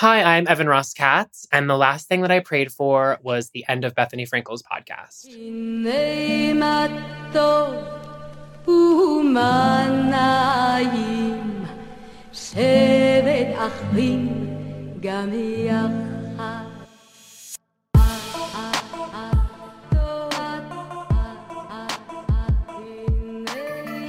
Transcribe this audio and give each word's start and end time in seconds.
Hi, 0.00 0.22
I'm 0.22 0.48
Evan 0.48 0.66
Ross 0.66 0.94
Katz, 0.94 1.46
and 1.52 1.68
the 1.68 1.76
last 1.76 2.08
thing 2.08 2.22
that 2.22 2.30
I 2.30 2.40
prayed 2.40 2.72
for 2.72 3.18
was 3.22 3.50
the 3.50 3.66
end 3.68 3.84
of 3.84 3.94
Bethenny 3.94 4.26
Frankel's 4.26 4.62
podcast. 4.62 5.26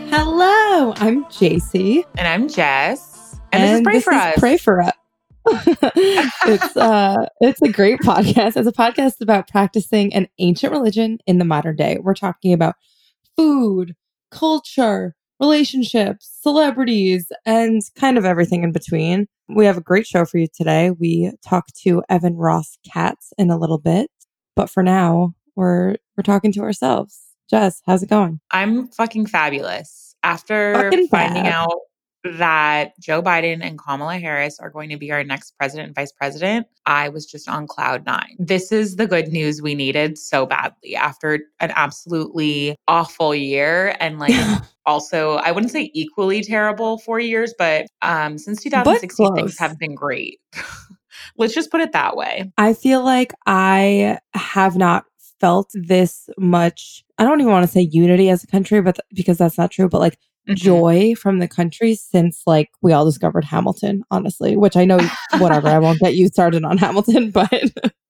Hello, 0.10 0.94
I'm 0.96 1.26
JC. 1.26 2.06
And 2.18 2.30
I'm 2.30 2.48
Jess. 2.48 3.42
And, 3.52 3.62
and 3.62 3.64
this 3.64 3.80
is 3.80 3.84
Pray 3.84 3.94
this 3.96 4.04
for 4.06 4.14
is 4.14 4.22
Us. 4.22 4.40
Pray 4.40 4.56
for 4.56 4.82
Us. 4.84 4.94
it's 5.48 6.78
uh 6.78 7.26
it's 7.40 7.62
a 7.62 7.70
great 7.70 8.00
podcast. 8.02 8.58
It's 8.58 8.68
a 8.68 8.72
podcast 8.72 9.22
about 9.22 9.48
practicing 9.48 10.14
an 10.14 10.28
ancient 10.40 10.72
religion 10.72 11.18
in 11.26 11.38
the 11.40 11.46
modern 11.46 11.76
day. 11.76 11.98
We're 12.02 12.14
talking 12.14 12.54
about 12.54 12.76
food, 13.36 13.96
culture, 14.30 15.16
relationships, 15.40 16.30
celebrities, 16.42 17.32
and 17.46 17.82
kind 17.96 18.18
of 18.18 18.26
everything 18.26 18.64
in 18.64 18.72
between. 18.72 19.28
We 19.50 19.66
have 19.66 19.78
a 19.78 19.82
great 19.82 20.06
show 20.06 20.26
for 20.26 20.38
you 20.38 20.48
today. 20.56 20.92
We 20.92 21.32
talk 21.46 21.68
to 21.84 22.04
Evan 22.10 22.36
Ross 22.38 22.78
Katz 22.92 23.34
in 23.38 23.50
a 23.50 23.58
little 23.58 23.80
bit, 23.80 24.10
but 24.56 24.70
for 24.70 24.84
now, 24.84 25.34
we're 25.56 25.96
we're 26.16 26.24
talking 26.24 26.52
to 26.54 26.62
ourselves. 26.62 27.20
Jess, 27.50 27.82
how's 27.86 28.04
it 28.04 28.10
going? 28.10 28.40
I'm 28.52 28.88
fucking 28.90 29.26
fabulous. 29.26 30.16
After 30.24 30.76
Fucking 30.76 31.08
finding 31.08 31.44
fab. 31.46 31.54
out 31.54 31.80
that 32.24 33.00
Joe 33.00 33.22
Biden 33.22 33.64
and 33.64 33.80
Kamala 33.80 34.18
Harris 34.18 34.60
are 34.60 34.70
going 34.70 34.90
to 34.90 34.98
be 34.98 35.12
our 35.12 35.24
next 35.24 35.52
president 35.58 35.88
and 35.88 35.96
vice 35.96 36.12
president, 36.12 36.68
I 36.86 37.10
was 37.10 37.26
just 37.26 37.50
on 37.50 37.68
cloud 37.68 38.06
nine. 38.06 38.36
This 38.40 38.72
is 38.72 38.96
the 38.96 39.08
good 39.08 39.30
news 39.30 39.62
we 39.62 39.76
needed 39.76 40.18
so 40.18 40.46
badly 40.46 40.96
after 40.96 41.40
an 41.60 41.72
absolutely 41.76 42.76
awful 42.88 43.34
year 43.34 43.96
and 44.00 44.20
like 44.20 44.34
also 44.86 45.36
I 45.36 45.52
wouldn't 45.52 45.72
say 45.72 45.92
equally 45.94 46.44
terrible 46.44 47.00
four 47.00 47.20
years, 47.20 47.54
but 47.58 47.88
um 48.02 48.38
since 48.38 48.62
2016 48.64 49.36
things 49.36 49.58
have 49.58 49.78
been 49.80 49.96
great. 49.96 50.40
Let's 51.38 51.54
just 51.54 51.72
put 51.72 51.82
it 51.82 51.92
that 51.94 52.16
way. 52.16 52.52
I 52.58 52.74
feel 52.74 53.04
like 53.04 53.34
I 53.46 54.20
have 54.34 54.76
not 54.76 55.06
felt 55.40 55.72
this 55.74 56.30
much. 56.38 57.04
I 57.18 57.24
don't 57.24 57.42
even 57.42 57.52
want 57.52 57.66
to 57.66 57.72
say 57.72 57.82
unity 57.82 58.30
as 58.30 58.44
a 58.44 58.48
country, 58.48 58.82
but 58.82 59.00
because 59.14 59.38
that's 59.38 59.58
not 59.58 59.72
true, 59.72 59.90
but 59.90 60.00
like 60.00 60.18
Mhm. 60.50 60.56
joy 60.56 61.16
from 61.16 61.40
the 61.40 61.48
country 61.48 61.96
since 61.96 62.42
like 62.48 62.70
we 62.82 62.94
all 62.94 63.06
discovered 63.06 63.44
Hamilton, 63.46 64.04
honestly, 64.12 64.58
which 64.58 64.76
I 64.76 64.86
know 64.86 64.98
whatever. 65.38 65.68
I 65.68 65.80
won't 65.80 66.00
get 66.00 66.16
you 66.16 66.28
started 66.28 66.64
on 66.64 66.78
Hamilton, 66.78 67.30
but 67.32 67.52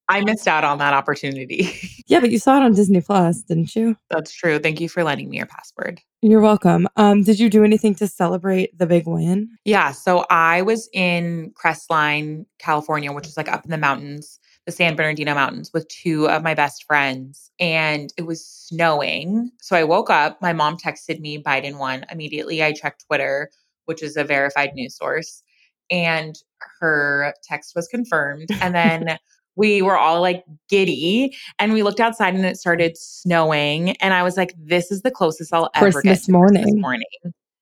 I 0.07 0.21
missed 0.21 0.47
out 0.47 0.63
on 0.63 0.77
that 0.79 0.93
opportunity. 0.93 1.69
yeah, 2.07 2.19
but 2.19 2.31
you 2.31 2.39
saw 2.39 2.57
it 2.57 2.63
on 2.63 2.73
Disney 2.73 3.01
Plus, 3.01 3.41
didn't 3.43 3.75
you? 3.75 3.95
That's 4.09 4.33
true. 4.33 4.59
Thank 4.59 4.81
you 4.81 4.89
for 4.89 5.03
lending 5.03 5.29
me 5.29 5.38
your 5.38 5.45
password. 5.45 6.01
You're 6.21 6.41
welcome. 6.41 6.88
Um, 6.97 7.23
did 7.23 7.39
you 7.39 7.49
do 7.49 7.63
anything 7.63 7.95
to 7.95 8.07
celebrate 8.07 8.77
the 8.77 8.85
big 8.85 9.07
win? 9.07 9.49
Yeah. 9.66 9.91
So 9.91 10.25
I 10.29 10.61
was 10.61 10.88
in 10.93 11.51
Crestline, 11.61 12.45
California, 12.59 13.11
which 13.11 13.25
is 13.27 13.38
like 13.38 13.47
up 13.49 13.63
in 13.66 13.71
the 13.71 13.77
mountains, 13.77 14.39
the 14.65 14.71
San 14.71 14.95
Bernardino 14.95 15.33
Mountains, 15.33 15.71
with 15.73 15.87
two 15.87 16.29
of 16.29 16.43
my 16.43 16.53
best 16.53 16.83
friends. 16.85 17.51
And 17.59 18.13
it 18.17 18.23
was 18.23 18.45
snowing. 18.45 19.51
So 19.61 19.75
I 19.75 19.83
woke 19.83 20.09
up. 20.09 20.41
My 20.41 20.53
mom 20.53 20.77
texted 20.77 21.19
me 21.19 21.41
Biden 21.41 21.77
won. 21.77 22.05
Immediately, 22.11 22.63
I 22.63 22.73
checked 22.73 23.05
Twitter, 23.07 23.49
which 23.85 24.03
is 24.03 24.17
a 24.17 24.23
verified 24.23 24.71
news 24.73 24.95
source. 24.95 25.43
And 25.89 26.35
her 26.79 27.33
text 27.43 27.73
was 27.75 27.87
confirmed. 27.87 28.49
And 28.61 28.75
then 28.75 29.17
we 29.55 29.81
were 29.81 29.97
all 29.97 30.21
like 30.21 30.43
giddy 30.69 31.35
and 31.59 31.73
we 31.73 31.83
looked 31.83 31.99
outside 31.99 32.33
and 32.33 32.45
it 32.45 32.57
started 32.57 32.97
snowing. 32.97 33.91
And 33.97 34.13
I 34.13 34.23
was 34.23 34.37
like, 34.37 34.53
this 34.57 34.91
is 34.91 35.01
the 35.01 35.11
closest 35.11 35.53
I'll 35.53 35.69
ever 35.75 35.88
get 35.88 35.94
Christmas 35.94 36.25
to 36.25 36.31
morning. 36.31 36.63
Christmas 36.63 36.81
morning. 36.81 37.05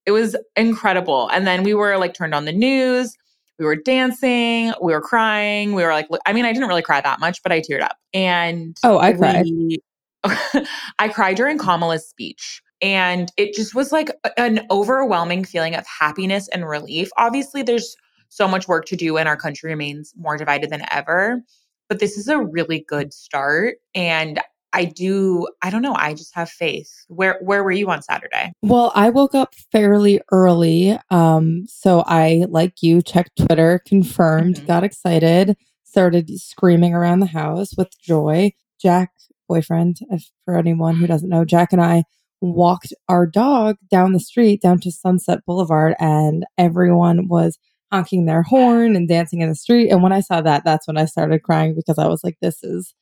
It 0.05 0.11
was 0.11 0.35
incredible. 0.55 1.29
And 1.29 1.47
then 1.47 1.63
we 1.63 1.73
were 1.73 1.97
like 1.97 2.13
turned 2.13 2.35
on 2.35 2.45
the 2.45 2.51
news. 2.51 3.17
We 3.59 3.65
were 3.65 3.75
dancing. 3.75 4.73
We 4.81 4.93
were 4.93 5.01
crying. 5.01 5.73
We 5.73 5.83
were 5.83 5.91
like, 5.91 6.07
I 6.25 6.33
mean, 6.33 6.45
I 6.45 6.53
didn't 6.53 6.69
really 6.69 6.81
cry 6.81 7.01
that 7.01 7.19
much, 7.19 7.43
but 7.43 7.51
I 7.51 7.59
teared 7.59 7.81
up. 7.81 7.97
And 8.13 8.77
Oh, 8.83 8.97
I 8.97 9.13
cried. 9.13 9.45
we- 9.45 9.79
I 10.99 11.09
cried 11.09 11.35
during 11.35 11.57
Kamala's 11.57 12.07
speech. 12.07 12.61
And 12.81 13.29
it 13.35 13.53
just 13.53 13.75
was 13.75 13.91
like 13.91 14.09
an 14.37 14.65
overwhelming 14.71 15.43
feeling 15.43 15.75
of 15.75 15.85
happiness 15.85 16.47
and 16.49 16.67
relief. 16.67 17.09
Obviously, 17.17 17.61
there's 17.61 17.95
so 18.29 18.47
much 18.47 18.67
work 18.67 18.85
to 18.85 18.95
do, 18.95 19.17
and 19.17 19.27
our 19.27 19.35
country 19.35 19.69
remains 19.69 20.13
more 20.17 20.37
divided 20.37 20.69
than 20.69 20.83
ever. 20.91 21.41
But 21.89 21.99
this 21.99 22.17
is 22.17 22.27
a 22.29 22.39
really 22.39 22.85
good 22.87 23.11
start. 23.13 23.77
And 23.95 24.39
I 24.74 24.85
do, 24.85 25.47
I 25.63 25.69
don't 25.72 25.81
know, 25.81 25.96
I 25.96 26.13
just 26.13 26.35
have 26.35 26.50
faith. 26.50 26.90
Where 27.07 27.40
where 27.41 27.63
were 27.63 27.72
you 27.72 27.90
on 27.90 28.02
Saturday? 28.02 28.52
Well, 28.62 28.91
I 28.94 29.09
woke 29.09 29.34
up 29.34 29.53
fairly 29.72 30.22
early. 30.31 30.97
Um, 31.09 31.66
so 31.68 32.03
I, 32.06 32.46
like 32.50 32.81
you, 32.81 33.02
checked 33.02 33.38
Twitter, 33.38 33.81
confirmed, 33.88 34.57
Mhm. 34.57 34.68
got 34.68 34.84
excited, 34.84 35.57
started 35.84 36.30
screaming 36.40 36.94
around 36.94 37.19
the 37.22 37.25
house 37.28 37.72
with 37.78 37.90
joy. 38.00 38.52
Jack, 38.80 39.12
boyfriend, 39.47 39.97
if 40.12 40.30
for 40.46 40.56
anyone 40.56 40.96
who 40.97 41.07
doesn't 41.07 41.30
know, 41.30 41.44
Jack 41.46 41.74
and 41.74 41.81
I 41.81 42.03
walked 42.41 42.94
our 43.09 43.25
dog 43.28 43.75
down 43.91 44.13
the 44.13 44.19
street 44.19 44.62
down 44.62 44.80
to 44.81 44.91
Sunset 44.91 45.40
Boulevard, 45.46 45.96
and 46.00 46.46
everyone 46.57 47.28
was 47.28 47.57
honking 47.91 48.25
their 48.28 48.44
horn 48.44 48.96
and 48.96 49.09
dancing 49.09 49.41
in 49.41 49.50
the 49.50 49.56
street. 49.56 49.90
And 49.90 50.03
when 50.03 50.13
I 50.13 50.19
saw 50.22 50.41
that, 50.41 50.63
that's 50.63 50.88
when 50.88 50.97
I 50.97 51.06
started 51.06 51.41
crying 51.41 51.74
because 51.75 51.97
I 51.97 52.07
was 52.07 52.24
like, 52.24 52.38
this 52.40 52.63
is 52.63 52.94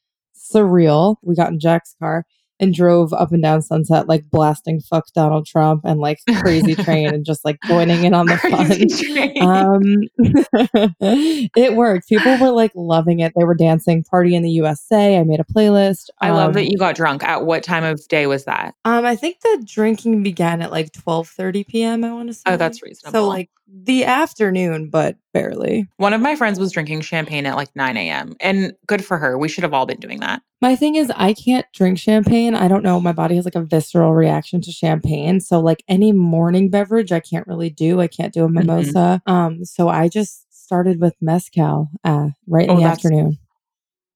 surreal. 0.54 1.16
We 1.22 1.36
got 1.36 1.52
in 1.52 1.60
Jack's 1.60 1.96
car 2.02 2.26
and 2.60 2.74
drove 2.74 3.14
up 3.14 3.32
and 3.32 3.44
down 3.44 3.62
Sunset, 3.62 4.08
like 4.08 4.32
blasting 4.32 4.80
fuck 4.82 5.06
Donald 5.14 5.46
Trump 5.46 5.82
and 5.86 6.00
like 6.00 6.18
crazy 6.40 6.74
train 6.84 7.08
and 7.14 7.24
just 7.24 7.46
like 7.46 7.60
joining 7.68 8.04
in 8.04 8.16
on 8.16 8.26
the 8.26 8.38
fun. 8.38 9.48
Um, 9.48 10.96
it 11.56 11.76
worked. 11.76 12.10
People 12.10 12.38
were 12.40 12.50
like 12.52 12.72
loving 12.76 13.20
it. 13.20 13.34
They 13.38 13.44
were 13.44 13.56
dancing 13.56 14.04
"Party 14.04 14.36
in 14.36 14.44
the 14.44 14.50
USA." 14.52 15.20
I 15.20 15.24
made 15.24 15.40
a 15.40 15.44
playlist. 15.44 16.10
I 16.22 16.32
love 16.32 16.48
Um, 16.50 16.54
that 16.54 16.66
you 16.72 16.78
got 16.78 16.96
drunk. 16.96 17.24
At 17.24 17.46
what 17.46 17.64
time 17.64 17.84
of 17.84 18.02
day 18.08 18.28
was 18.28 18.46
that? 18.46 18.74
Um, 18.86 19.06
I 19.06 19.16
think 19.16 19.40
the 19.42 19.64
drinking 19.66 20.24
began 20.24 20.62
at 20.62 20.72
like 20.72 20.92
twelve 20.94 21.28
thirty 21.28 21.64
p.m. 21.64 22.04
I 22.04 22.12
want 22.12 22.30
to 22.30 22.34
say. 22.34 22.42
Oh, 22.48 22.58
that's 22.58 22.82
reasonable. 22.82 23.12
so 23.20 23.28
like 23.28 23.50
the 23.72 24.06
afternoon, 24.06 24.90
but 24.90 25.18
barely. 25.34 25.88
One 25.98 26.14
of 26.14 26.22
my 26.22 26.36
friends 26.36 26.60
was 26.60 26.72
drinking 26.72 27.02
champagne 27.02 27.46
at 27.46 27.56
like 27.56 27.76
9 27.76 27.96
a.m. 27.98 28.36
And 28.40 28.74
good 28.88 29.04
for 29.04 29.18
her. 29.18 29.38
We 29.38 29.48
should 29.50 29.64
have 29.64 29.74
all 29.74 29.86
been 29.86 30.00
doing 30.00 30.20
that. 30.22 30.42
My 30.62 30.76
thing 30.76 30.96
is, 30.96 31.12
I 31.16 31.34
can't 31.34 31.66
drink 31.74 32.00
champagne. 32.00 32.56
I 32.56 32.68
don't 32.68 32.84
know. 32.84 33.00
My 33.00 33.12
body 33.12 33.36
has 33.36 33.46
like 33.46 33.56
a 33.56 33.62
visceral 33.62 34.14
reaction 34.14 34.62
to 34.62 34.72
champagne. 34.72 35.40
So, 35.40 35.60
like 35.60 35.84
any 35.88 36.12
morning 36.12 36.70
beverage, 36.70 37.12
I 37.12 37.20
can't 37.20 37.46
really 37.48 37.70
do. 37.70 38.02
I 38.02 38.08
can't 38.08 38.34
do 38.34 38.44
a 38.44 38.48
Mm-hmm. 38.48 38.54
mimosa. 38.68 39.22
Um, 39.28 39.64
so 39.66 39.88
I 39.90 40.08
just 40.08 40.46
started 40.52 41.00
with 41.00 41.16
mezcal 41.22 41.90
uh, 42.04 42.30
right 42.48 42.68
in 42.68 42.72
Oh, 42.76 42.80
the 42.80 42.84
afternoon. 42.86 43.38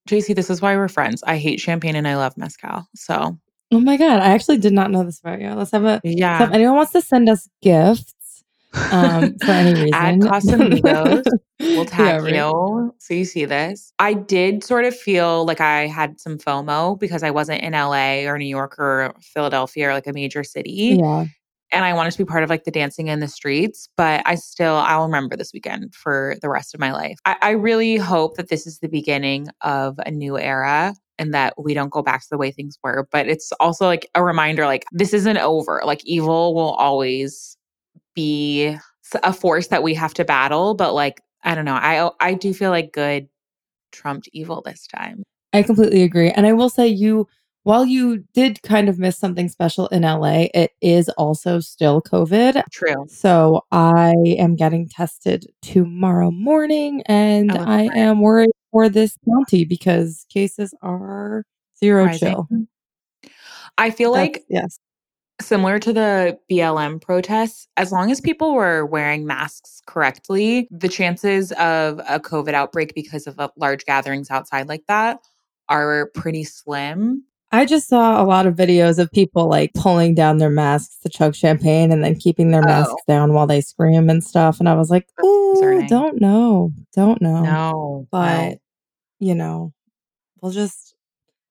JC, 0.09 0.35
this 0.35 0.49
is 0.49 0.61
why 0.61 0.75
we're 0.75 0.87
friends. 0.87 1.23
I 1.27 1.37
hate 1.37 1.59
champagne 1.59 1.95
and 1.95 2.07
I 2.07 2.15
love 2.15 2.35
mezcal. 2.37 2.87
So 2.95 3.37
Oh 3.73 3.79
my 3.79 3.95
god, 3.95 4.19
I 4.19 4.29
actually 4.31 4.57
did 4.57 4.73
not 4.73 4.91
know 4.91 5.03
this 5.03 5.19
about 5.19 5.39
you. 5.39 5.49
Let's 5.51 5.71
have 5.71 5.85
a. 5.85 6.01
yeah. 6.03 6.39
So 6.39 6.43
if 6.45 6.51
anyone 6.51 6.75
wants 6.75 6.91
to 6.93 7.01
send 7.01 7.29
us 7.29 7.47
gifts 7.61 8.13
um, 8.91 9.37
for 9.39 9.51
any 9.51 9.73
reason, 9.81 9.93
Add 9.93 10.19
Casamigos. 10.19 11.23
We'll 11.59 11.85
Yeah, 11.85 11.87
tag 11.87 12.23
right. 12.23 12.35
you 12.35 12.95
so 12.99 13.13
you 13.13 13.25
see 13.25 13.45
this. 13.45 13.93
I 13.99 14.13
did 14.13 14.63
sort 14.63 14.85
of 14.85 14.95
feel 14.95 15.45
like 15.45 15.61
I 15.61 15.87
had 15.87 16.19
some 16.19 16.37
FOMO 16.37 16.99
because 16.99 17.23
I 17.23 17.31
wasn't 17.31 17.61
in 17.61 17.73
LA 17.73 18.25
or 18.25 18.37
New 18.37 18.45
York 18.45 18.79
or 18.79 19.13
Philadelphia 19.21 19.89
or 19.89 19.93
like 19.93 20.07
a 20.07 20.13
major 20.13 20.43
city. 20.43 20.97
Yeah, 20.99 21.25
and 21.71 21.85
I 21.85 21.93
wanted 21.93 22.11
to 22.11 22.17
be 22.17 22.25
part 22.25 22.43
of 22.43 22.49
like 22.49 22.65
the 22.65 22.71
dancing 22.71 23.07
in 23.07 23.19
the 23.19 23.27
streets, 23.27 23.89
but 23.95 24.21
I 24.25 24.35
still 24.35 24.75
I'll 24.75 25.05
remember 25.05 25.35
this 25.35 25.53
weekend 25.53 25.95
for 25.95 26.35
the 26.41 26.49
rest 26.49 26.73
of 26.73 26.79
my 26.79 26.91
life. 26.91 27.17
I, 27.25 27.37
I 27.41 27.49
really 27.51 27.97
hope 27.97 28.35
that 28.35 28.49
this 28.49 28.67
is 28.67 28.79
the 28.79 28.89
beginning 28.89 29.47
of 29.61 29.99
a 30.05 30.11
new 30.11 30.37
era 30.37 30.93
and 31.17 31.33
that 31.33 31.53
we 31.57 31.73
don't 31.73 31.91
go 31.91 32.01
back 32.01 32.21
to 32.21 32.27
the 32.31 32.37
way 32.37 32.51
things 32.51 32.77
were. 32.83 33.07
But 33.11 33.27
it's 33.27 33.51
also 33.59 33.85
like 33.85 34.09
a 34.15 34.23
reminder 34.23 34.65
like 34.65 34.85
this 34.91 35.13
isn't 35.13 35.37
over. 35.37 35.81
Like 35.85 36.01
evil 36.03 36.53
will 36.53 36.71
always 36.71 37.57
be 38.15 38.75
a 39.23 39.33
force 39.33 39.67
that 39.67 39.83
we 39.83 39.93
have 39.93 40.13
to 40.15 40.25
battle, 40.25 40.73
but 40.75 40.93
like 40.93 41.21
I 41.43 41.55
don't 41.55 41.65
know. 41.65 41.73
I 41.75 42.09
I 42.19 42.33
do 42.35 42.53
feel 42.53 42.69
like 42.69 42.93
good 42.93 43.27
trumped 43.91 44.29
evil 44.33 44.61
this 44.61 44.87
time. 44.87 45.23
I 45.53 45.63
completely 45.63 46.03
agree. 46.03 46.29
And 46.29 46.47
I 46.47 46.53
will 46.53 46.69
say, 46.69 46.87
you, 46.87 47.27
while 47.63 47.85
you 47.85 48.23
did 48.33 48.61
kind 48.63 48.87
of 48.87 48.97
miss 48.99 49.17
something 49.17 49.49
special 49.49 49.87
in 49.87 50.03
LA, 50.03 50.47
it 50.53 50.71
is 50.81 51.09
also 51.09 51.59
still 51.59 52.01
COVID. 52.01 52.63
True. 52.71 53.05
So 53.09 53.65
I 53.71 54.13
am 54.37 54.55
getting 54.55 54.87
tested 54.87 55.45
tomorrow 55.61 56.31
morning, 56.31 57.03
and 57.07 57.51
Oh, 57.51 57.63
I 57.67 57.89
am 57.95 58.21
worried 58.21 58.51
for 58.71 58.87
this 58.87 59.17
county 59.27 59.65
because 59.65 60.25
cases 60.29 60.73
are 60.81 61.43
zero 61.77 62.05
Rising. 62.05 62.29
chill. 62.29 62.47
I 63.77 63.89
feel 63.89 64.13
That's- 64.13 64.35
like 64.35 64.45
yes, 64.49 64.79
Similar 65.41 65.79
to 65.79 65.91
the 65.93 66.39
BLM 66.49 67.01
protests, 67.01 67.67
as 67.77 67.91
long 67.91 68.11
as 68.11 68.21
people 68.21 68.53
were 68.53 68.85
wearing 68.85 69.25
masks 69.25 69.81
correctly, 69.87 70.67
the 70.71 70.87
chances 70.87 71.51
of 71.53 71.99
a 72.07 72.19
COVID 72.19 72.53
outbreak 72.53 72.93
because 72.95 73.27
of 73.27 73.39
uh, 73.39 73.49
large 73.57 73.83
gatherings 73.85 74.29
outside 74.31 74.69
like 74.69 74.85
that 74.87 75.19
are 75.67 76.09
pretty 76.13 76.43
slim. 76.43 77.23
I 77.51 77.65
just 77.65 77.89
saw 77.89 78.21
a 78.21 78.25
lot 78.25 78.45
of 78.45 78.55
videos 78.55 78.97
of 78.97 79.11
people 79.11 79.49
like 79.49 79.73
pulling 79.73 80.15
down 80.15 80.37
their 80.37 80.49
masks 80.49 80.99
to 81.03 81.09
chug 81.09 81.35
champagne 81.35 81.91
and 81.91 82.01
then 82.03 82.15
keeping 82.15 82.51
their 82.51 82.61
Oh. 82.63 82.67
masks 82.67 83.01
down 83.07 83.33
while 83.33 83.47
they 83.47 83.59
scream 83.59 84.09
and 84.09 84.23
stuff. 84.23 84.59
And 84.59 84.69
I 84.69 84.73
was 84.75 84.89
like, 84.89 85.07
ooh, 85.23 85.85
don't 85.87 86.21
know. 86.21 86.71
Don't 86.95 87.21
know. 87.21 87.43
No, 87.43 88.07
But, 88.11 88.59
you 89.19 89.35
know, 89.35 89.73
we'll 90.41 90.51
just 90.53 90.95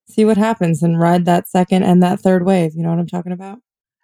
see 0.09 0.25
what 0.25 0.39
happens 0.39 0.83
and 0.83 0.99
ride 0.99 1.27
that 1.27 1.49
second 1.49 1.83
and 1.83 2.03
that 2.03 2.21
third 2.21 2.47
wave. 2.47 2.73
You 2.75 2.83
know 2.83 2.91
what 2.91 2.99
I'm 2.99 3.07
talking 3.07 3.33
about? 3.33 3.59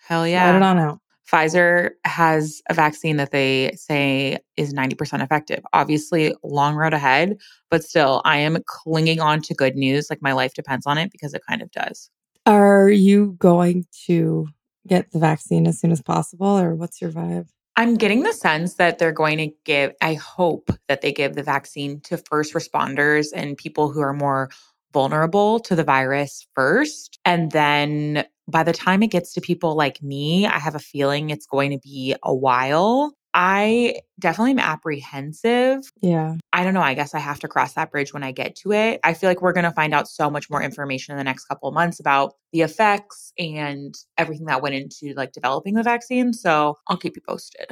Hell 0.07 0.23
Ride 0.23 0.29
it 0.29 0.33
yeah. 0.33 0.71
on 0.71 0.79
out. 0.79 1.01
Pfizer 1.31 1.91
has 2.05 2.63
a 2.71 2.75
vaccine 2.75 3.17
that 3.17 3.33
they 3.33 3.73
say 3.75 4.39
is 4.57 4.73
90% 4.73 5.23
effective. 5.23 5.65
Obviously, 5.73 6.35
long 6.45 6.77
road 6.77 6.95
ahead, 6.95 7.37
but 7.69 7.83
still, 7.83 8.23
I 8.25 8.39
am 8.39 8.59
clinging 8.67 9.21
on 9.21 9.43
to 9.43 9.55
good 9.55 9.75
news. 9.75 10.09
Like 10.09 10.23
my 10.23 10.33
life 10.33 10.55
depends 10.55 10.87
on 10.87 10.99
it 10.99 11.11
because 11.11 11.35
it 11.35 11.43
kind 11.49 11.63
of 11.63 11.71
does. 11.73 12.11
Are 12.47 12.89
you 12.89 13.35
going 13.39 13.87
to 14.07 14.47
get 14.87 15.11
the 15.11 15.19
vaccine 15.19 15.67
as 15.67 15.81
soon 15.81 15.91
as 15.91 16.01
possible 16.01 16.47
or 16.47 16.77
what's 16.77 17.01
your 17.01 17.11
vibe? 17.11 17.49
I'm 17.75 17.97
getting 17.97 18.23
the 18.23 18.33
sense 18.33 18.75
that 18.75 18.99
they're 18.99 19.13
going 19.13 19.39
to 19.39 19.51
give, 19.65 19.93
I 20.01 20.15
hope 20.15 20.71
that 20.89 21.03
they 21.03 21.13
give 21.13 21.35
the 21.35 21.43
vaccine 21.43 22.01
to 22.03 22.17
first 22.17 22.55
responders 22.55 23.29
and 23.35 23.57
people 23.57 23.91
who 23.91 24.01
are 24.01 24.15
more 24.15 24.49
vulnerable 24.93 25.61
to 25.61 25.75
the 25.75 25.85
virus 25.85 26.47
first. 26.55 27.19
And 27.25 27.51
then 27.51 28.25
by 28.49 28.63
the 28.63 28.73
time 28.73 29.03
it 29.03 29.11
gets 29.11 29.33
to 29.35 29.41
people 29.41 29.75
like 29.75 30.03
me, 30.03 30.47
I 30.47 30.59
have 30.59 30.75
a 30.75 30.81
feeling 30.81 31.31
it's 31.31 31.47
going 31.47 31.71
to 31.73 31.79
be 31.79 32.15
a 32.23 32.35
while. 32.35 33.13
I 33.39 34.01
definitely 34.19 34.53
am 34.53 34.59
apprehensive. 34.61 35.93
Yeah. 36.01 36.37
I 36.55 36.65
don't 36.65 36.73
know. 36.73 36.81
I 36.81 36.95
guess 36.95 37.15
I 37.15 37.19
have 37.19 37.39
to 37.41 37.49
cross 37.49 37.75
that 37.75 37.91
bridge 37.91 38.15
when 38.15 38.23
I 38.23 38.33
get 38.33 38.57
to 38.57 38.73
it. 38.73 38.99
I 39.05 39.13
feel 39.13 39.29
like 39.29 39.43
we're 39.43 39.53
going 39.53 39.65
to 39.65 39.73
find 39.73 39.93
out 39.93 40.09
so 40.09 40.31
much 40.31 40.49
more 40.49 40.63
information 40.63 41.13
in 41.13 41.19
the 41.19 41.25
next 41.25 41.45
couple 41.45 41.69
of 41.69 41.75
months 41.75 42.01
about 42.01 42.33
the 42.53 42.63
effects 42.63 43.35
and 43.39 43.95
everything 44.17 44.47
that 44.47 44.63
went 44.63 44.75
into 44.75 45.13
like 45.15 45.33
developing 45.33 45.75
the 45.75 45.83
vaccine. 45.83 46.33
So 46.33 46.79
I'll 46.89 46.97
keep 46.97 47.15
you 47.15 47.23
posted. 47.29 47.67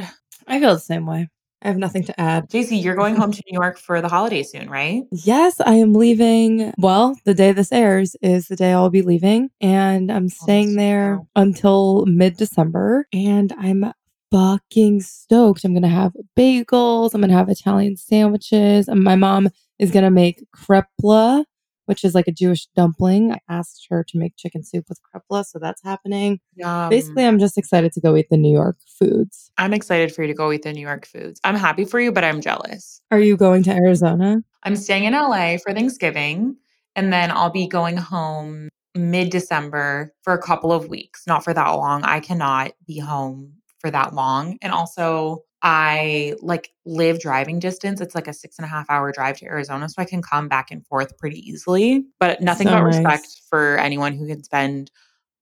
I 0.47 0.61
feel 0.61 0.75
the 0.75 0.81
same 0.81 1.07
way. 1.07 1.31
I 1.65 1.69
have 1.69 1.79
nothing 1.79 2.05
to 2.05 2.21
add. 2.21 2.51
JC, 2.51 2.83
you're 2.83 2.95
going 2.95 3.17
home 3.17 3.33
to 3.33 3.43
New 3.51 3.59
York 3.59 3.79
for 3.79 4.03
the 4.03 4.09
holidays 4.09 4.51
soon, 4.51 4.69
right? 4.69 5.03
Yes, 5.11 5.61
I 5.61 5.77
am 5.77 5.95
leaving. 5.95 6.75
Well, 6.77 7.17
the 7.25 7.33
day 7.33 7.53
this 7.53 7.73
airs 7.73 8.17
is 8.21 8.49
the 8.49 8.57
day 8.57 8.73
I'll 8.73 8.91
be 8.91 9.01
leaving, 9.01 9.49
and 9.63 10.13
I'm 10.13 10.27
oh, 10.27 10.29
staying 10.45 10.77
there 10.77 11.21
until 11.35 12.05
mid 12.05 12.37
December. 12.37 13.07
And 13.15 13.53
I'm 13.59 13.93
fucking 14.31 15.01
stoked. 15.01 15.65
I'm 15.65 15.73
gonna 15.73 15.89
have 15.89 16.13
bagels. 16.37 17.15
I'm 17.15 17.23
gonna 17.23 17.33
have 17.33 17.49
Italian 17.49 17.97
sandwiches, 17.97 18.87
and 18.87 19.03
my 19.03 19.17
mom 19.17 19.49
is 19.79 19.91
gonna 19.91 20.11
make 20.11 20.45
krepla, 20.55 21.45
which 21.87 22.05
is 22.05 22.15
like 22.15 22.29
a 22.29 22.33
Jewish 22.33 22.67
dumpling. 22.77 23.33
I 23.33 23.39
asked 23.49 23.87
her 23.91 24.05
to 24.09 24.19
make 24.19 24.37
chicken 24.37 24.65
soup 24.65 24.87
with 24.89 25.01
krepla, 25.03 25.45
so 25.45 25.59
that's 25.59 25.83
happening. 25.83 26.41
Um, 26.65 26.91
Basically, 26.91 27.25
I'm 27.25 27.39
just 27.39 27.59
excited 27.59 27.93
to 27.93 28.01
go 28.01 28.17
eat 28.17 28.29
the 28.31 28.37
New 28.37 28.53
York 28.53 28.77
foods. 28.99 29.51
I'm 29.59 29.73
excited 29.73 30.15
for 30.15 30.23
you 30.23 30.29
to 30.29 30.35
go 30.35 30.53
eat 30.53 30.63
the 30.63 30.73
New 30.73 30.81
York 30.81 31.07
foods. 31.07 31.41
I'm 31.45 31.57
happy 31.57 31.85
for 31.85 32.01
you, 32.01 32.13
but 32.13 32.25
I'm 32.25 32.41
jealous. 32.41 33.01
Are 33.11 33.21
you 33.21 33.37
going 33.37 33.63
to 33.65 33.73
Arizona? 33.73 34.39
I'm 34.63 34.77
staying 34.77 35.05
in 35.05 35.13
LA 35.13 35.57
for 35.59 35.73
Thanksgiving, 35.73 36.57
and 36.97 37.13
then 37.13 37.31
I'll 37.31 37.51
be 37.51 37.67
going 37.67 37.97
home 37.97 38.69
mid 38.95 39.31
December 39.31 40.15
for 40.23 40.33
a 40.33 40.43
couple 40.43 40.73
of 40.73 40.89
weeks, 40.89 41.27
not 41.27 41.45
for 41.45 41.53
that 41.53 41.71
long. 41.71 42.03
I 42.05 42.21
cannot 42.21 42.73
be 42.87 42.99
home 42.99 43.55
for 43.79 43.91
that 43.91 44.15
long. 44.15 44.59
And 44.63 44.73
also, 44.73 45.45
I 45.65 46.35
like 46.43 46.71
live 46.85 47.21
driving 47.21 47.59
distance. 47.59 48.03
It's 48.03 48.15
like 48.15 48.29
a 48.29 48.35
six 48.35 48.59
and 48.59 48.67
a 48.67 48.69
half 48.69 48.85
hour 48.91 49.11
drive 49.13 49.39
to 49.39 49.47
Arizona, 49.47 49.89
so 49.89 49.95
I 49.99 50.05
can 50.05 50.21
come 50.21 50.47
back 50.47 50.71
and 50.71 50.87
forth 50.87 51.17
pretty 51.17 51.39
easily. 51.39 52.05
But 52.21 52.43
nothing 52.43 52.69
So 52.69 52.75
but 52.75 52.83
nice. 52.83 52.99
respect 52.99 53.41
for 53.49 53.79
anyone 53.79 54.13
who 54.13 54.27
can 54.27 54.45
spend 54.45 54.91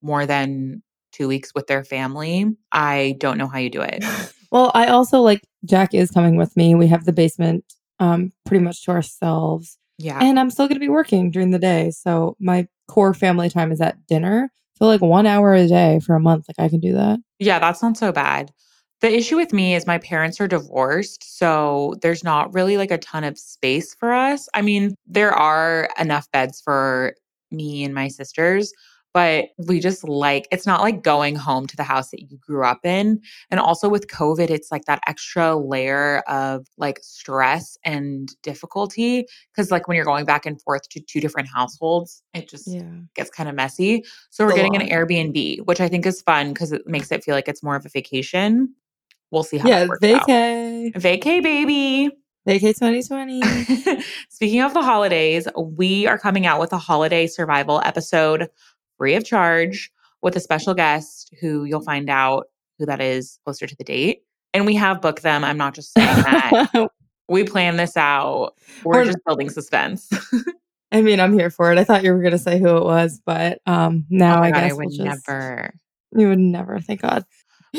more 0.01 0.25
than 0.25 0.85
two 1.11 1.27
weeks 1.27 1.53
with 1.57 1.67
their 1.67 1.83
family. 1.83 2.57
I 2.71 3.17
don't 3.19 3.37
know 3.37 3.49
how 3.49 3.59
you 3.59 3.69
do 3.69 3.83
it. 3.83 4.05
Well, 4.53 4.71
I 4.75 4.89
also 4.89 5.23
like 5.23 5.41
Jack 5.65 5.95
is 5.95 6.11
coming 6.11 6.37
with 6.37 6.55
me. 6.59 6.75
We 6.75 6.87
have 6.89 7.07
the 7.07 7.13
basement 7.15 7.65
um 8.01 8.33
pretty 8.45 8.63
much 8.63 8.85
to 8.85 8.91
ourselves. 8.91 9.79
Yeah. 9.97 10.19
And 10.23 10.39
I'm 10.39 10.51
still 10.51 10.67
going 10.69 10.77
to 10.77 10.81
be 10.81 10.91
working 10.91 11.31
during 11.31 11.53
the 11.53 11.59
day. 11.59 11.91
So 11.91 12.37
my 12.39 12.69
core 12.87 13.15
family 13.15 13.49
time 13.49 13.73
is 13.73 13.81
at 13.81 14.07
dinner. 14.07 14.51
So 14.77 14.85
like 14.85 15.01
1 15.01 15.27
hour 15.27 15.55
a 15.55 15.67
day 15.67 16.01
for 16.05 16.15
a 16.15 16.21
month 16.21 16.45
like 16.49 16.63
I 16.63 16.69
can 16.69 16.81
do 16.81 16.93
that. 16.93 17.19
Yeah, 17.39 17.61
that's 17.61 17.81
not 17.81 17.97
so 17.97 18.13
bad. 18.13 18.53
The 19.03 19.13
issue 19.13 19.37
with 19.37 19.53
me 19.53 19.75
is 19.75 19.85
my 19.85 19.99
parents 19.99 20.41
are 20.41 20.47
divorced, 20.47 21.37
so 21.39 21.95
there's 22.03 22.23
not 22.23 22.55
really 22.55 22.77
like 22.77 22.93
a 22.93 22.99
ton 22.99 23.25
of 23.25 23.37
space 23.37 23.95
for 23.97 24.13
us. 24.13 24.49
I 24.55 24.63
mean, 24.63 24.95
there 25.07 25.33
are 25.33 25.89
enough 25.99 26.31
beds 26.31 26.61
for 26.61 27.15
me 27.51 27.83
and 27.83 27.93
my 27.95 28.07
sisters, 28.07 28.73
but 29.13 29.47
we 29.67 29.81
just 29.81 30.05
like 30.05 30.47
it's 30.53 30.67
not 30.67 30.83
like 30.83 31.03
going 31.03 31.35
home 31.35 31.67
to 31.67 31.77
the 31.77 31.83
house 31.83 32.11
that 32.13 32.31
you 32.31 32.39
grew 32.39 32.65
up 32.65 32.79
in. 32.85 33.21
And 33.51 33.59
also 33.59 33.89
with 33.89 34.07
COVID, 34.07 34.51
it's 34.51 34.71
like 34.71 34.85
that 34.85 35.01
extra 35.09 35.57
layer 35.57 36.21
of 36.29 36.69
like 36.79 37.01
stress 37.03 37.77
and 37.85 38.31
difficulty 38.45 39.27
because 39.53 39.73
like 39.73 39.89
when 39.89 39.97
you're 39.97 40.05
going 40.05 40.27
back 40.27 40.47
and 40.47 40.63
forth 40.63 40.89
to 40.91 41.01
two 41.01 41.21
different 41.21 41.49
households, 41.49 42.23
it 42.35 42.49
just 42.49 42.69
Yeah. 42.69 43.01
gets 43.17 43.31
kind 43.31 43.49
of 43.49 43.57
messy. 43.57 44.05
So 44.31 44.47
we're 44.47 44.55
getting 44.55 44.77
an. 44.77 44.89
Airbnb, 44.89 45.67
which 45.67 45.81
I 45.81 45.89
think 45.89 46.07
is 46.07 46.23
fun 46.23 46.53
because 46.53 46.71
it 46.71 46.87
makes 46.87 47.11
it 47.11 47.25
feel 47.25 47.35
like 47.35 47.49
it's 47.49 47.65
more 47.65 47.75
of 47.75 47.85
a 47.85 47.89
vacation. 47.89 48.73
We'll 49.33 49.43
see 49.43 49.59
how 49.59 49.69
Yeah, 49.69 49.81
that 49.81 49.89
works 49.89 50.05
out. 50.05 50.29
vacay. 50.29 50.93
Vacay, 50.95 51.43
baby. 51.43 52.11
Vacay 52.47 52.75
2020. 52.79 53.43
Speaking 54.29 54.61
of 54.61 54.75
the 54.75 54.83
holidays, 54.83 55.49
we 55.57 56.07
are 56.07 56.19
coming 56.19 56.47
out 56.47 56.61
with 56.61 56.73
a 56.73 56.79
holiday 56.79 57.27
survival 57.27 57.81
episode 57.85 58.49
free 58.99 59.15
of 59.15 59.25
charge 59.25 59.91
with 60.23 60.37
a 60.37 60.41
special 60.41 60.75
guest 60.75 61.35
who 61.41 61.65
you'll 61.65 61.83
find 61.83 62.09
out 62.11 62.47
who 62.79 62.87
that 62.87 63.01
is 63.01 63.39
closer 63.45 63.67
to 63.67 63.75
the 63.77 63.85
date. 63.85 64.23
And 64.55 64.67
we 64.67 64.75
have 64.75 65.01
booked 65.01 65.23
them. 65.23 65.45
I'm 65.45 65.57
not 65.57 65.75
just 65.75 65.93
saying 65.95 66.07
that. 66.25 66.89
we 67.29 67.43
plan 67.45 67.77
this 67.79 67.97
out. 67.97 68.53
We're 68.85 68.97
We're- 68.99 69.07
just 69.07 69.19
building 69.27 69.49
suspense. 69.49 70.11
I 70.93 71.01
mean, 71.01 71.21
I'm 71.21 71.33
here 71.33 71.49
for 71.49 71.73
it. 71.73 71.79
I 71.79 71.85
thought 71.85 72.05
you 72.05 72.13
were 72.13 72.21
going 72.21 72.33
to 72.33 72.39
say 72.39 72.59
who 72.59 72.77
it 72.77 72.85
was, 72.85 73.19
but 73.25 73.63
um 73.65 74.05
now 74.11 74.41
oh 74.41 74.43
I 74.43 74.51
God, 74.51 74.61
guess 74.61 74.73
I 74.73 74.75
would 74.75 74.87
we'll 74.89 75.07
just, 75.07 75.27
never. 75.27 75.75
You 76.15 76.29
would 76.29 76.39
never, 76.39 76.81
thank 76.81 77.01
God. 77.01 77.25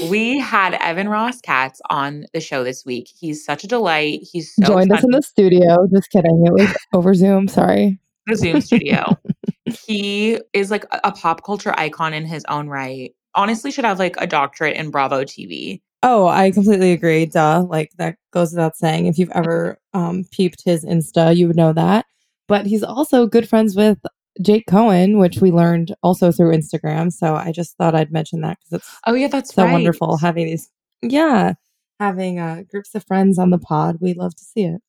We 0.09 0.39
had 0.39 0.73
Evan 0.75 1.07
Ross 1.07 1.39
Katz 1.41 1.79
on 1.89 2.25
the 2.33 2.39
show 2.39 2.63
this 2.63 2.83
week. 2.85 3.09
He's 3.15 3.45
such 3.45 3.63
a 3.63 3.67
delight. 3.67 4.21
He's 4.23 4.53
so 4.55 4.65
Joined 4.65 4.91
us 4.91 5.03
in 5.03 5.11
the 5.11 5.21
studio. 5.21 5.87
Just 5.93 6.09
kidding. 6.09 6.43
It 6.45 6.53
was 6.53 6.75
over 6.93 7.13
Zoom. 7.13 7.47
Sorry. 7.47 7.99
the 8.27 8.35
Zoom 8.35 8.61
studio. 8.61 9.17
he 9.85 10.39
is 10.53 10.71
like 10.71 10.85
a, 10.85 11.01
a 11.05 11.11
pop 11.11 11.43
culture 11.43 11.77
icon 11.77 12.13
in 12.13 12.25
his 12.25 12.43
own 12.49 12.69
right. 12.69 13.13
Honestly, 13.35 13.71
should 13.71 13.85
have 13.85 13.99
like 13.99 14.15
a 14.17 14.27
doctorate 14.27 14.77
in 14.77 14.89
Bravo 14.89 15.23
TV. 15.23 15.81
Oh, 16.01 16.27
I 16.27 16.51
completely 16.51 16.91
agree. 16.91 17.27
Duh. 17.27 17.65
Like 17.67 17.91
that 17.97 18.17
goes 18.31 18.51
without 18.51 18.75
saying. 18.75 19.05
If 19.05 19.19
you've 19.19 19.31
ever 19.31 19.79
um, 19.93 20.25
peeped 20.31 20.63
his 20.65 20.83
Insta, 20.83 21.35
you 21.35 21.47
would 21.47 21.55
know 21.55 21.71
that. 21.73 22.05
But 22.47 22.65
he's 22.65 22.83
also 22.83 23.27
good 23.27 23.47
friends 23.47 23.75
with 23.75 23.99
Jake 24.41 24.65
Cohen, 24.67 25.19
which 25.19 25.37
we 25.39 25.51
learned 25.51 25.93
also 26.03 26.31
through 26.31 26.55
Instagram. 26.55 27.11
So 27.13 27.35
I 27.35 27.51
just 27.51 27.77
thought 27.77 27.95
I'd 27.95 28.11
mention 28.11 28.41
that 28.41 28.57
because 28.59 28.79
it's 28.81 28.97
Oh 29.05 29.13
yeah, 29.13 29.27
that's 29.27 29.53
so 29.53 29.63
right. 29.63 29.71
wonderful 29.73 30.17
having 30.17 30.45
these. 30.47 30.69
Yeah, 31.01 31.53
having 31.99 32.39
uh, 32.39 32.63
groups 32.69 32.95
of 32.95 33.03
friends 33.05 33.37
on 33.37 33.49
the 33.49 33.59
pod. 33.59 33.97
We 33.99 34.13
love 34.13 34.35
to 34.35 34.43
see 34.43 34.63
it. 34.63 34.81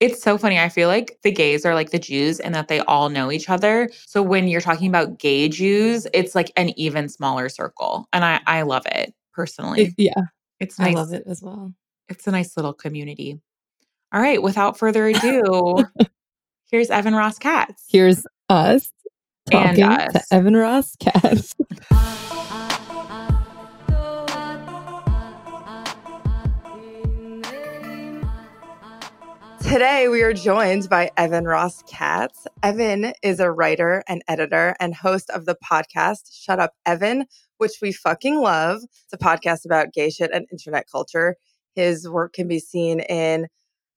It's 0.00 0.22
so 0.22 0.36
funny. 0.36 0.58
I 0.58 0.68
feel 0.68 0.88
like 0.88 1.18
the 1.22 1.30
gays 1.32 1.64
are 1.64 1.74
like 1.74 1.90
the 1.90 1.98
Jews 1.98 2.40
and 2.40 2.54
that 2.54 2.68
they 2.68 2.80
all 2.80 3.08
know 3.08 3.30
each 3.32 3.48
other. 3.48 3.88
So 4.06 4.22
when 4.22 4.48
you're 4.48 4.60
talking 4.60 4.88
about 4.88 5.18
gay 5.18 5.48
Jews, 5.48 6.06
it's 6.12 6.34
like 6.34 6.52
an 6.56 6.70
even 6.78 7.08
smaller 7.08 7.48
circle. 7.48 8.08
And 8.12 8.24
I, 8.24 8.40
I 8.46 8.62
love 8.62 8.82
it 8.86 9.14
personally. 9.32 9.82
It- 9.82 9.94
yeah, 9.96 10.22
it's 10.60 10.78
I 10.78 10.90
love 10.90 11.12
it 11.12 11.22
as 11.26 11.42
well. 11.42 11.72
It's 12.08 12.26
a 12.26 12.30
nice 12.32 12.56
little 12.56 12.74
community. 12.74 13.40
All 14.12 14.20
right. 14.20 14.42
Without 14.42 14.78
further 14.78 15.06
ado, 15.06 15.84
here's 16.70 16.90
Evan 16.90 17.14
Ross 17.14 17.38
Katz. 17.38 17.84
Here's 17.88 18.26
us 18.48 18.92
And 19.50 19.76
talking 19.76 19.84
us. 19.84 20.12
to 20.12 20.34
Evan 20.34 20.56
Ross 20.56 20.96
Katz. 20.96 21.54
Today, 29.62 30.08
we 30.08 30.22
are 30.22 30.34
joined 30.34 30.88
by 30.88 31.10
Evan 31.16 31.46
Ross 31.46 31.82
Katz. 31.88 32.46
Evan 32.62 33.12
is 33.22 33.40
a 33.40 33.50
writer 33.50 34.04
and 34.06 34.22
editor 34.28 34.76
and 34.78 34.94
host 34.94 35.30
of 35.30 35.46
the 35.46 35.56
podcast 35.68 36.28
Shut 36.32 36.60
Up 36.60 36.74
Evan, 36.86 37.24
which 37.58 37.72
we 37.82 37.90
fucking 37.90 38.38
love. 38.40 38.82
It's 38.84 39.12
a 39.12 39.18
podcast 39.18 39.64
about 39.64 39.92
gay 39.92 40.10
shit 40.10 40.30
and 40.32 40.46
internet 40.52 40.84
culture. 40.90 41.36
His 41.74 42.08
work 42.08 42.34
can 42.34 42.46
be 42.46 42.60
seen 42.60 43.00
in 43.00 43.48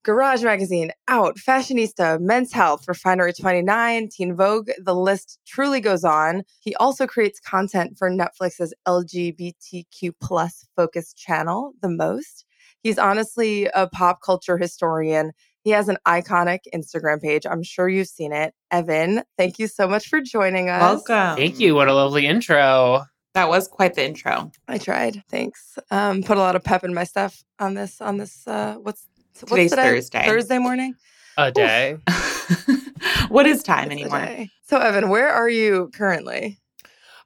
Garage 0.04 0.42
Magazine, 0.42 0.90
Out, 1.08 1.36
Fashionista, 1.36 2.20
Men's 2.20 2.52
Health, 2.52 2.86
Refinery 2.86 3.32
29, 3.32 4.08
Teen 4.08 4.34
Vogue. 4.34 4.70
The 4.82 4.94
list 4.94 5.38
truly 5.46 5.80
goes 5.80 6.04
on. 6.04 6.44
He 6.60 6.74
also 6.76 7.06
creates 7.06 7.40
content 7.40 7.98
for 7.98 8.10
Netflix's 8.10 8.72
LGBTQ 8.86 10.12
plus 10.20 10.66
focused 10.76 11.16
channel, 11.16 11.72
The 11.82 11.90
Most. 11.90 12.44
He's 12.82 12.98
honestly 12.98 13.66
a 13.74 13.88
pop 13.88 14.22
culture 14.22 14.56
historian. 14.56 15.32
He 15.62 15.70
has 15.70 15.88
an 15.88 15.98
iconic 16.06 16.60
Instagram 16.74 17.20
page. 17.20 17.44
I'm 17.44 17.62
sure 17.62 17.88
you've 17.88 18.08
seen 18.08 18.32
it. 18.32 18.54
Evan, 18.70 19.22
thank 19.36 19.58
you 19.58 19.66
so 19.66 19.88
much 19.88 20.08
for 20.08 20.20
joining 20.20 20.70
us. 20.70 20.80
Welcome. 20.80 21.36
Thank 21.36 21.58
you. 21.58 21.74
What 21.74 21.88
a 21.88 21.94
lovely 21.94 22.26
intro. 22.26 23.04
That 23.34 23.48
was 23.48 23.68
quite 23.68 23.94
the 23.94 24.04
intro. 24.06 24.50
I 24.66 24.78
tried. 24.78 25.22
Thanks. 25.28 25.78
Um, 25.90 26.22
put 26.22 26.38
a 26.38 26.40
lot 26.40 26.56
of 26.56 26.64
pep 26.64 26.84
in 26.84 26.94
my 26.94 27.04
stuff 27.04 27.44
on 27.58 27.74
this. 27.74 28.00
On 28.00 28.16
this. 28.16 28.46
Uh, 28.46 28.76
what's 28.80 29.06
what's 29.14 29.17
Today's 29.46 29.70
today? 29.70 29.82
Thursday. 29.82 30.24
Thursday 30.24 30.58
morning. 30.58 30.94
A 31.36 31.52
day. 31.52 31.96
what 33.28 33.46
is 33.46 33.62
time 33.62 33.90
It's 33.90 34.02
anymore? 34.02 34.46
So, 34.64 34.78
Evan, 34.78 35.08
where 35.08 35.28
are 35.28 35.48
you 35.48 35.90
currently? 35.94 36.58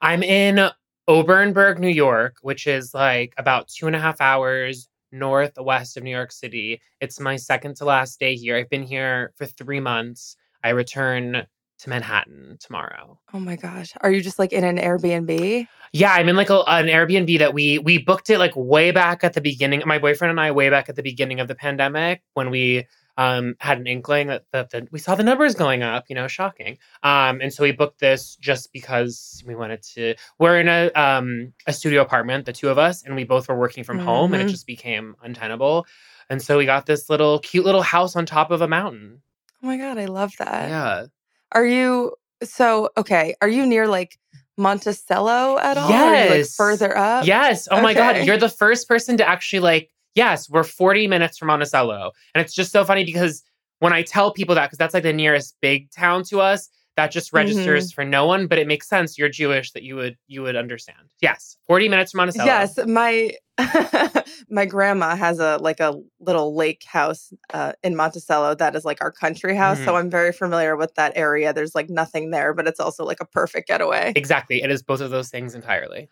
I'm 0.00 0.22
in 0.22 0.68
Obernburg, 1.08 1.78
New 1.78 1.88
York, 1.88 2.36
which 2.42 2.66
is 2.66 2.92
like 2.92 3.34
about 3.38 3.68
two 3.68 3.86
and 3.86 3.96
a 3.96 4.00
half 4.00 4.20
hours 4.20 4.88
northwest 5.10 5.96
of 5.96 6.02
New 6.02 6.10
York 6.10 6.32
City. 6.32 6.80
It's 7.00 7.20
my 7.20 7.36
second 7.36 7.76
to 7.76 7.84
last 7.84 8.18
day 8.18 8.34
here. 8.34 8.56
I've 8.56 8.70
been 8.70 8.82
here 8.82 9.32
for 9.36 9.46
three 9.46 9.80
months. 9.80 10.36
I 10.64 10.70
return 10.70 11.46
to 11.82 11.90
Manhattan 11.90 12.56
tomorrow. 12.60 13.18
Oh 13.34 13.38
my 13.38 13.56
gosh, 13.56 13.92
are 14.00 14.10
you 14.10 14.20
just 14.20 14.38
like 14.38 14.52
in 14.52 14.64
an 14.64 14.78
Airbnb? 14.78 15.66
Yeah, 15.92 16.12
I'm 16.12 16.28
in 16.28 16.36
like 16.36 16.50
a, 16.50 16.60
an 16.68 16.86
Airbnb 16.86 17.38
that 17.38 17.52
we 17.54 17.78
we 17.78 17.98
booked 17.98 18.30
it 18.30 18.38
like 18.38 18.52
way 18.56 18.90
back 18.92 19.22
at 19.24 19.34
the 19.34 19.40
beginning. 19.40 19.82
My 19.84 19.98
boyfriend 19.98 20.30
and 20.30 20.40
I 20.40 20.50
way 20.52 20.70
back 20.70 20.88
at 20.88 20.96
the 20.96 21.02
beginning 21.02 21.40
of 21.40 21.48
the 21.48 21.54
pandemic 21.54 22.22
when 22.34 22.50
we 22.50 22.86
um 23.18 23.54
had 23.60 23.78
an 23.78 23.86
inkling 23.86 24.28
that, 24.28 24.44
that, 24.52 24.70
that 24.70 24.90
we 24.90 24.98
saw 24.98 25.14
the 25.14 25.22
numbers 25.22 25.54
going 25.54 25.82
up. 25.82 26.04
You 26.08 26.14
know, 26.14 26.28
shocking. 26.28 26.78
Um, 27.02 27.40
and 27.42 27.52
so 27.52 27.62
we 27.62 27.72
booked 27.72 28.00
this 28.00 28.36
just 28.36 28.72
because 28.72 29.42
we 29.46 29.54
wanted 29.54 29.82
to. 29.94 30.14
We're 30.38 30.60
in 30.60 30.68
a 30.68 30.90
um 30.94 31.52
a 31.66 31.72
studio 31.72 32.00
apartment, 32.00 32.46
the 32.46 32.52
two 32.54 32.70
of 32.70 32.78
us, 32.78 33.02
and 33.04 33.14
we 33.16 33.24
both 33.24 33.48
were 33.48 33.58
working 33.58 33.84
from 33.84 33.98
home, 33.98 34.32
and 34.32 34.42
it 34.42 34.46
Mhm. 34.46 34.50
just 34.50 34.66
became 34.66 35.14
untenable. 35.22 35.86
And 36.30 36.40
so 36.40 36.56
we 36.56 36.64
got 36.64 36.86
this 36.86 37.10
little 37.10 37.38
cute 37.40 37.66
little 37.66 37.82
house 37.82 38.16
on 38.16 38.24
top 38.24 38.50
of 38.50 38.62
a 38.62 38.68
mountain. 38.68 39.20
Oh 39.62 39.66
my 39.66 39.76
god, 39.76 39.98
I 39.98 40.06
love 40.06 40.32
that. 40.38 40.68
Yeah. 40.70 41.04
Are 41.52 41.66
you 41.66 42.14
so 42.42 42.90
okay? 42.96 43.34
Are 43.40 43.48
you 43.48 43.66
near 43.66 43.86
like 43.86 44.18
Monticello 44.58 45.58
at 45.58 45.76
all? 45.78 45.92
Are 45.92 46.24
you, 46.24 46.30
like, 46.30 46.38
Yes. 46.38 46.56
further 46.56 46.96
up. 46.96 47.26
Yes. 47.26 47.68
Oh 47.70 47.80
my 47.80 47.94
God. 47.94 48.24
You're 48.24 48.36
the 48.38 48.48
first 48.48 48.88
person 48.88 49.16
to 49.18 49.28
actually 49.28 49.60
like, 49.60 49.90
yes, 50.14 50.48
we're 50.50 50.64
40 50.64 51.06
minutes 51.06 51.38
from 51.38 51.48
Monticello. 51.48 52.12
And 52.34 52.44
it's 52.44 52.54
just 52.54 52.72
so 52.72 52.84
funny 52.84 53.04
because 53.04 53.42
when 53.78 53.92
I 53.92 54.02
tell 54.02 54.32
people 54.32 54.54
that, 54.54 54.66
because 54.66 54.78
that's 54.78 54.94
like 54.94 55.02
the 55.02 55.12
nearest 55.12 55.56
big 55.60 55.90
town 55.90 56.22
to 56.24 56.40
us, 56.40 56.68
that 56.96 57.10
just 57.10 57.32
registers 57.32 57.90
Mm-hmm. 57.90 57.94
for 57.94 58.04
no 58.04 58.26
one, 58.26 58.46
but 58.46 58.58
it 58.58 58.66
makes 58.66 58.88
sense. 58.88 59.16
You're 59.18 59.28
Jewish 59.30 59.72
that 59.72 59.82
you 59.82 59.96
would 59.96 60.16
you 60.26 60.42
would 60.42 60.56
understand. 60.56 60.98
Yes. 61.20 61.56
40 61.66 61.88
minutes 61.88 62.12
from 62.12 62.18
Monticello. 62.18 62.46
Yes, 62.46 62.78
my 62.86 63.32
my 64.50 64.64
grandma 64.66 65.16
has 65.16 65.38
a 65.38 65.56
like 65.58 65.80
a 65.80 65.98
little 66.20 66.54
lake 66.54 66.84
house 66.84 67.32
uh, 67.54 67.72
in 67.82 67.96
Monticello 67.96 68.54
that 68.56 68.74
is 68.76 68.84
like 68.84 68.98
our 69.02 69.10
country 69.12 69.54
house. 69.56 69.78
So 69.78 69.92
Mhm. 69.92 69.98
I'm 70.00 70.10
very 70.10 70.32
familiar 70.32 70.76
with 70.76 70.94
that 70.96 71.12
area. 71.16 71.52
There's 71.52 71.74
like 71.74 71.88
nothing 71.88 72.30
there, 72.30 72.52
but 72.54 72.66
it's 72.66 72.80
also 72.80 73.04
like 73.04 73.20
a 73.20 73.26
perfect 73.26 73.68
getaway. 73.68 74.12
Exactly. 74.16 74.62
It 74.62 74.70
is 74.70 74.82
both 74.82 75.00
of 75.00 75.10
those 75.10 75.30
things 75.30 75.54
entirely. 75.54 76.08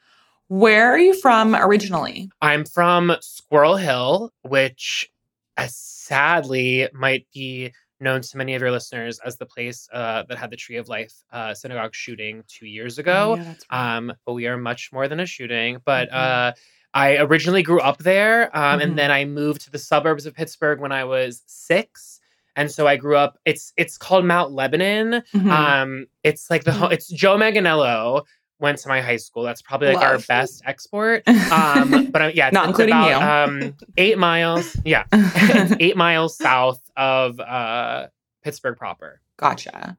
Where 0.49 0.91
are 0.93 0.99
you 0.99 1.15
from 1.15 1.55
originally? 1.55 2.31
I'm 2.43 2.65
from 2.65 3.17
Squirrel 3.21 3.77
Hill, 3.77 4.33
which 4.43 5.11
uh, 5.57 5.69
sadly 5.69 6.89
might 6.93 7.27
be 7.33 7.73
known 8.01 8.21
to 8.23 8.37
many 8.37 8.55
of 8.55 8.63
your 8.63 8.71
listeners 8.71 9.19
as 9.25 9.37
the 9.37 9.47
place 9.47 9.89
uh, 9.93 10.25
that 10.29 10.39
had 10.39 10.51
the 10.51 10.57
Tree 10.57 10.77
of 10.77 10.89
Life 10.89 11.13
uh, 11.33 11.55
synagogue 11.55 11.95
shooting 11.95 12.43
two 12.49 12.67
years 12.67 12.99
ago. 12.99 13.33
Oh, 13.33 13.35
yeah, 13.43 13.55
right. 13.71 13.97
Um, 13.97 14.13
but 14.27 14.33
we 14.33 14.47
are 14.47 14.57
much 14.57 14.91
more 14.93 15.09
than 15.09 15.21
a 15.21 15.27
shooting. 15.27 15.79
But 15.85 16.11
Mhm. 16.11 16.15
uh, 16.15 16.53
I 16.93 17.19
originally 17.19 17.63
grew 17.63 17.81
up 17.81 17.99
there, 17.99 18.55
um, 18.57 18.81
Mhm. 18.81 18.83
and 18.83 18.99
then 18.99 19.11
I 19.11 19.25
moved 19.25 19.61
to 19.63 19.71
the 19.71 19.79
suburbs 19.79 20.27
of 20.27 20.35
Pittsburgh 20.35 20.81
when 20.81 20.93
I 20.93 21.05
was 21.05 21.43
six. 21.47 22.21
And 22.57 22.69
so 22.71 22.87
I 22.89 22.97
grew 22.97 23.17
up. 23.17 23.39
It's 23.45 23.73
it's 23.77 23.97
called 23.97 24.25
Mount 24.25 24.51
Lebanon. 24.51 25.23
Mhm. 25.33 25.51
Um, 25.51 26.07
it's 26.25 26.51
like 26.51 26.65
the 26.65 26.73
ho- 26.73 26.89
it's 26.89 27.07
Joe 27.09 27.37
Manganiello 27.39 28.25
went 28.61 28.79
to 28.79 28.89
my 28.89 29.01
high 29.01 29.17
school. 29.17 29.43
That's 29.43 29.63
probably 29.63 29.93
like 29.95 30.05
our 30.05 30.19
best 30.19 30.63
export. 30.67 31.25
Um, 31.51 32.07
but 32.11 32.23
uh, 32.23 32.31
yeah, 32.33 32.49
it's, 32.49 32.55
Not 32.55 32.69
including 32.69 32.95
about, 32.95 33.49
you. 33.49 33.65
Um, 33.67 33.77
eight 33.97 34.19
miles. 34.19 34.77
Yeah, 34.85 35.05
eight 35.81 35.97
miles 35.97 36.37
south 36.37 36.81
of 36.97 37.41
uh, 37.41 38.07
Pittsburgh 38.43 38.77
proper. 38.77 39.21
Gotcha. 39.37 39.97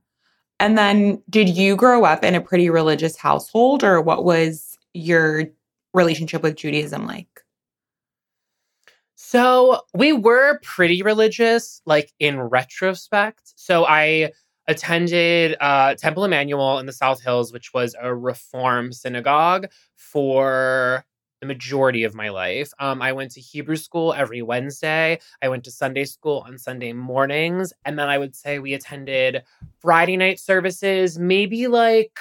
And 0.59 0.77
then 0.77 1.21
did 1.29 1.49
you 1.49 1.75
grow 1.75 2.05
up 2.05 2.23
in 2.23 2.35
a 2.35 2.41
pretty 2.41 2.69
religious 2.69 3.17
household 3.17 3.83
or 3.83 3.99
what 3.99 4.23
was 4.23 4.77
your 4.93 5.45
relationship 5.93 6.43
with 6.43 6.55
Judaism 6.55 7.05
like? 7.05 7.27
So 9.15 9.81
we 9.93 10.13
were 10.13 10.59
pretty 10.63 11.01
religious, 11.01 11.81
like 11.85 12.11
in 12.19 12.39
retrospect. 12.39 13.53
So 13.55 13.85
I 13.85 14.31
attended 14.67 15.55
uh, 15.59 15.95
Temple 15.95 16.25
Emanuel 16.25 16.79
in 16.79 16.85
the 16.85 16.93
South 16.93 17.21
Hills, 17.21 17.51
which 17.51 17.73
was 17.73 17.95
a 17.99 18.13
Reform 18.13 18.91
synagogue 18.91 19.67
for 19.95 21.05
the 21.41 21.47
majority 21.47 22.03
of 22.03 22.13
my 22.13 22.29
life. 22.29 22.71
Um, 22.79 23.01
I 23.01 23.11
went 23.13 23.31
to 23.31 23.41
Hebrew 23.41 23.75
school 23.75 24.13
every 24.13 24.41
Wednesday. 24.41 25.19
I 25.41 25.49
went 25.49 25.63
to 25.63 25.71
Sunday 25.71 26.05
school 26.05 26.43
on 26.45 26.57
Sunday 26.57 26.93
mornings, 26.93 27.73
and 27.83 27.97
then 27.97 28.07
I 28.07 28.17
would 28.17 28.35
say 28.35 28.59
we 28.59 28.75
attended 28.75 29.43
Friday 29.79 30.17
night 30.17 30.39
services, 30.39 31.17
maybe 31.17 31.67
like 31.67 32.19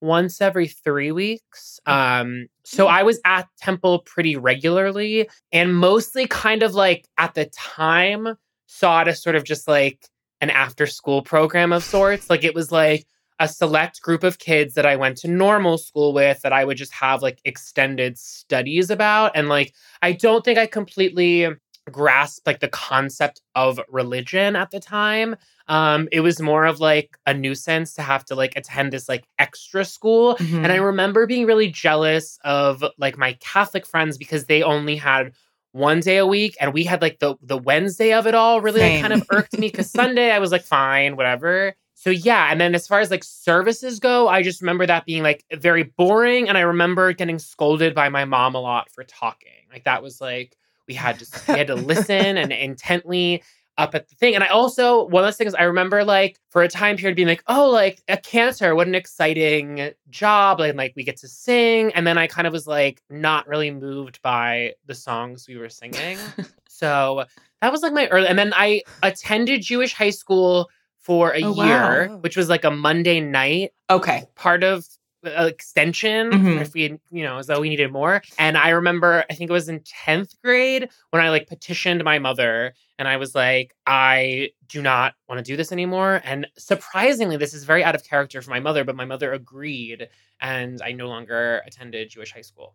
once 0.00 0.40
every 0.40 0.68
three 0.68 1.12
weeks. 1.12 1.78
Um, 1.86 2.46
so 2.64 2.86
I 2.86 3.02
was 3.02 3.20
at 3.24 3.48
Temple 3.58 4.00
pretty 4.00 4.36
regularly 4.36 5.28
and 5.52 5.74
mostly 5.76 6.26
kind 6.26 6.62
of 6.62 6.74
like 6.74 7.08
at 7.18 7.34
the 7.34 7.46
time 7.46 8.36
saw 8.66 9.02
it 9.02 9.08
as 9.08 9.22
sort 9.22 9.36
of 9.36 9.44
just 9.44 9.68
like 9.68 10.08
an 10.40 10.50
after 10.50 10.86
school 10.86 11.22
program 11.22 11.72
of 11.72 11.84
sorts. 11.84 12.28
Like 12.30 12.44
it 12.44 12.54
was 12.54 12.70
like 12.72 13.06
a 13.40 13.48
select 13.48 14.00
group 14.00 14.22
of 14.22 14.38
kids 14.38 14.74
that 14.74 14.86
I 14.86 14.96
went 14.96 15.16
to 15.18 15.28
normal 15.28 15.78
school 15.78 16.12
with 16.12 16.40
that 16.42 16.52
I 16.52 16.64
would 16.64 16.76
just 16.76 16.92
have 16.92 17.22
like 17.22 17.40
extended 17.44 18.18
studies 18.18 18.90
about. 18.90 19.32
And 19.34 19.48
like, 19.48 19.74
I 20.02 20.12
don't 20.12 20.44
think 20.44 20.58
I 20.58 20.66
completely 20.66 21.48
grasped 21.90 22.46
like 22.46 22.60
the 22.60 22.68
concept 22.68 23.42
of 23.54 23.78
religion 23.88 24.56
at 24.56 24.70
the 24.70 24.80
time. 24.80 25.36
Um, 25.68 26.08
it 26.12 26.20
was 26.20 26.40
more 26.40 26.64
of 26.64 26.80
like 26.80 27.16
a 27.26 27.34
nuisance 27.34 27.94
to 27.94 28.02
have 28.02 28.24
to 28.26 28.34
like 28.34 28.56
attend 28.56 28.92
this 28.92 29.08
like 29.08 29.24
extra 29.38 29.84
school. 29.84 30.36
And 30.40 30.72
I 30.72 30.76
remember 30.76 31.26
being 31.26 31.46
really 31.46 31.68
jealous 31.70 32.38
of 32.44 32.84
like 32.98 33.18
my 33.18 33.34
Catholic 33.40 33.84
friends 33.84 34.16
because 34.16 34.46
they 34.46 34.62
only 34.62 34.96
had 34.96 35.32
one 35.74 35.98
day 35.98 36.18
a 36.18 36.26
week 36.26 36.56
and 36.60 36.72
we 36.72 36.84
had 36.84 37.02
like 37.02 37.18
the 37.18 37.34
the 37.42 37.58
Wednesday 37.58 38.12
of 38.12 38.28
it 38.28 38.34
all 38.34 38.60
really 38.60 38.80
like, 38.80 39.00
kind 39.00 39.12
of 39.12 39.24
irked 39.30 39.58
me 39.58 39.68
because 39.68 39.90
Sunday 39.90 40.30
I 40.30 40.38
was 40.38 40.52
like 40.52 40.62
fine, 40.62 41.16
whatever. 41.16 41.74
So 41.94 42.10
yeah, 42.10 42.48
and 42.50 42.60
then 42.60 42.76
as 42.76 42.86
far 42.86 43.00
as 43.00 43.10
like 43.10 43.24
services 43.24 43.98
go, 43.98 44.28
I 44.28 44.42
just 44.42 44.60
remember 44.60 44.86
that 44.86 45.04
being 45.04 45.24
like 45.24 45.44
very 45.52 45.82
boring 45.82 46.48
and 46.48 46.56
I 46.56 46.60
remember 46.60 47.12
getting 47.12 47.40
scolded 47.40 47.92
by 47.92 48.08
my 48.08 48.24
mom 48.24 48.54
a 48.54 48.60
lot 48.60 48.88
for 48.92 49.02
talking. 49.02 49.66
Like 49.72 49.82
that 49.84 50.00
was 50.00 50.20
like 50.20 50.56
we 50.86 50.94
had 50.94 51.18
to 51.18 51.26
we 51.48 51.58
had 51.58 51.66
to 51.66 51.74
listen 51.74 52.36
and 52.36 52.52
intently 52.52 53.42
up 53.76 53.94
at 53.94 54.08
the 54.08 54.14
thing. 54.14 54.34
And 54.34 54.44
I 54.44 54.48
also, 54.48 55.04
one 55.06 55.24
of 55.24 55.26
those 55.26 55.36
things 55.36 55.54
I 55.54 55.64
remember 55.64 56.04
like 56.04 56.38
for 56.50 56.62
a 56.62 56.68
time 56.68 56.96
period 56.96 57.16
being 57.16 57.28
like, 57.28 57.42
oh, 57.48 57.70
like 57.70 58.02
a 58.08 58.16
cantor, 58.16 58.74
what 58.74 58.86
an 58.86 58.94
exciting 58.94 59.90
job. 60.10 60.60
Like, 60.60 60.74
like 60.76 60.92
we 60.96 61.02
get 61.04 61.16
to 61.18 61.28
sing. 61.28 61.92
And 61.94 62.06
then 62.06 62.16
I 62.16 62.26
kind 62.26 62.46
of 62.46 62.52
was 62.52 62.66
like 62.66 63.02
not 63.10 63.48
really 63.48 63.70
moved 63.70 64.22
by 64.22 64.74
the 64.86 64.94
songs 64.94 65.46
we 65.48 65.56
were 65.56 65.68
singing. 65.68 66.18
so 66.68 67.24
that 67.60 67.72
was 67.72 67.82
like 67.82 67.92
my 67.92 68.06
early, 68.08 68.28
and 68.28 68.38
then 68.38 68.52
I 68.54 68.82
attended 69.02 69.62
Jewish 69.62 69.94
high 69.94 70.10
school 70.10 70.68
for 70.98 71.34
a 71.34 71.42
Oh, 71.42 71.52
wow. 71.52 71.64
year, 71.66 72.08
which 72.20 72.36
was 72.36 72.48
like 72.48 72.64
a 72.64 72.70
Monday 72.70 73.20
night 73.20 73.72
okay. 73.90 74.24
part 74.36 74.62
of 74.64 74.86
extension 75.26 76.30
Mhm. 76.30 76.60
if 76.60 76.74
we 76.74 76.98
you 77.10 77.22
know 77.24 77.38
as 77.38 77.46
though 77.46 77.60
we 77.60 77.68
needed 77.68 77.90
more 77.92 78.22
and 78.38 78.56
i 78.56 78.70
remember 78.70 79.24
i 79.30 79.34
think 79.34 79.50
it 79.50 79.52
was 79.52 79.68
in 79.68 79.80
10th 79.80 80.34
grade 80.42 80.88
when 81.10 81.22
i 81.22 81.30
like 81.30 81.46
petitioned 81.46 82.02
my 82.04 82.18
mother 82.18 82.74
and 82.98 83.08
i 83.08 83.16
was 83.16 83.34
like 83.34 83.74
i 83.86 84.50
do 84.68 84.82
not 84.82 85.14
want 85.28 85.38
to 85.38 85.44
do 85.44 85.56
this 85.56 85.72
anymore 85.72 86.20
and 86.24 86.46
surprisingly 86.56 87.36
this 87.36 87.54
is 87.54 87.64
very 87.64 87.82
out 87.84 87.94
of 87.94 88.04
character 88.04 88.40
for 88.42 88.50
my 88.50 88.60
mother 88.60 88.84
but 88.84 88.96
my 88.96 89.04
mother 89.04 89.32
agreed 89.32 90.08
and 90.40 90.80
i 90.82 90.92
no 90.92 91.08
longer 91.08 91.62
attended 91.66 92.08
jewish 92.10 92.32
high 92.32 92.40
school 92.40 92.74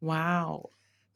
Wow. 0.00 0.68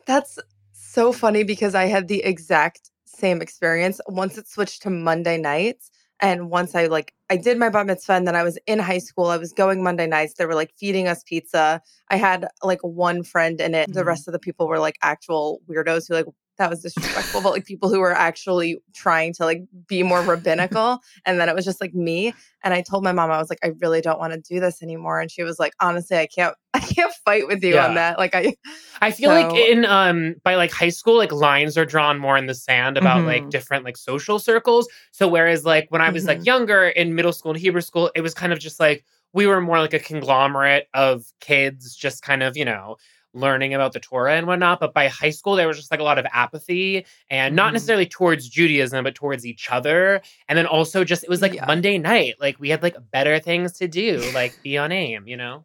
That's 0.06 0.38
so 0.72 1.12
funny 1.12 1.44
because 1.44 1.74
I 1.74 1.84
had 1.84 2.08
the 2.08 2.22
exact 2.24 2.90
same 3.04 3.42
experience. 3.42 4.00
Once 4.08 4.38
it 4.38 4.48
switched 4.48 4.82
to 4.82 4.90
Monday 4.90 5.36
nights, 5.36 5.90
and 6.20 6.50
once 6.50 6.74
I 6.74 6.86
like 6.86 7.14
I 7.30 7.36
did 7.36 7.58
my 7.58 7.68
bat 7.68 7.86
mitzvah, 7.86 8.14
and 8.14 8.26
then 8.26 8.36
I 8.36 8.42
was 8.42 8.58
in 8.66 8.78
high 8.78 8.98
school. 8.98 9.26
I 9.26 9.36
was 9.36 9.52
going 9.52 9.82
Monday 9.82 10.06
nights. 10.06 10.34
They 10.34 10.46
were 10.46 10.54
like 10.54 10.72
feeding 10.76 11.06
us 11.08 11.22
pizza. 11.24 11.80
I 12.10 12.16
had 12.16 12.46
like 12.62 12.80
one 12.82 13.22
friend 13.22 13.60
in 13.60 13.74
it. 13.74 13.92
The 13.92 14.02
Mhm. 14.02 14.06
rest 14.06 14.28
of 14.28 14.32
the 14.32 14.38
people 14.38 14.66
were 14.68 14.78
like 14.80 14.96
actual 15.02 15.60
weirdos 15.68 16.08
who 16.08 16.14
like 16.14 16.26
that 16.58 16.68
was 16.68 16.82
disrespectful, 16.82 17.40
but 17.40 17.52
like 17.52 17.64
people 17.64 17.88
who 17.88 18.00
were 18.00 18.12
actually 18.12 18.76
trying 18.92 19.32
to 19.32 19.44
like 19.46 19.62
be 19.86 20.02
more 20.02 20.22
rabbinical. 20.22 20.98
and 21.24 21.40
then 21.40 21.48
it 21.48 21.54
was 21.54 21.64
just 21.64 21.80
like 21.80 21.94
me. 21.94 22.34
And 22.62 22.74
I 22.74 22.82
told 22.82 23.02
my 23.02 23.12
mom, 23.12 23.30
I 23.30 23.38
was 23.38 23.48
like, 23.48 23.60
I 23.64 23.72
really 23.80 24.02
don't 24.02 24.18
want 24.18 24.34
to 24.34 24.40
do 24.40 24.60
this 24.60 24.82
anymore. 24.82 25.20
And 25.20 25.30
she 25.30 25.42
was 25.42 25.58
like, 25.58 25.72
honestly, 25.80 26.18
I 26.18 26.26
can't, 26.26 26.54
I 26.82 26.92
can't 26.92 27.12
fight 27.24 27.46
with 27.46 27.62
you 27.62 27.74
Yeah. 27.74 27.86
on 27.86 27.94
that. 27.94 28.18
Like 28.18 28.34
I, 28.34 28.54
I 29.00 29.10
feel 29.10 29.30
So- 29.30 29.34
like 29.48 29.54
in 29.56 29.84
um 29.84 30.36
by 30.44 30.54
like 30.56 30.72
high 30.72 30.88
school, 30.88 31.16
like 31.16 31.32
lines 31.32 31.76
are 31.78 31.84
drawn 31.84 32.18
more 32.18 32.36
in 32.36 32.46
the 32.46 32.54
sand 32.54 32.96
about 32.96 33.24
like 33.24 33.44
Mhm. 33.44 33.50
different 33.50 33.84
like 33.84 33.96
social 33.96 34.38
circles. 34.38 34.88
So 35.12 35.28
whereas 35.28 35.64
like 35.64 35.86
when 35.90 36.00
I 36.00 36.10
was 36.10 36.24
like 36.26 36.40
Mhm. 36.40 36.46
younger 36.46 36.88
in 36.88 37.14
middle 37.14 37.32
school 37.32 37.52
and 37.52 37.60
Hebrew 37.60 37.80
school, 37.82 38.10
it 38.14 38.20
was 38.22 38.34
kind 38.34 38.52
of 38.52 38.58
just 38.58 38.80
like 38.80 39.04
we 39.32 39.46
were 39.46 39.60
more 39.60 39.78
like 39.78 39.94
a 39.94 39.98
conglomerate 40.00 40.88
of 40.94 41.24
kids, 41.40 41.94
just 41.94 42.22
kind 42.22 42.42
of 42.42 42.56
you 42.56 42.64
know 42.64 42.96
learning 43.32 43.72
about 43.74 43.92
the 43.92 44.00
Torah 44.00 44.34
and 44.34 44.48
whatnot. 44.48 44.80
But 44.80 44.92
by 44.92 45.06
high 45.06 45.30
school, 45.30 45.54
there 45.54 45.68
was 45.68 45.76
just 45.76 45.92
like 45.92 46.00
a 46.00 46.02
lot 46.02 46.18
of 46.18 46.26
apathy 46.32 47.06
and 47.30 47.54
not 47.54 47.70
Mhm. 47.70 47.74
necessarily 47.74 48.06
towards 48.06 48.48
Judaism, 48.48 49.04
but 49.04 49.14
towards 49.14 49.46
each 49.46 49.70
other. 49.70 50.20
And 50.48 50.58
then 50.58 50.66
also 50.66 51.04
just 51.04 51.22
it 51.22 51.30
was 51.30 51.40
like 51.40 51.54
Yeah. 51.54 51.64
Monday 51.66 51.96
night, 51.96 52.34
like 52.40 52.58
we 52.58 52.70
had 52.70 52.82
like 52.82 52.96
better 53.12 53.38
things 53.38 53.74
to 53.74 53.86
do, 53.86 54.20
like 54.34 54.60
be 54.64 54.76
on 54.78 54.90
AIM, 54.90 55.28
you 55.28 55.36
know. 55.36 55.64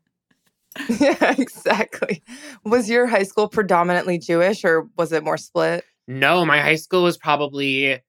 yeah, 1.00 1.36
exactly. 1.38 2.24
Was 2.64 2.90
your 2.90 3.08
high 3.08 3.24
school 3.24 3.48
predominantly 3.48 4.18
Jewish 4.18 4.64
or 4.66 4.88
was 4.98 5.12
it 5.12 5.24
more 5.24 5.38
split? 5.38 5.86
No, 6.08 6.46
my 6.46 6.60
high 6.60 6.76
school 6.76 7.04
was 7.04 7.18
probably 7.18 8.02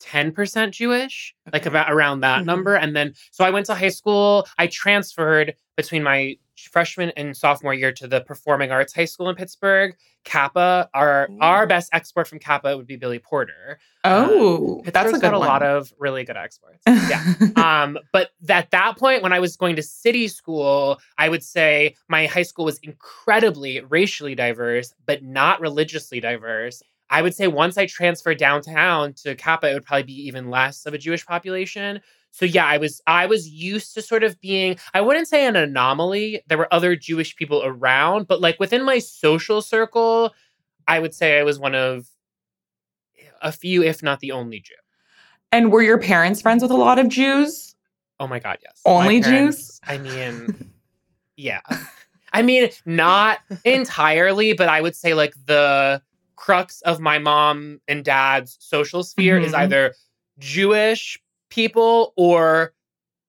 10% 0.00 0.72
Jewish, 0.72 1.34
like 1.52 1.66
about 1.66 1.90
around 1.92 2.20
that 2.20 2.42
Mhm. 2.42 2.46
number. 2.46 2.74
And 2.74 2.94
then, 2.94 3.14
so 3.30 3.44
I 3.44 3.50
went 3.50 3.66
to 3.66 3.74
high 3.74 3.88
school. 3.88 4.46
I 4.58 4.66
transferred 4.68 5.54
between 5.76 6.02
my 6.02 6.36
freshman 6.72 7.10
and 7.16 7.36
sophomore 7.36 7.74
year 7.74 7.92
to 7.92 8.06
the 8.06 8.20
performing 8.20 8.70
arts 8.70 8.94
high 8.94 9.04
school 9.04 9.28
in 9.28 9.36
Pittsburgh. 9.36 9.94
CAPA, 10.24 10.88
our 10.92 11.28
Ooh. 11.30 11.38
our 11.40 11.66
best 11.66 11.88
export 11.92 12.28
from 12.28 12.38
CAPA 12.38 12.76
would 12.76 12.86
be 12.86 12.96
Billy 12.96 13.18
Porter. 13.18 13.78
Oh, 14.04 14.82
that's 14.84 15.16
a 15.16 15.18
got 15.18 15.34
a 15.34 15.38
one. 15.38 15.48
lot 15.48 15.62
of 15.62 15.92
really 15.98 16.24
good 16.24 16.36
exports. 16.36 16.82
Yeah. 16.86 17.24
um, 17.56 17.98
but 18.12 18.30
at 18.48 18.70
that 18.72 18.98
point, 18.98 19.22
when 19.22 19.32
I 19.32 19.40
was 19.40 19.56
going 19.56 19.76
to 19.76 19.82
city 19.82 20.28
school, 20.28 20.98
I 21.16 21.28
would 21.28 21.42
say 21.42 21.94
my 22.08 22.26
high 22.26 22.42
school 22.42 22.64
was 22.66 22.78
incredibly 22.78 23.80
racially 23.80 24.34
diverse, 24.34 24.92
but 25.06 25.22
not 25.22 25.60
religiously 25.60 26.20
diverse. 26.20 26.82
I 27.10 27.22
would 27.22 27.34
say 27.34 27.48
once 27.48 27.78
I 27.78 27.86
transferred 27.86 28.38
downtown 28.38 29.14
to 29.22 29.34
Kappa, 29.34 29.70
it 29.70 29.74
would 29.74 29.86
probably 29.86 30.02
be 30.02 30.26
even 30.26 30.50
less 30.50 30.84
of 30.84 30.92
a 30.92 30.98
Jewish 30.98 31.24
population. 31.24 32.00
So 32.30 32.44
yeah, 32.44 32.66
I 32.66 32.78
was 32.78 33.00
I 33.06 33.26
was 33.26 33.48
used 33.48 33.94
to 33.94 34.02
sort 34.02 34.22
of 34.22 34.40
being 34.40 34.78
I 34.94 35.00
wouldn't 35.00 35.28
say 35.28 35.46
an 35.46 35.56
anomaly. 35.56 36.42
There 36.46 36.58
were 36.58 36.72
other 36.72 36.94
Jewish 36.94 37.34
people 37.36 37.62
around, 37.64 38.28
but 38.28 38.40
like 38.40 38.60
within 38.60 38.82
my 38.84 38.98
social 39.00 39.60
circle, 39.62 40.34
I 40.86 40.98
would 41.00 41.14
say 41.14 41.38
I 41.40 41.42
was 41.42 41.58
one 41.58 41.74
of 41.74 42.06
a 43.42 43.52
few, 43.52 43.82
if 43.82 44.02
not 44.02 44.20
the 44.20 44.32
only 44.32 44.60
Jew. 44.60 44.74
and 45.52 45.72
were 45.72 45.82
your 45.82 45.98
parents 45.98 46.42
friends 46.42 46.62
with 46.62 46.70
a 46.70 46.76
lot 46.76 46.98
of 46.98 47.08
Jews? 47.08 47.74
Oh 48.20 48.26
my 48.26 48.38
god, 48.38 48.58
yes. 48.62 48.80
Only 48.84 49.22
parents- 49.22 49.56
Jews? 49.58 49.80
I 49.86 49.98
mean, 49.98 50.70
yeah. 51.36 51.60
I 52.32 52.42
mean, 52.42 52.68
not 52.84 53.38
entirely, 53.64 54.52
but 54.52 54.68
I 54.68 54.80
would 54.80 54.94
say 54.96 55.14
like 55.14 55.34
the 55.46 56.02
crux 56.36 56.80
of 56.82 57.00
my 57.00 57.18
mom 57.18 57.80
and 57.88 58.04
dad's 58.04 58.56
social 58.60 59.02
sphere 59.02 59.38
is 59.38 59.52
Mhm. 59.52 59.58
either 59.58 59.94
Jewish 60.38 61.18
people 61.50 62.12
or 62.16 62.72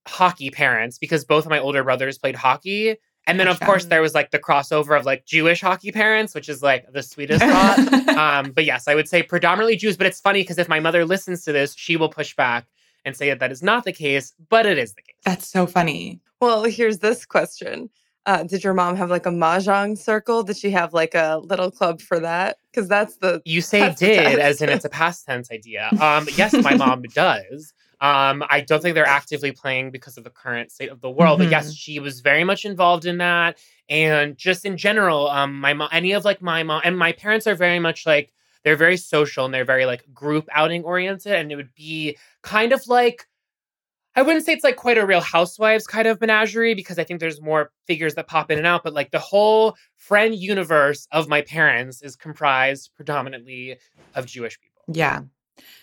hockey 0.07 0.49
parents 0.49 0.97
because 0.97 1.23
both 1.23 1.45
of 1.45 1.49
my 1.49 1.59
older 1.59 1.83
brothers 1.83 2.17
played 2.17 2.35
hockey. 2.35 2.97
And 3.27 3.39
then 3.39 3.47
of 3.47 3.59
Gotcha. 3.59 3.65
course 3.65 3.85
there 3.85 4.01
was 4.01 4.15
like 4.15 4.31
the 4.31 4.39
crossover 4.39 4.97
of 4.97 5.05
like 5.05 5.25
Jewish 5.25 5.61
hockey 5.61 5.91
parents, 5.91 6.33
which 6.33 6.49
is 6.49 6.63
like 6.63 6.91
the 6.91 7.03
sweetest 7.03 7.43
thought. 7.43 8.07
um, 8.17 8.51
but 8.51 8.65
yes, 8.65 8.87
I 8.87 8.95
would 8.95 9.07
say 9.07 9.21
predominantly 9.21 9.75
Jews. 9.75 9.97
But 9.97 10.07
it's 10.07 10.19
funny 10.19 10.41
because 10.41 10.57
if 10.57 10.67
my 10.67 10.79
mother 10.79 11.05
listens 11.05 11.43
to 11.43 11.51
this, 11.51 11.75
she 11.75 11.95
will 11.95 12.09
push 12.09 12.35
back 12.35 12.65
and 13.05 13.15
say 13.15 13.29
that 13.29 13.39
that 13.39 13.51
is 13.51 13.61
not 13.61 13.85
the 13.85 13.93
case, 13.93 14.33
but 14.49 14.65
it 14.65 14.77
is 14.77 14.93
the 14.93 15.01
case. 15.03 15.15
That's 15.25 15.47
so 15.47 15.67
funny. 15.67 16.21
Well, 16.41 16.63
here's 16.63 16.99
this 16.99 17.25
question. 17.25 17.89
Uh, 18.29 18.43
did 18.43 18.63
your 18.63 18.75
mom 18.75 18.95
have 18.95 19.09
like 19.09 19.25
a 19.25 19.31
mahjong 19.31 19.97
circle? 19.97 20.43
Did 20.43 20.55
she 20.55 20.69
have 20.69 20.93
like 20.93 21.15
a 21.15 21.41
little 21.43 21.71
club 21.71 21.99
for 21.99 22.19
that? 22.19 22.57
Because 22.71 22.87
that's 22.87 23.17
the 23.17 23.41
You 23.43 23.59
say 23.59 23.91
did, 23.95 24.37
as 24.37 24.61
in 24.61 24.69
it's 24.69 24.85
a 24.85 24.89
past 24.89 25.25
tense 25.25 25.49
idea. 25.49 25.89
Um, 25.99 26.27
yes, 26.37 26.53
my 26.53 26.75
mom 26.77 27.01
does. 27.11 27.73
Um, 28.01 28.43
I 28.47 28.61
don't 28.61 28.83
think 28.83 28.93
they're 28.93 29.03
actively 29.03 29.51
playing 29.51 29.89
because 29.89 30.15
of 30.15 30.23
the 30.23 30.29
current 30.29 30.71
state 30.71 30.91
of 30.91 31.01
the 31.01 31.09
world, 31.09 31.39
but 31.39 31.49
yes, 31.49 31.73
she 31.73 31.99
was 31.99 32.19
very 32.19 32.43
much 32.43 32.65
involved 32.65 33.07
in 33.07 33.17
that. 33.17 33.57
And 33.89 34.37
just 34.37 34.63
in 34.63 34.77
general, 34.77 35.27
um, 35.27 35.59
my 35.59 35.73
mom, 35.73 35.89
any 35.91 36.11
of 36.11 36.23
like 36.23 36.39
my 36.39 36.61
mom 36.61 36.81
and 36.83 36.95
my 36.95 37.13
parents 37.13 37.47
are 37.47 37.55
very 37.55 37.79
much 37.79 38.05
like 38.05 38.31
they're 38.63 38.75
very 38.75 38.97
social 38.97 39.45
and 39.45 39.51
they're 39.51 39.65
very 39.65 39.87
like 39.87 40.03
group 40.13 40.47
outing 40.53 40.83
oriented, 40.83 41.33
and 41.33 41.51
it 41.51 41.55
would 41.55 41.73
be 41.73 42.15
kind 42.43 42.73
of 42.73 42.87
like 42.87 43.25
I 44.15 44.21
wouldn't 44.21 44.45
say 44.45 44.53
it's 44.53 44.63
like 44.63 44.75
quite 44.75 44.97
a 44.97 45.05
real 45.05 45.21
housewives 45.21 45.85
kind 45.85 46.07
of 46.07 46.19
menagerie 46.19 46.73
because 46.73 46.99
I 46.99 47.03
think 47.03 47.19
there's 47.19 47.41
more 47.41 47.71
figures 47.85 48.15
that 48.15 48.27
pop 48.27 48.51
in 48.51 48.57
and 48.57 48.67
out, 48.67 48.83
but 48.83 48.93
like 48.93 49.11
the 49.11 49.19
whole 49.19 49.75
friend 49.97 50.35
universe 50.35 51.07
of 51.11 51.27
my 51.27 51.41
parents 51.41 52.01
is 52.01 52.15
comprised 52.15 52.91
predominantly 52.95 53.77
of 54.15 54.25
Jewish 54.25 54.59
people. 54.59 54.83
Yeah. 54.87 55.21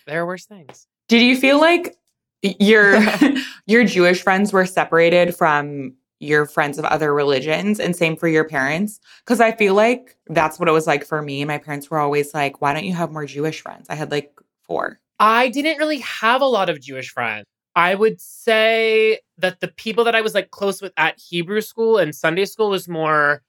There 0.05 0.21
are 0.21 0.25
worse 0.25 0.45
things. 0.45 0.87
Did 1.07 1.21
you 1.21 1.37
feel 1.37 1.59
like 1.59 1.95
your 2.41 3.01
your 3.65 3.85
Jewish 3.85 4.21
friends 4.21 4.51
were 4.51 4.65
separated 4.65 5.35
from 5.35 5.93
your 6.19 6.45
friends 6.45 6.79
of 6.79 6.85
other 6.85 7.13
religions 7.13 7.79
and 7.79 7.95
same 7.95 8.17
for 8.17 8.27
your 8.27 8.43
parents? 8.43 8.99
Cuz 9.25 9.39
I 9.39 9.53
feel 9.53 9.73
like 9.73 10.17
that's 10.27 10.59
what 10.59 10.67
it 10.67 10.73
was 10.73 10.87
like 10.87 11.05
for 11.05 11.21
me. 11.21 11.45
My 11.45 11.57
parents 11.57 11.89
were 11.89 11.99
always 11.99 12.33
like, 12.33 12.61
"Why 12.61 12.73
don't 12.73 12.85
you 12.85 12.93
have 12.93 13.11
more 13.11 13.25
Jewish 13.25 13.61
friends?" 13.61 13.87
I 13.89 13.95
had 13.95 14.11
like 14.11 14.33
4. 14.63 14.99
I 15.19 15.49
didn't 15.49 15.77
really 15.77 15.99
have 15.99 16.41
a 16.41 16.45
lot 16.45 16.69
of 16.69 16.81
Jewish 16.81 17.09
friends. 17.09 17.45
I 17.77 17.93
would 17.95 18.19
say 18.19 19.19
that 19.37 19.59
the 19.59 19.67
people 19.67 20.03
that 20.05 20.15
I 20.15 20.21
was 20.21 20.33
like 20.33 20.49
close 20.51 20.81
with 20.81 20.91
at 20.97 21.19
Hebrew 21.19 21.61
school 21.61 21.97
and 21.99 22.13
Sunday 22.13 22.45
school 22.45 22.69
was 22.71 22.87
more 22.89 23.43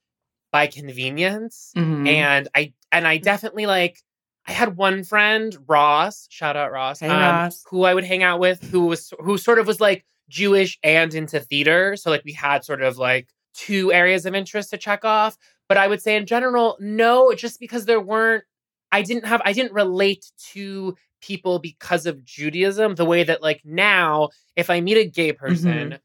by 0.53 0.67
convenience. 0.67 1.73
Mhm. 1.77 2.07
And 2.07 2.49
I 2.55 2.73
and 2.93 3.09
I 3.09 3.17
definitely 3.17 3.67
like 3.67 3.99
I 4.47 4.53
had 4.53 4.77
one 4.77 5.03
friend, 5.05 5.57
Ross, 5.67 6.27
shout 6.31 6.57
out 6.57 6.73
Ross, 6.73 7.03
um, 7.03 7.09
Hey, 7.11 7.17
Ross. 7.17 7.65
who 7.71 7.85
I 7.85 7.95
would 7.95 8.05
hang 8.05 8.23
out 8.23 8.39
with, 8.39 8.63
who 8.63 8.87
was 8.87 9.13
who 9.21 9.39
sort 9.39 9.59
of 9.59 9.67
was 9.67 9.81
like 9.81 10.05
Jewish 10.29 10.79
and 10.83 11.15
into 11.15 11.41
theater. 11.41 11.97
So 11.97 12.11
like 12.11 12.25
we 12.25 12.33
had 12.35 12.65
sort 12.65 12.83
of 12.83 12.99
like 12.99 13.29
two 13.55 13.93
areas 13.93 14.27
of 14.27 14.35
interest 14.35 14.71
to 14.71 14.77
check 14.79 15.05
off. 15.07 15.37
But 15.71 15.79
I 15.79 15.89
would 15.89 16.03
say 16.03 16.17
in 16.17 16.27
general, 16.27 16.77
no, 16.81 17.33
just 17.35 17.61
because 17.61 17.87
there 17.87 18.01
weren't 18.01 18.45
I 18.93 19.03
didn't 19.03 19.27
have 19.27 19.41
I 19.45 19.53
didn't 19.55 19.73
relate 19.73 20.25
to 20.53 20.97
people 21.21 21.59
because 21.59 22.07
of 22.07 22.25
Judaism 22.25 22.95
the 22.95 23.05
way 23.05 23.25
that 23.25 23.43
like 23.43 23.61
now 23.65 24.31
if 24.57 24.71
I 24.71 24.81
meet 24.81 24.97
a 24.99 25.05
gay 25.07 25.33
person 25.33 25.99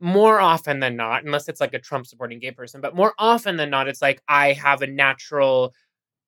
more 0.00 0.40
often 0.40 0.80
than 0.80 0.96
not 0.96 1.24
unless 1.24 1.48
it's 1.48 1.60
like 1.60 1.74
a 1.74 1.78
Trump 1.80 2.06
supporting 2.06 2.38
gay 2.40 2.52
person 2.52 2.80
but 2.80 2.94
more 2.96 3.14
often 3.18 3.56
than 3.56 3.70
not 3.70 3.88
it's 3.88 4.02
like 4.02 4.22
I 4.28 4.52
have 4.54 4.82
a 4.82 4.86
natural 4.86 5.74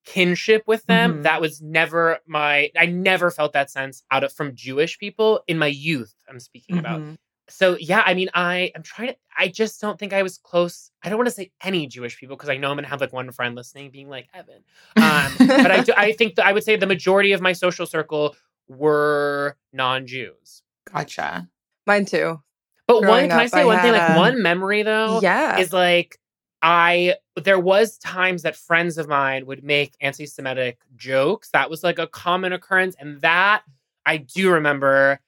kinship 0.06 0.64
with 0.66 0.84
them 0.86 1.18
Mhm. 1.18 1.22
that 1.24 1.40
was 1.40 1.62
never 1.62 2.18
my 2.26 2.70
I 2.78 2.86
never 2.86 3.30
felt 3.30 3.52
that 3.54 3.70
sense 3.70 4.04
out 4.10 4.24
of 4.24 4.32
from 4.32 4.54
Jewish 4.56 4.98
people 4.98 5.42
in 5.48 5.58
my 5.58 5.68
youth 5.68 6.14
I'm 6.28 6.40
speaking 6.40 6.78
about 6.78 7.02
Mhm. 7.02 7.16
So 7.52 7.76
yeah, 7.78 8.02
I 8.06 8.14
mean, 8.14 8.28
I 8.34 8.72
am 8.74 8.82
trying 8.82 9.08
to. 9.08 9.16
I 9.36 9.48
just 9.48 9.80
don't 9.80 9.98
think 9.98 10.12
I 10.12 10.22
was 10.22 10.38
close. 10.38 10.90
I 11.02 11.08
don't 11.08 11.18
want 11.18 11.28
to 11.28 11.34
say 11.34 11.50
any 11.62 11.86
Jewish 11.86 12.16
people 12.18 12.36
because 12.36 12.48
I 12.48 12.56
know 12.56 12.70
I'm 12.70 12.76
gonna 12.76 12.88
have 12.88 13.00
like 13.00 13.12
one 13.12 13.30
friend 13.32 13.54
listening 13.54 13.90
being 13.90 14.08
like 14.08 14.28
Evan. 14.34 14.62
Um, 14.96 15.32
but 15.38 15.70
I, 15.70 15.82
do, 15.86 15.92
I 15.96 16.12
think 16.12 16.34
that 16.36 16.46
I 16.46 16.52
would 16.52 16.64
say 16.64 16.76
the 16.76 16.86
majority 16.86 17.32
of 17.32 17.40
my 17.40 17.52
social 17.52 17.86
circle 17.86 18.34
were 18.68 19.56
non-Jews. 19.72 20.62
Gotcha. 20.92 21.48
mine 21.86 22.04
too. 22.06 22.40
But 22.86 22.96
one, 22.96 23.04
Growing 23.04 23.30
can 23.30 23.38
I 23.38 23.46
say 23.46 23.60
I 23.60 23.64
one 23.64 23.78
thing? 23.80 23.94
had 23.94 24.08
Like 24.08 24.16
a- 24.16 24.18
one 24.20 24.42
memory 24.42 24.82
though 24.82 25.20
yeah. 25.22 25.58
is 25.58 25.72
like 25.72 26.18
I 26.60 27.16
there 27.42 27.58
was 27.58 27.98
times 27.98 28.42
that 28.42 28.56
friends 28.56 28.98
of 28.98 29.08
mine 29.08 29.46
would 29.46 29.64
make 29.64 29.94
anti-Semitic 30.00 30.78
jokes. 30.96 31.50
That 31.50 31.70
was 31.70 31.82
like 31.82 31.98
a 31.98 32.06
common 32.06 32.52
occurrence, 32.52 32.94
and 32.98 33.20
that 33.22 33.62
I 34.06 34.16
do 34.18 34.50
remember. 34.50 35.20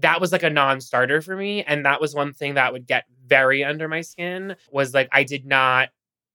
That 0.00 0.20
was 0.20 0.32
like 0.32 0.42
a 0.42 0.50
non-starter 0.50 1.20
for 1.22 1.36
me, 1.36 1.62
and 1.64 1.84
that 1.86 2.00
was 2.00 2.14
one 2.14 2.32
thing 2.32 2.54
that 2.54 2.72
would 2.72 2.86
get 2.86 3.04
very 3.26 3.62
under 3.64 3.88
my 3.88 4.00
skin. 4.00 4.56
Was 4.70 4.94
like 4.94 5.08
I 5.12 5.24
did 5.24 5.46
not. 5.46 5.90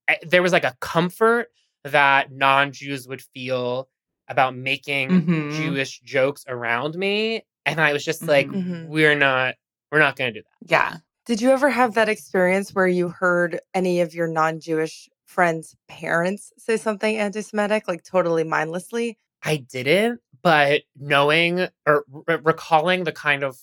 I, 0.08 0.18
there 0.24 0.42
was 0.44 0.52
like 0.54 0.64
a 0.66 0.76
comfort 0.82 1.48
that 1.84 2.32
non-Jews 2.32 3.08
would 3.08 3.22
feel 3.22 3.90
about 4.28 4.56
making 4.56 5.10
Mhm. 5.10 5.52
Jewish 5.56 6.00
jokes 6.02 6.44
around 6.48 6.96
me, 6.96 7.44
and 7.66 7.80
I 7.80 7.94
was 7.94 8.04
just 8.04 8.24
like, 8.24 8.48
Mhm. 8.48 8.88
we're 8.88 9.16
not, 9.16 9.56
we're 9.92 10.00
not 10.00 10.16
going 10.16 10.34
to 10.34 10.40
do 10.40 10.44
that. 10.44 10.70
Yeah. 10.72 10.98
Did 11.26 11.42
you 11.42 11.52
ever 11.52 11.70
have 11.70 11.94
that 11.96 12.10
experience 12.10 12.74
where 12.74 12.88
you 12.88 13.10
heard 13.10 13.60
any 13.74 14.02
of 14.02 14.14
your 14.16 14.28
non-Jewish 14.28 15.10
friends' 15.26 15.76
parents 15.88 16.54
say 16.58 16.78
something 16.78 17.18
anti-Semitic, 17.18 17.88
like 17.88 18.04
totally 18.04 18.44
mindlessly? 18.44 19.18
I 19.46 19.58
didn't, 19.58 20.22
but 20.42 20.82
knowing 21.00 21.68
or 21.86 22.04
r- 22.28 22.42
recalling 22.44 23.04
the 23.04 23.12
kind 23.12 23.44
of 23.44 23.58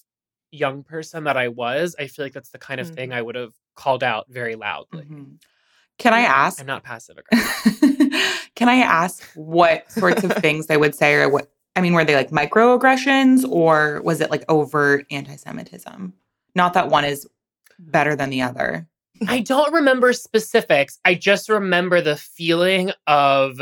young 0.52 0.84
person 0.84 1.24
that 1.24 1.36
I 1.36 1.48
was, 1.48 1.96
I 1.98 2.06
feel 2.06 2.24
like 2.24 2.32
that's 2.34 2.50
the 2.50 2.58
kind 2.58 2.80
of 2.80 2.90
Mhm. 2.90 2.94
thing 2.94 3.12
I 3.12 3.20
would 3.22 3.34
have 3.34 3.52
called 3.74 4.02
out 4.04 4.26
very 4.28 4.54
loudly. 4.54 5.04
Mhm. 5.04 5.40
Can 5.98 6.14
I 6.14 6.20
ask? 6.20 6.60
I'm 6.60 6.66
not 6.66 6.84
passive 6.84 7.18
aggressive. 7.32 7.80
Can 8.54 8.68
I 8.68 8.76
ask 8.76 9.22
what 9.34 9.90
sorts 9.90 10.24
of 10.24 10.32
things 10.36 10.66
they 10.66 10.76
would 10.76 10.94
say 10.94 11.14
or 11.14 11.28
what 11.28 11.50
I 11.74 11.80
mean, 11.80 11.94
were 11.94 12.04
they 12.04 12.14
like 12.14 12.30
microaggressions 12.30 13.48
or 13.50 14.02
was 14.02 14.20
it 14.20 14.30
like 14.30 14.44
overt 14.50 15.06
anti-Semitism? 15.10 16.12
Not 16.54 16.74
that 16.74 16.88
one 16.88 17.04
is 17.06 17.26
better 17.78 18.14
than 18.14 18.28
the 18.28 18.42
other. 18.42 18.86
I 19.26 19.40
don't 19.40 19.72
remember 19.72 20.12
specifics. 20.12 20.98
I 21.06 21.14
just 21.14 21.48
remember 21.48 22.02
the 22.02 22.16
feeling 22.16 22.92
of 23.06 23.58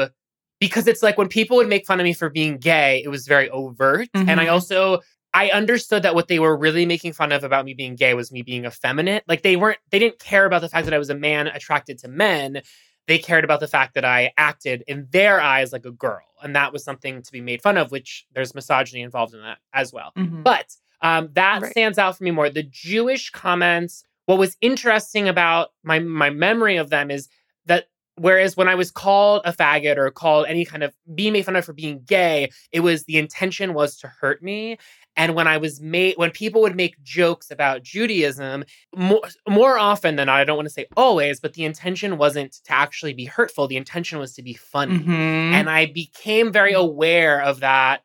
because 0.61 0.87
it's 0.87 1.03
like 1.03 1.19
when 1.19 1.29
people 1.29 1.57
would 1.57 1.69
make 1.69 1.87
fun 1.87 1.99
of 1.99 2.05
me 2.05 2.13
for 2.13 2.31
being 2.31 2.59
gay, 2.59 3.03
it 3.05 3.09
was 3.09 3.27
very 3.27 3.51
overt. 3.51 4.09
And 4.15 4.41
I 4.41 4.47
Mhm. 4.47 4.53
also 4.53 5.01
I 5.33 5.49
understood 5.51 6.03
that 6.03 6.17
what 6.17 6.27
they 6.27 6.41
were 6.41 6.57
really 6.57 6.85
making 6.85 7.13
fun 7.13 7.31
of 7.31 7.45
about 7.45 7.65
me 7.65 7.73
being 7.73 7.95
gay 7.95 8.15
was 8.15 8.33
me 8.33 8.43
being 8.43 8.65
effeminate. 8.65 9.23
Like 9.29 9.43
they 9.43 9.55
weren't 9.57 9.79
they 9.91 9.99
didn't 10.01 10.19
care 10.19 10.45
about 10.45 10.61
the 10.61 10.69
fact 10.69 10.85
that 10.87 10.95
I 10.95 10.99
was 10.99 11.09
a 11.11 11.15
man 11.15 11.47
attracted 11.47 11.99
to 11.99 12.09
men. 12.09 12.63
They 13.07 13.19
cared 13.19 13.45
about 13.45 13.61
the 13.61 13.69
fact 13.69 13.95
that 13.95 14.05
I 14.05 14.33
acted 14.37 14.83
in 14.89 15.07
their 15.11 15.41
eyes 15.41 15.73
like 15.73 15.85
a 15.87 15.91
girl. 15.93 16.25
And 16.43 16.55
that 16.57 16.73
was 16.73 16.83
something 16.85 17.23
to 17.23 17.33
be 17.33 17.41
made 17.41 17.63
fun 17.63 17.77
of, 17.79 17.91
which 17.93 18.27
there's 18.35 18.55
misogyny 18.57 19.03
involved 19.03 19.35
in 19.35 19.41
that 19.43 19.59
as 19.73 19.93
well. 19.93 20.13
Mhm. 20.19 20.43
But 20.43 20.75
um, 21.03 21.31
that 21.35 21.63
Right. 21.63 21.71
stands 21.71 21.97
out 21.99 22.19
for 22.19 22.25
me 22.25 22.31
more. 22.33 22.51
The 22.51 22.65
Jewish 22.65 23.31
comments. 23.31 24.03
What 24.27 24.39
was 24.39 24.57
interesting 24.61 25.29
about 25.29 25.71
my 25.85 25.99
my 26.01 26.31
memory 26.31 26.77
of 26.77 26.91
them 26.91 27.11
is 27.11 27.29
that 27.67 27.87
whereas 28.21 28.57
when 28.57 28.69
I 28.69 28.75
was 28.75 28.91
called 28.91 29.43
a 29.45 29.53
faggot 29.53 29.97
or 29.97 30.11
called 30.11 30.47
any 30.47 30.65
kind 30.65 30.83
of 30.83 30.95
being 31.15 31.33
made 31.33 31.47
fun 31.47 31.57
of 31.57 31.65
for 31.65 31.73
being 31.73 32.03
gay, 32.05 32.51
it 32.71 32.81
was 32.81 33.05
the 33.05 33.17
intention 33.19 33.73
was 33.73 33.97
to 33.99 34.09
hurt 34.09 34.43
me. 34.43 34.79
And 35.17 35.35
when 35.35 35.49
I 35.49 35.57
was 35.57 35.81
made, 35.81 36.15
when 36.17 36.31
people 36.31 36.61
would 36.63 36.77
make 36.77 37.03
jokes 37.03 37.51
about 37.51 37.83
Judaism, 37.83 38.65
more, 38.95 39.23
more 39.49 39.79
often 39.79 40.17
than 40.17 40.27
not, 40.27 40.41
I 40.41 40.45
don't 40.45 40.57
want 40.57 40.69
to 40.69 40.73
say 40.73 40.87
always, 40.97 41.41
but 41.41 41.55
the 41.55 41.65
intention 41.65 42.17
wasn't 42.17 42.53
to 42.65 42.73
actually 42.73 43.15
be 43.15 43.25
hurtful. 43.25 43.67
The 43.67 43.77
intention 43.77 44.19
was 44.19 44.35
to 44.35 44.43
be 44.43 44.55
funny 44.55 44.99
Mhm. 45.01 45.53
and 45.53 45.71
I 45.71 45.87
became 45.87 46.53
very 46.53 46.73
aware 46.73 47.41
of 47.43 47.61
that 47.61 48.03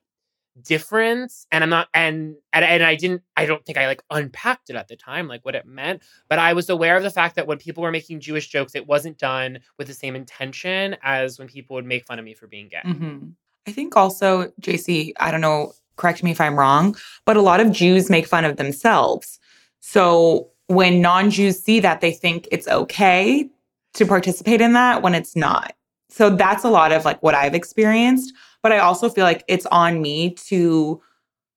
difference 0.61 1.45
and 1.51 1.63
i'm 1.63 1.69
not 1.69 1.89
and, 1.93 2.35
and 2.53 2.63
and 2.63 2.83
i 2.83 2.95
didn't 2.95 3.21
i 3.35 3.45
don't 3.45 3.65
think 3.65 3.77
i 3.77 3.87
like 3.87 4.01
unpacked 4.09 4.69
it 4.69 4.75
at 4.75 4.87
the 4.87 4.95
time 4.95 5.27
like 5.27 5.43
what 5.43 5.53
it 5.55 5.65
meant 5.65 6.01
but 6.29 6.39
i 6.39 6.53
was 6.53 6.69
aware 6.69 6.95
of 6.95 7.03
the 7.03 7.09
fact 7.09 7.35
that 7.35 7.45
when 7.45 7.57
people 7.57 7.83
were 7.83 7.91
making 7.91 8.19
jewish 8.19 8.47
jokes 8.47 8.73
it 8.73 8.87
wasn't 8.87 9.17
done 9.17 9.59
with 9.77 9.87
the 9.87 9.93
same 9.93 10.15
intention 10.15 10.95
as 11.03 11.37
when 11.37 11.47
people 11.47 11.75
would 11.75 11.85
make 11.85 12.05
fun 12.05 12.19
of 12.19 12.25
me 12.25 12.33
for 12.33 12.47
being 12.47 12.69
gay 12.69 12.81
Mhm. 12.85 13.33
I 13.67 13.71
think 13.71 13.95
also, 13.95 14.51
JC, 14.61 15.13
I 15.19 15.31
don't 15.31 15.41
know, 15.41 15.73
correct 15.95 16.23
me 16.23 16.31
if 16.31 16.39
I'm 16.39 16.57
wrong, 16.57 16.95
but 17.25 17.35
a 17.35 17.41
lot 17.41 17.59
of 17.59 17.71
Jews 17.71 18.09
make 18.09 18.27
fun 18.27 18.45
of 18.45 18.57
themselves. 18.57 19.39
So 19.79 20.49
when 20.67 21.01
non 21.01 21.31
Jews 21.31 21.61
see 21.63 21.79
that, 21.79 22.01
they 22.01 22.11
think 22.11 22.47
it's 22.51 22.67
okay 22.67 23.49
to 23.95 24.05
participate 24.05 24.61
in 24.61 24.73
that 24.73 25.01
when 25.01 25.15
it's 25.15 25.35
not. 25.35 25.73
So 26.09 26.29
that's 26.29 26.63
a 26.63 26.69
lot 26.69 26.91
of 26.91 27.05
like 27.05 27.21
what 27.23 27.33
I've 27.33 27.55
experienced. 27.55 28.33
But 28.65 28.71
I 28.71 28.80
also 28.80 29.10
feel 29.10 29.25
like 29.25 29.43
it's 29.47 29.67
on 29.67 30.01
me 30.01 30.32
to 30.47 30.99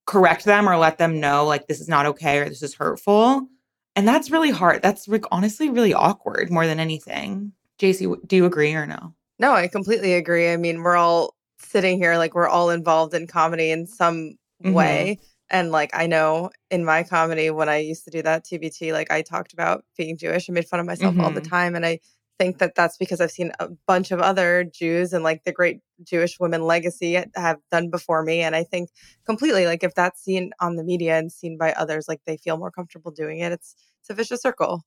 correct 0.04 0.44
them 0.44 0.68
or 0.68 0.76
let 0.76 0.98
them 0.98 1.18
know 1.20 1.46
like 1.46 1.66
this 1.66 1.80
is 1.80 1.88
not 1.88 2.04
okay 2.04 2.40
or 2.40 2.46
this 2.50 2.62
is 2.62 2.74
hurtful. 2.74 3.48
And 3.96 4.06
that's 4.06 4.30
really 4.30 4.50
hard. 4.50 4.82
That's 4.82 5.08
like, 5.08 5.24
honestly 5.32 5.70
really 5.70 5.94
awkward 5.94 6.50
more 6.50 6.66
than 6.66 6.78
anything. 6.78 7.52
JC, 7.78 8.14
do 8.26 8.36
you 8.36 8.44
agree 8.44 8.74
or 8.74 8.84
no? 8.86 9.14
No, 9.38 9.54
I 9.54 9.68
completely 9.68 10.12
agree. 10.12 10.52
I 10.52 10.58
mean, 10.58 10.82
we're 10.82 10.98
all 10.98 11.34
sitting 11.58 11.96
here 11.96 12.18
like 12.18 12.34
we're 12.34 12.46
all 12.46 12.68
involved 12.68 13.14
in 13.14 13.26
comedy 13.26 13.70
in 13.70 13.86
some 13.86 14.36
Mhm. 14.62 14.74
way. 14.74 15.18
And 15.48 15.72
like 15.72 15.88
I 15.94 16.06
know 16.06 16.50
in 16.70 16.84
my 16.84 17.04
comedy 17.04 17.48
when 17.48 17.70
I 17.70 17.78
used 17.78 18.04
to 18.04 18.10
do 18.10 18.20
that 18.20 18.44
TBT, 18.44 18.92
like 18.92 19.10
I 19.10 19.22
talked 19.22 19.54
about 19.54 19.82
being 19.96 20.18
Jewish 20.18 20.46
and 20.46 20.54
made 20.54 20.68
fun 20.68 20.78
of 20.78 20.84
myself 20.84 21.16
all 21.18 21.30
the 21.30 21.40
Mhm. 21.40 21.48
time. 21.48 21.74
And 21.74 21.86
I 21.86 22.00
think 22.38 22.58
that 22.58 22.74
that's 22.74 22.96
because 22.96 23.20
I've 23.20 23.30
seen 23.30 23.52
a 23.58 23.68
bunch 23.86 24.10
of 24.10 24.20
other 24.20 24.64
Jews 24.64 25.12
and 25.12 25.24
like 25.24 25.44
the 25.44 25.52
great 25.52 25.80
Jewish 26.02 26.38
women 26.38 26.62
legacy 26.62 27.22
have 27.34 27.58
done 27.70 27.90
before 27.90 28.22
me. 28.22 28.40
And 28.40 28.54
I 28.54 28.64
think 28.64 28.90
completely 29.26 29.66
like 29.66 29.82
if 29.82 29.94
that's 29.94 30.22
seen 30.22 30.52
on 30.60 30.76
the 30.76 30.84
media 30.84 31.18
and 31.18 31.30
seen 31.30 31.58
by 31.58 31.72
others, 31.72 32.06
like 32.08 32.20
they 32.26 32.36
feel 32.36 32.56
more 32.56 32.70
comfortable 32.70 33.10
doing 33.10 33.40
it. 33.40 33.52
It's 33.52 33.74
it's 34.00 34.10
a 34.10 34.14
vicious 34.14 34.40
circle. 34.40 34.84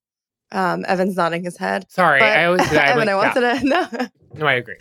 Um, 0.53 0.83
Evan's 0.87 1.15
nodding 1.15 1.43
his 1.43 1.57
head. 1.57 1.85
sorry 1.89 2.19
But 2.19 2.29
i 2.29 2.45
always. 2.45 2.61
I'm 2.71 2.77
Evan, 2.77 3.09
I 3.09 3.13
like, 3.13 3.35
wanted 3.35 3.47
yeah. 3.47 3.59
to 3.59 3.99
no. 3.99 4.07
no 4.33 4.45
i 4.47 4.53
agree 4.53 4.75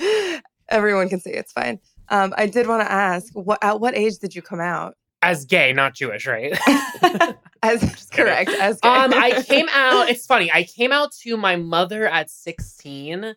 Everyone 0.68 1.08
can 1.08 1.20
see 1.20 1.30
it's 1.30 1.52
fine. 1.52 1.80
Um, 2.10 2.32
I 2.36 2.46
did 2.46 2.66
want 2.66 2.82
to 2.82 2.90
ask, 2.90 3.32
what 3.34 3.62
at 3.62 3.80
what 3.80 3.96
age 3.96 4.18
did 4.18 4.34
you 4.34 4.42
come 4.42 4.60
out? 4.60 4.94
As 5.22 5.44
gay 5.44 5.72
not 5.72 5.94
jewish 5.94 6.26
right? 6.26 6.58
As 7.62 8.06
correct, 8.12 8.50
as 8.50 8.80
gay. 8.80 8.88
um 8.88 9.12
i 9.12 9.42
came 9.46 9.66
out 9.70 10.08
it's 10.08 10.24
funny 10.24 10.50
i 10.52 10.62
came 10.64 10.92
out 10.92 11.12
to 11.22 11.36
my 11.36 11.56
mother 11.56 12.06
at 12.08 12.30
16 12.30 13.34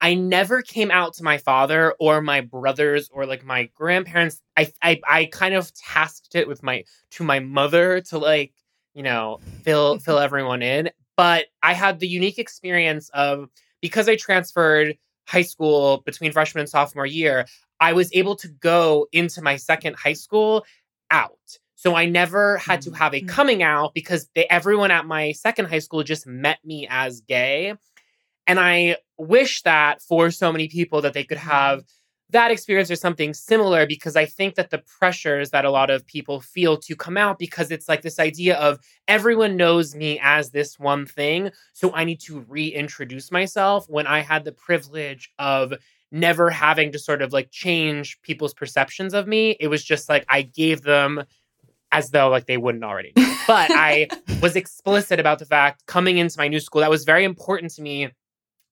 i 0.00 0.14
never 0.14 0.60
came 0.60 0.90
out 0.90 1.14
to 1.14 1.22
my 1.22 1.38
father 1.38 1.94
or 2.00 2.20
my 2.20 2.40
brothers 2.40 3.08
or 3.12 3.26
like 3.26 3.44
my 3.44 3.70
grandparents. 3.74 4.42
I 4.56 4.72
i, 4.82 5.00
I 5.08 5.24
kind 5.26 5.54
of 5.54 5.72
tasked 5.74 6.34
it 6.34 6.48
with 6.48 6.64
my 6.64 6.84
to 7.12 7.22
my 7.22 7.38
mother 7.38 8.00
to 8.02 8.18
like 8.18 8.52
you 8.94 9.04
know 9.04 9.38
fill 9.62 9.98
fill 10.00 10.18
everyone 10.18 10.62
in. 10.62 10.90
But 11.16 11.46
i 11.62 11.72
had 11.72 12.00
the 12.00 12.08
unique 12.08 12.38
experience 12.40 13.08
of 13.14 13.48
because 13.80 14.08
i 14.08 14.16
transferred 14.16 14.96
high 15.28 15.42
school 15.42 16.02
between 16.04 16.32
freshman 16.32 16.60
and 16.60 16.68
sophomore 16.68 17.06
year 17.06 17.46
i 17.78 17.92
was 17.92 18.10
able 18.12 18.34
to 18.34 18.48
go 18.48 19.06
into 19.12 19.40
my 19.42 19.54
second 19.54 19.94
high 19.94 20.14
school 20.14 20.64
out 21.10 21.58
so 21.74 21.94
i 21.94 22.04
never 22.04 22.58
had 22.58 22.82
to 22.82 22.90
have 22.92 23.14
a 23.14 23.20
Mm. 23.22 23.28
coming 23.28 23.62
out 23.62 23.94
because 23.94 24.28
they, 24.34 24.46
everyone 24.48 24.90
at 24.90 25.06
my 25.06 25.32
second 25.32 25.66
high 25.66 25.78
school 25.78 26.02
just 26.02 26.26
met 26.26 26.58
me 26.64 26.86
as 26.90 27.20
gay 27.22 27.74
and 28.46 28.60
i 28.60 28.96
wish 29.18 29.62
that 29.62 30.00
for 30.02 30.30
so 30.30 30.50
many 30.52 30.68
people 30.68 31.02
that 31.02 31.12
they 31.14 31.24
could 31.24 31.38
have 31.38 31.82
that 32.32 32.50
experience 32.50 32.90
or 32.90 32.96
something 32.96 33.34
similar 33.34 33.86
because 33.86 34.14
I 34.14 34.24
think 34.24 34.54
that 34.54 34.70
the 34.70 34.82
pressures 35.00 35.50
that 35.50 35.64
a 35.64 35.70
lot 35.70 35.90
of 35.90 36.06
people 36.06 36.40
feel 36.40 36.76
to 36.76 36.94
come 36.94 37.16
out 37.16 37.38
because 37.38 37.70
it's 37.70 37.88
like 37.88 38.02
this 38.02 38.18
idea 38.18 38.56
of 38.56 38.78
everyone 39.08 39.56
knows 39.56 39.94
me 39.94 40.20
as 40.22 40.50
this 40.50 40.78
one 40.78 41.06
thing. 41.06 41.50
So 41.72 41.92
I 41.92 42.04
need 42.04 42.20
to 42.20 42.40
reintroduce 42.48 43.32
myself 43.32 43.86
when 43.88 44.06
I 44.06 44.20
had 44.20 44.44
the 44.44 44.52
privilege 44.52 45.32
of 45.38 45.74
never 46.12 46.50
having 46.50 46.92
to 46.92 46.98
sort 46.98 47.22
of 47.22 47.32
like 47.32 47.50
change 47.50 48.20
people's 48.22 48.54
perceptions 48.54 49.14
of 49.14 49.26
me. 49.26 49.56
It 49.60 49.68
was 49.68 49.84
just 49.84 50.08
like 50.08 50.24
I 50.28 50.42
gave 50.42 50.82
them 50.82 51.24
as 51.92 52.10
though 52.10 52.28
like 52.28 52.46
they 52.46 52.56
wouldn't 52.56 52.84
already 52.84 53.12
know. 53.16 53.36
But 53.46 53.70
I 53.72 54.08
was 54.42 54.56
explicit 54.56 55.20
about 55.20 55.38
the 55.38 55.46
fact 55.46 55.86
coming 55.86 56.18
into 56.18 56.38
my 56.38 56.48
new 56.48 56.60
school 56.60 56.80
that 56.80 56.90
was 56.90 57.04
very 57.04 57.24
important 57.24 57.72
to 57.74 57.82
me 57.82 58.10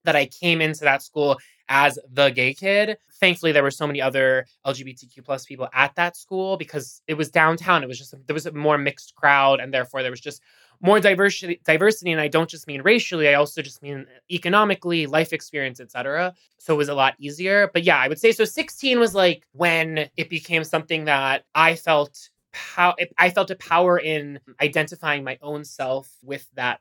that 0.05 0.17
I 0.17 0.27
came 0.27 0.61
into 0.61 0.81
that 0.85 1.03
school 1.03 1.39
as 1.69 1.99
the 2.11 2.31
gay 2.31 2.55
kid. 2.55 2.97
Thankfully, 3.21 3.53
there 3.53 3.63
were 3.63 3.71
so 3.71 3.87
many 3.87 4.01
other 4.01 4.47
LGBTQ 4.67 5.25
plus 5.25 5.45
people 5.45 5.69
at 5.75 5.95
that 5.97 6.17
school 6.17 6.57
because 6.57 7.03
it 7.07 7.15
was 7.15 7.31
downtown. 7.31 7.83
It 7.83 7.89
was 7.89 7.99
just 7.99 8.15
there 8.27 8.35
was 8.35 8.47
a 8.47 8.53
more 8.53 8.79
mixed 8.79 9.15
crowd, 9.15 9.61
and 9.61 9.73
therefore 9.73 10.03
there 10.03 10.11
was 10.11 10.21
just 10.21 10.41
more 10.81 11.01
diversity. 11.01 11.61
Diversity, 11.65 12.13
and 12.13 12.21
I 12.21 12.29
don't 12.29 12.49
just 12.49 12.67
mean 12.67 12.83
racially; 12.83 13.29
I 13.29 13.35
also 13.35 13.63
just 13.63 13.83
mean 13.83 14.07
economically, 14.31 15.07
life 15.07 15.33
experience, 15.33 15.81
etc. 15.81 16.35
So 16.59 16.75
it 16.75 16.77
was 16.77 16.89
a 16.89 16.95
lot 16.95 17.15
easier. 17.19 17.71
But 17.73 17.85
yeah, 17.85 17.99
I 17.99 18.09
would 18.09 18.19
say 18.21 18.33
so. 18.33 18.45
Sixteen 18.45 18.99
was 19.01 19.15
like 19.15 19.47
when 19.53 20.09
it 20.17 20.29
became 20.29 20.65
something 20.65 21.05
that 21.07 21.45
I 21.55 21.75
felt. 21.77 22.31
How 22.53 22.95
I 23.19 23.29
felt 23.31 23.51
a 23.51 23.57
power 23.57 23.99
in 24.01 24.41
identifying 24.61 25.23
my 25.23 25.39
own 25.43 25.65
self 25.65 26.11
with 26.25 26.49
that 26.55 26.81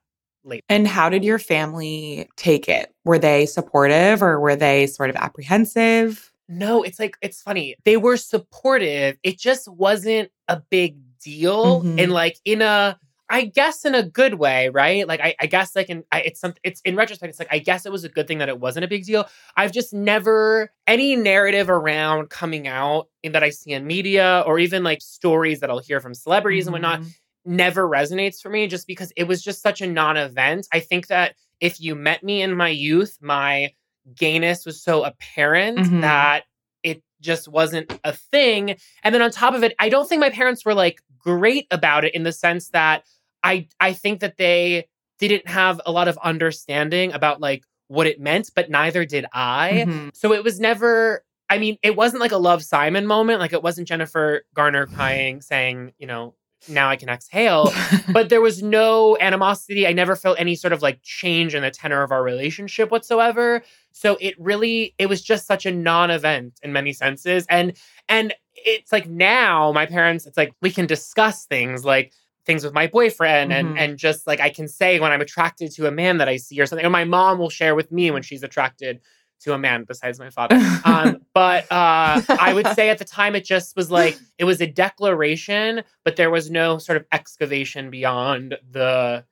And 0.70 0.88
how 0.88 1.10
did 1.10 1.26
your 1.26 1.40
family 1.40 2.30
take 2.38 2.70
it? 2.70 2.96
Were 3.04 3.20
they 3.20 3.46
supportive 3.46 4.24
or 4.24 4.40
were 4.40 4.56
they 4.56 4.88
sort 4.88 5.10
of 5.10 5.18
apprehensive? 5.18 6.32
No, 6.48 6.84
it's 6.84 7.00
like 7.00 7.18
it's 7.22 7.42
funny. 7.42 7.76
They 7.84 7.98
were 7.98 8.16
supportive. 8.18 9.18
It 9.24 9.38
just 9.38 9.68
wasn't 9.68 10.32
a 10.48 10.62
big 10.70 10.96
deal, 11.20 11.82
Mhm. 11.84 12.02
and 12.02 12.12
like 12.14 12.38
in 12.46 12.62
a, 12.62 12.98
I 13.30 13.46
guess 13.46 13.84
in 13.84 13.94
a 13.94 14.04
good 14.04 14.36
way, 14.36 14.70
right? 14.70 15.06
Like 15.08 15.20
I, 15.20 15.36
I 15.40 15.48
guess 15.48 15.76
like 15.76 15.90
in, 15.90 16.04
I, 16.12 16.22
it's 16.22 16.40
something. 16.40 16.62
It's 16.63 16.80
in 16.82 16.96
retrospect, 16.96 17.30
it's 17.30 17.40
like 17.40 17.50
I 17.52 17.60
guess 17.60 17.86
it 17.86 17.92
was 17.92 18.04
a 18.06 18.10
good 18.10 18.28
thing 18.28 18.38
that 18.38 18.48
it 18.50 18.60
wasn't 18.60 18.86
a 18.86 18.88
big 18.88 19.06
deal. 19.06 19.28
I've 19.58 19.72
just 19.74 19.94
never 19.94 20.72
any 20.88 21.16
narrative 21.16 21.70
around 21.70 22.30
coming 22.30 22.68
out 22.68 23.08
in 23.24 23.34
that 23.34 23.44
I 23.44 23.50
see 23.50 23.72
in 23.72 23.86
media 23.86 24.44
or 24.48 24.60
even 24.60 24.84
like 24.84 25.02
stories 25.02 25.60
that 25.60 25.70
I'll 25.70 25.80
hear 25.80 26.00
from 26.00 26.13
celebrities 26.13 26.68
and 26.68 26.72
whatnot 26.74 27.02
Mhm. 27.02 27.13
never 27.46 27.88
resonates 27.88 28.42
for 28.42 28.50
me 28.50 28.66
just 28.68 28.88
because 28.88 29.12
it 29.18 29.26
was 29.26 29.44
just 29.44 29.62
such 29.62 29.82
a 29.82 29.88
non-event. 29.88 30.68
I 30.74 30.80
think 30.80 31.08
that 31.08 31.36
if 31.60 31.82
you 31.82 31.96
met 31.96 32.24
me 32.24 32.42
in 32.42 32.56
my 32.56 32.70
youth, 32.70 33.18
my 33.22 33.72
gayness 34.16 34.66
was 34.66 34.82
so 34.82 35.04
apparent 35.04 35.80
Mhm. 35.80 36.02
that 36.02 36.44
it 36.84 37.04
just 37.20 37.48
wasn't 37.50 37.92
a 38.06 38.13
thing. 38.13 38.78
And 39.04 39.13
then 39.13 39.22
on 39.22 39.32
top 39.32 39.54
of 39.54 39.63
it, 39.63 39.74
I 39.80 39.90
don't 39.90 40.08
think 40.08 40.22
my 40.22 40.30
parents 40.30 40.63
were 40.63 40.74
like 40.74 41.02
great 41.18 41.68
about 41.72 42.06
it 42.06 42.13
in 42.16 42.24
the 42.24 42.32
sense 42.32 42.70
that 42.70 43.04
I 43.48 43.68
I 43.80 43.94
think 43.94 44.20
that 44.20 44.38
they 44.38 44.88
didn't 45.20 45.48
have 45.48 45.82
a 45.86 45.92
lot 45.92 46.08
of 46.08 46.18
understanding 46.24 47.14
about 47.14 47.42
like 47.42 47.64
what 47.88 48.08
it 48.08 48.20
meant, 48.20 48.52
but 48.56 48.70
neither 48.70 49.06
did 49.06 49.26
I. 49.34 49.86
Mhm. 49.88 50.16
So 50.16 50.34
it 50.34 50.44
was 50.44 50.60
never, 50.60 51.24
I 51.50 51.58
mean, 51.58 51.78
it 51.82 51.96
wasn't 51.96 52.22
like 52.22 52.34
a 52.34 52.38
Love 52.38 52.64
Simon 52.64 53.08
moment. 53.08 53.40
Like 53.40 53.54
it 53.54 53.64
wasn't 53.64 53.88
Jennifer 53.88 54.44
Garner 54.54 54.86
crying 54.86 55.42
saying, 55.42 55.94
you 55.98 56.06
know, 56.06 56.36
now 56.68 56.90
I 56.90 56.98
can 56.98 57.08
exhale. 57.10 57.72
but 58.12 58.30
there 58.30 58.42
was 58.42 58.62
no 58.62 59.18
animosity. 59.20 59.88
I 59.88 59.94
never 59.94 60.16
felt 60.16 60.40
any 60.40 60.56
sort 60.56 60.74
of 60.74 60.82
like 60.82 61.00
change 61.02 61.56
in 61.56 61.62
the 61.62 61.72
tenor 61.72 62.04
of 62.04 62.12
our 62.12 62.24
relationship 62.24 62.92
whatsoever. 62.92 63.64
So 63.94 64.18
it 64.20 64.36
really 64.38 64.94
it 64.98 65.08
was 65.08 65.22
just 65.22 65.48
such 65.48 65.66
a 65.66 65.72
non-event 65.72 66.60
in 66.64 66.74
many 66.74 66.94
senses. 66.94 67.46
And 67.50 67.78
and 68.10 68.34
it's 68.56 68.92
like 68.92 69.08
now 69.08 69.72
my 69.72 69.86
parents 69.86 70.26
it's 70.26 70.38
like 70.38 70.54
we 70.62 70.72
can 70.72 70.88
discuss 70.88 71.46
things 71.46 71.86
like 71.86 72.12
things 72.48 72.64
with 72.64 72.74
my 72.74 72.88
boyfriend 72.88 73.54
and 73.54 73.76
Mhm. 73.76 73.80
and 73.80 73.98
just 74.00 74.26
like 74.26 74.40
I 74.40 74.50
can 74.50 74.68
say 74.68 75.00
when 75.00 75.12
I'm 75.12 75.22
attracted 75.22 75.72
to 75.74 75.86
a 75.88 75.92
man 75.92 76.18
that 76.18 76.28
I 76.28 76.38
see 76.38 76.60
or 76.60 76.66
something. 76.66 76.86
Or 76.86 76.90
my 76.90 77.04
mom 77.04 77.38
will 77.38 77.52
share 77.52 77.76
with 77.76 77.92
me 77.92 78.10
when 78.10 78.24
she's 78.24 78.42
attracted 78.42 79.02
to 79.42 79.54
a 79.54 79.58
man 79.60 79.84
besides 79.84 80.18
my 80.18 80.32
father. 80.32 80.56
Um, 80.84 81.22
but 81.36 81.66
uh, 81.72 82.22
I 82.40 82.54
would 82.56 82.66
say 82.70 82.90
at 82.90 82.98
the 82.98 83.06
time 83.06 83.36
it 83.36 83.46
just 83.46 83.76
was 83.76 83.92
like 83.92 84.18
it 84.40 84.46
was 84.46 84.60
a 84.62 84.66
declaration, 84.66 85.84
but 86.04 86.16
there 86.16 86.32
was 86.32 86.50
no 86.50 86.80
sort 86.80 86.96
of 86.98 87.06
excavation 87.12 87.92
beyond 87.92 88.58
the 88.72 89.24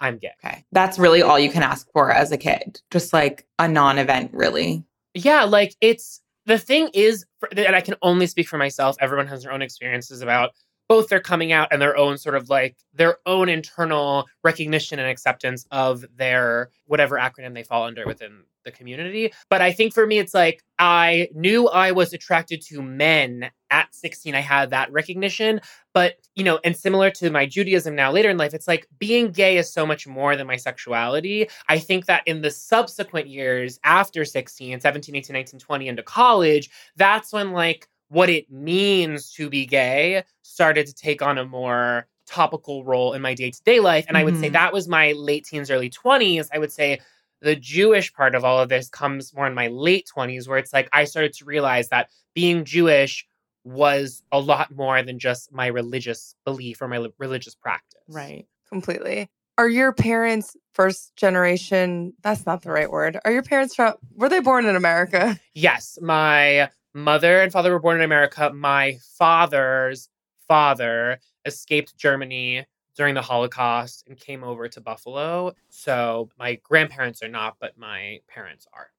I'm 0.00 0.18
gay. 0.18 0.32
okay. 0.44 0.64
That's 0.72 0.98
really 0.98 1.22
all 1.22 1.38
you 1.38 1.50
can 1.50 1.62
ask 1.62 1.90
for 1.92 2.10
as 2.10 2.30
a 2.32 2.36
kid. 2.36 2.82
Just 2.90 3.12
like 3.14 3.46
a 3.58 3.66
non 3.68 3.96
event, 3.98 4.32
really. 4.34 4.84
Yeah, 5.14 5.44
like 5.44 5.74
it's 5.80 6.20
the 6.46 6.58
thing 6.58 6.90
is, 6.92 7.24
and 7.56 7.74
I 7.74 7.80
can 7.80 7.94
only 8.02 8.26
speak 8.26 8.48
for 8.48 8.58
myself. 8.58 8.96
Everyone 9.00 9.28
has 9.28 9.44
their 9.44 9.52
own 9.52 9.62
experiences 9.62 10.20
about 10.20 10.50
both 10.88 11.08
their 11.08 11.20
coming 11.20 11.52
out 11.52 11.68
and 11.72 11.80
their 11.80 11.96
own 11.96 12.18
sort 12.18 12.34
of 12.34 12.50
like 12.50 12.76
their 12.92 13.18
own 13.26 13.48
internal 13.48 14.26
recognition 14.42 14.98
and 14.98 15.08
acceptance 15.08 15.66
of 15.70 16.04
their 16.16 16.70
whatever 16.86 17.16
acronym 17.16 17.54
they 17.54 17.62
fall 17.62 17.84
under 17.84 18.06
within 18.06 18.42
the 18.64 18.72
community. 18.72 19.32
But 19.50 19.60
I 19.60 19.72
think 19.72 19.94
for 19.94 20.06
me, 20.06 20.18
it's 20.18 20.34
like 20.34 20.62
I 20.78 21.28
knew 21.34 21.68
I 21.68 21.92
was 21.92 22.12
attracted 22.12 22.62
to 22.62 22.82
men 22.82 23.50
at 23.70 23.94
16. 23.94 24.34
I 24.34 24.40
had 24.40 24.70
that 24.70 24.90
recognition. 24.92 25.60
But, 25.92 26.14
you 26.34 26.44
know, 26.44 26.58
and 26.64 26.76
similar 26.76 27.10
to 27.12 27.30
my 27.30 27.46
Judaism 27.46 27.94
now 27.94 28.10
later 28.10 28.30
in 28.30 28.36
life, 28.36 28.54
it's 28.54 28.68
like 28.68 28.86
being 28.98 29.30
gay 29.30 29.58
is 29.58 29.72
so 29.72 29.86
much 29.86 30.06
more 30.06 30.36
than 30.36 30.46
my 30.46 30.56
sexuality. 30.56 31.48
I 31.68 31.78
think 31.78 32.06
that 32.06 32.22
in 32.26 32.40
the 32.40 32.50
subsequent 32.50 33.28
years 33.28 33.78
after 33.84 34.24
16, 34.24 34.80
17, 34.80 35.14
18, 35.14 35.34
19, 35.34 35.60
20 35.60 35.88
into 35.88 36.02
college, 36.02 36.70
that's 36.96 37.32
when 37.32 37.52
like 37.52 37.88
what 38.08 38.28
it 38.30 38.50
means 38.50 39.32
to 39.32 39.48
be 39.48 39.66
gay 39.66 40.22
started 40.42 40.86
to 40.86 40.94
take 40.94 41.22
on 41.22 41.38
a 41.38 41.44
more 41.44 42.06
topical 42.26 42.84
role 42.84 43.12
in 43.12 43.20
my 43.22 43.34
day-to-day 43.34 43.80
life 43.80 44.04
and 44.08 44.16
i 44.16 44.24
would 44.24 44.36
say 44.38 44.48
Mhm. 44.48 44.52
that 44.54 44.72
was 44.72 44.88
my 44.88 45.12
late 45.12 45.44
teens 45.44 45.70
early 45.70 45.90
20s 45.90 46.48
i 46.52 46.58
would 46.58 46.72
say 46.72 47.00
the 47.42 47.54
jewish 47.56 48.12
part 48.14 48.34
of 48.34 48.44
all 48.44 48.58
of 48.58 48.68
this 48.70 48.88
comes 48.88 49.34
more 49.34 49.46
in 49.46 49.52
my 49.54 49.68
late 49.68 50.08
20s 50.14 50.48
where 50.48 50.58
it's 50.58 50.72
like 50.72 50.88
i 50.92 51.04
started 51.04 51.32
to 51.34 51.44
realize 51.44 51.88
that 51.90 52.08
being 52.34 52.64
jewish 52.64 53.26
was 53.64 54.22
a 54.32 54.38
lot 54.40 54.74
more 54.74 55.02
than 55.02 55.18
just 55.18 55.52
my 55.52 55.66
religious 55.66 56.34
belief 56.44 56.80
or 56.82 56.88
my 56.88 56.98
li- 56.98 57.12
religious 57.18 57.54
practice 57.54 58.00
Right. 58.08 58.46
completely. 58.68 59.28
Are 59.56 59.68
your 59.68 59.92
parents 59.92 60.56
first 60.72 61.14
generation? 61.16 62.12
That's 62.22 62.44
not 62.44 62.62
the 62.62 62.72
right 62.72 62.90
word. 62.90 63.18
Are 63.24 63.30
your 63.32 63.42
parents 63.44 63.74
from? 63.74 63.94
Were 64.16 64.28
they 64.28 64.40
born 64.40 64.66
in 64.66 64.74
America? 64.76 65.38
Yes, 65.54 65.96
my 66.02 66.68
mother 66.94 67.40
and 67.42 67.52
father 67.52 67.72
were 67.72 67.80
born 67.80 67.96
in 67.96 68.02
America. 68.02 68.50
My 68.54 68.98
father's 69.18 70.08
father 70.48 71.18
escaped 71.44 71.96
Germany 71.96 72.66
during 72.96 73.14
the 73.14 73.22
Holocaust 73.22 74.04
and 74.06 74.18
came 74.18 74.44
over 74.44 74.68
to 74.68 74.80
Buffalo. 74.80 75.52
So 75.68 76.30
my 76.38 76.54
grandparents 76.62 77.22
are 77.22 77.28
not, 77.28 77.56
but 77.60 77.76
my 77.76 78.20
parents 78.28 78.66
are. 78.72 78.90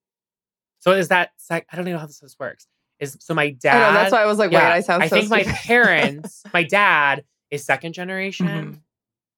So 0.80 0.92
is 0.92 1.08
that 1.08 1.32
sec- 1.38 1.66
I 1.72 1.76
don't 1.76 1.86
even 1.88 1.94
know 1.94 2.00
how 2.00 2.06
this, 2.06 2.20
this 2.20 2.38
works. 2.38 2.68
Is 3.00 3.18
so 3.20 3.34
my 3.34 3.50
dad 3.50 3.80
know. 3.80 3.94
That's 3.94 4.12
why 4.12 4.22
I 4.22 4.26
was 4.26 4.38
like, 4.38 4.52
wait, 4.52 4.60
yeah, 4.60 4.72
I 4.72 4.80
sound. 4.80 5.04
I 5.04 5.08
so 5.08 5.18
think 5.18 5.30
my 5.30 5.44
parents, 5.44 6.44
my 6.54 6.64
dad 6.64 7.26
is 7.52 7.66
second 7.66 7.94
generation. 7.94 8.48
Mhm. 8.48 8.80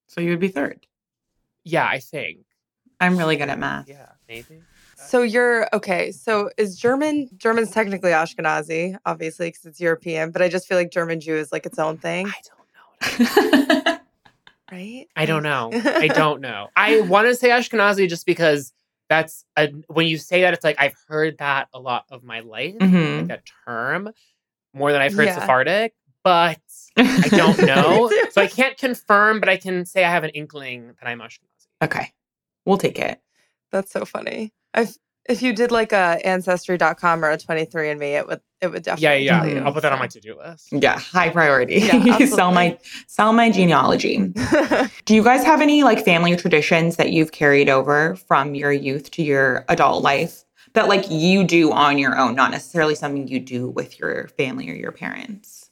So 0.08 0.22
you 0.22 0.30
would 0.32 0.40
be 0.40 0.48
third. 0.50 0.86
Yeah, 1.64 1.88
I 1.88 2.00
think. 2.00 2.40
I'm 3.00 3.18
really 3.18 3.36
good 3.36 3.50
at 3.50 3.58
math. 3.60 3.90
Yeah, 3.90 4.10
maybe. 4.28 4.62
So 4.98 5.22
you're 5.22 5.68
okay. 5.74 6.12
So 6.12 6.50
is 6.58 6.78
German? 6.78 7.30
German's 7.38 7.72
technically 7.72 8.12
Ashkenazi, 8.12 8.98
obviously, 9.06 9.48
because 9.50 9.66
it's 9.66 9.80
European. 9.80 10.32
But 10.32 10.42
I 10.42 10.50
just 10.50 10.68
feel 10.68 10.78
like 10.78 10.92
German 10.92 11.20
Jew 11.20 11.36
is 11.36 11.52
like 11.52 11.66
its 11.66 11.78
own 11.80 11.98
thing, 11.98 12.28
I 12.28 12.34
don't 12.50 13.80
know. 13.86 13.98
right? 14.72 15.06
I 15.16 15.26
don't 15.26 15.44
know. 15.44 15.70
I 15.86 16.08
don't 16.08 16.42
know. 16.42 16.70
I 16.76 17.02
want 17.02 17.28
to 17.28 17.36
say 17.36 17.50
Ashkenazi 17.50 18.10
just 18.10 18.26
because 18.26 18.74
that's 19.10 19.46
a, 19.56 19.70
when 19.88 20.08
you 20.08 20.18
say 20.18 20.42
that, 20.42 20.54
it's 20.54 20.64
like 20.64 20.76
I've 20.80 20.96
heard 21.08 21.38
that 21.38 21.70
a 21.74 21.80
lot 21.80 22.06
of 22.10 22.24
my 22.24 22.42
life, 22.42 22.76
Mhm. 22.76 23.20
like 23.20 23.28
that 23.28 23.44
term, 23.66 24.10
more 24.74 24.92
than 24.92 25.02
I've 25.02 25.14
heard 25.14 25.26
Yeah. 25.28 25.40
Sephardic, 25.40 25.94
but 26.24 26.60
I 26.98 27.30
don't 27.30 27.58
know. 27.60 28.12
so 28.32 28.42
I 28.42 28.48
can't 28.48 28.78
confirm, 28.78 29.40
but 29.40 29.48
I 29.48 29.58
can 29.58 29.86
say 29.86 30.04
I 30.04 30.10
have 30.10 30.24
an 30.26 30.32
inkling 30.32 30.88
that 31.00 31.08
I'm 31.08 31.20
Ashkenazi. 31.20 31.68
okay. 31.84 32.14
We'll 32.66 32.78
take 32.78 33.00
it. 33.00 33.22
That's 33.72 33.92
so 33.92 34.04
funny. 34.04 34.52
If 34.78 34.96
if 35.28 35.42
you 35.42 35.54
did 35.54 35.72
like 35.72 35.92
a 35.92 36.20
ancestry.com 36.24 37.24
or 37.24 37.32
a 37.32 37.38
23andMe, 37.38 38.18
it 38.18 38.28
would 38.28 38.42
it 38.62 38.68
would 38.68 38.84
definitely 38.84 39.26
yeah. 39.26 39.40
tell 39.40 39.50
you. 39.50 39.60
I'll 39.60 39.74
put 39.74 39.84
that 39.84 39.92
on 39.92 40.00
my 40.00 40.08
to 40.08 40.20
do 40.20 40.38
list. 40.38 40.70
Yeah, 40.72 40.98
high 40.98 41.30
priority. 41.30 41.76
Yeah, 41.76 42.26
sell 42.26 42.52
my 42.52 42.78
sell 43.08 43.34
my 43.34 43.52
genealogy. 43.52 44.18
Do 45.06 45.16
you 45.16 45.24
guys 45.24 45.44
have 45.44 45.62
any 45.62 45.84
like 45.84 46.04
family 46.04 46.36
traditions 46.36 46.96
that 46.96 47.12
you've 47.12 47.32
carried 47.32 47.70
over 47.70 48.16
from 48.16 48.56
your 48.56 48.72
youth 48.72 49.12
to 49.12 49.24
your 49.24 49.66
adult 49.70 50.02
life 50.04 50.44
that 50.74 50.88
like 50.88 51.06
you 51.10 51.44
do 51.44 51.72
on 51.72 51.98
your 51.98 52.18
own, 52.18 52.36
not 52.36 52.52
necessarily 52.52 52.96
something 52.96 53.28
you 53.28 53.40
do 53.40 53.70
with 53.70 54.00
your 54.00 54.28
family 54.30 54.70
or 54.70 54.74
your 54.74 54.92
parents? 54.92 55.70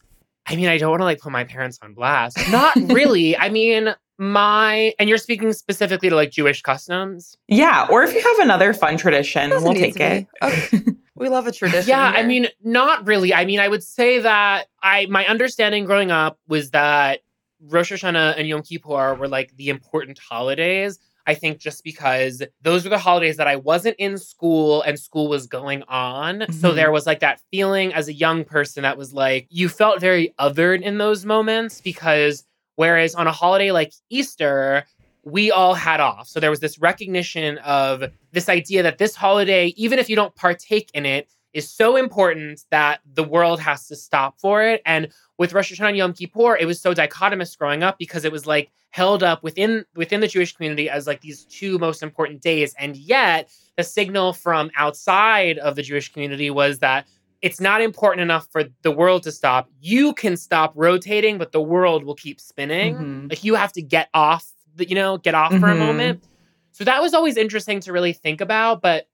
I 0.48 0.56
mean, 0.56 0.68
I 0.68 0.78
don't 0.78 0.92
want 0.92 1.02
to 1.02 1.06
like 1.06 1.20
put 1.20 1.32
my 1.32 1.44
parents 1.44 1.80
on 1.82 1.94
blast. 1.96 2.38
Not 2.52 2.76
really. 2.76 3.36
I 3.36 3.50
mean, 3.50 3.96
my 4.18 4.94
and 5.00 5.10
you're 5.10 5.18
speaking 5.18 5.52
specifically 5.54 6.10
to 6.10 6.16
like 6.16 6.32
Jewish 6.32 6.62
customs. 6.62 7.38
Yeah, 7.48 7.88
or 7.90 8.04
if 8.04 8.14
you 8.14 8.22
have 8.22 8.40
another 8.40 8.74
fun 8.74 8.98
tradition, 8.98 9.50
we'll 9.50 9.74
take 9.74 10.00
it. 10.00 10.28
Okay. 10.42 10.82
we 11.16 11.30
love 11.30 11.48
a 11.48 11.52
tradition. 11.52 11.90
Yeah, 11.90 12.14
I 12.16 12.24
mean, 12.24 12.48
not 12.64 13.06
really. 13.08 13.34
I 13.34 13.46
mean, 13.46 13.60
I 13.60 13.68
would 13.68 13.84
say 13.84 14.20
that 14.20 14.68
I 14.82 15.06
my 15.08 15.26
understanding 15.26 15.86
growing 15.86 16.12
up 16.12 16.40
was 16.48 16.72
that 16.72 17.22
Rosh 17.62 17.92
Hashanah 17.92 18.36
and 18.38 18.48
Yom 18.48 18.62
Kippur 18.62 19.16
were 19.16 19.28
like 19.28 19.56
the 19.58 19.70
important 19.70 20.20
holidays. 20.20 21.00
I 21.28 21.34
think 21.34 21.58
just 21.58 21.84
because 21.84 22.44
those 22.62 22.84
were 22.84 22.92
the 22.92 23.00
holidays 23.00 23.38
that 23.38 23.48
I 23.48 23.56
wasn't 23.56 23.96
in 23.98 24.20
school 24.20 24.84
and 24.84 25.00
school 25.00 25.28
was 25.28 25.48
going 25.48 25.82
on. 25.88 26.46
So 26.52 26.72
Mhm. 26.72 26.76
there 26.76 26.92
was 26.92 27.08
like 27.08 27.22
that 27.22 27.42
feeling 27.50 27.92
as 27.96 28.08
a 28.08 28.14
young 28.14 28.44
person 28.44 28.84
that 28.84 28.96
was 28.96 29.12
like 29.12 29.48
you 29.50 29.68
felt 29.68 30.00
very 30.00 30.36
othered 30.40 30.84
in 30.84 31.00
those 31.00 31.26
moments 31.26 31.82
because 31.82 32.44
whereas 32.76 33.16
on 33.16 33.28
a 33.28 33.32
holiday 33.32 33.72
like 33.72 33.94
Easter, 34.10 34.86
we 35.24 35.52
all 35.52 35.74
had 35.74 36.00
off. 36.00 36.28
So 36.28 36.40
there 36.40 36.52
was 36.52 36.60
this 36.60 36.80
recognition 36.80 37.58
of 37.60 38.04
this 38.32 38.48
idea 38.48 38.84
that 38.84 38.98
this 38.98 39.16
holiday, 39.16 39.68
even 39.76 40.00
if 40.00 40.10
you 40.10 40.16
don't 40.16 40.36
partake 40.36 40.92
in 40.94 41.06
it, 41.06 41.28
is 41.54 41.70
so 41.70 41.96
important 41.96 42.66
that 42.70 43.00
the 43.14 43.24
world 43.24 43.62
has 43.62 43.88
to 43.88 43.96
stop 43.96 44.38
for 44.40 44.62
it. 44.62 44.82
And 44.86 45.08
with 45.38 45.54
Rosh 45.54 45.72
Hashanah 45.72 45.88
and 45.88 45.98
Yom 45.98 46.14
Kippur, 46.14 46.58
it 46.58 46.66
was 46.66 46.82
so 46.82 46.94
dichotomous 46.94 47.58
growing 47.58 47.82
up 47.82 47.98
because 47.98 48.26
it 48.26 48.32
was 48.32 48.46
like 48.46 48.72
held 48.90 49.24
up 49.24 49.42
within 49.42 49.86
within 49.96 50.20
the 50.20 50.28
Jewish 50.28 50.54
community 50.54 50.90
as 50.90 51.08
like 51.08 51.22
these 51.22 51.46
two 51.46 51.78
most 51.80 52.04
important 52.04 52.42
days. 52.42 52.76
And 52.78 52.96
yet 52.98 53.50
the 53.78 53.84
signal 53.84 54.34
from 54.34 54.70
outside 54.78 55.58
of 55.60 55.76
the 55.76 55.82
Jewish 55.82 56.12
community 56.12 56.50
was 56.50 56.80
that 56.80 57.08
it's 57.42 57.60
not 57.60 57.82
important 57.82 58.22
enough 58.22 58.48
for 58.52 58.64
the 58.82 58.92
world 58.92 59.24
to 59.24 59.32
stop. 59.32 59.70
You 59.80 60.14
can 60.14 60.36
stop 60.38 60.74
rotating, 60.76 61.38
but 61.38 61.52
the 61.52 61.62
world 61.62 62.04
will 62.04 62.16
keep 62.16 62.40
spinning. 62.40 62.96
Mhm. 62.96 63.30
Like 63.30 63.44
you 63.44 63.56
have 63.56 63.72
to 63.74 63.82
get 63.82 64.10
off, 64.14 64.46
the, 64.76 64.88
you 64.88 64.96
know, 64.96 65.18
get 65.18 65.36
off 65.36 65.52
for 65.52 65.70
a 65.70 65.76
Mhm. 65.76 65.80
moment. 65.80 66.24
So 66.72 66.84
that 66.84 67.02
was 67.02 67.14
always 67.14 67.38
interesting 67.38 67.80
to 67.82 67.94
really 67.94 68.14
think 68.14 68.42
about. 68.42 68.82
But 68.82 69.08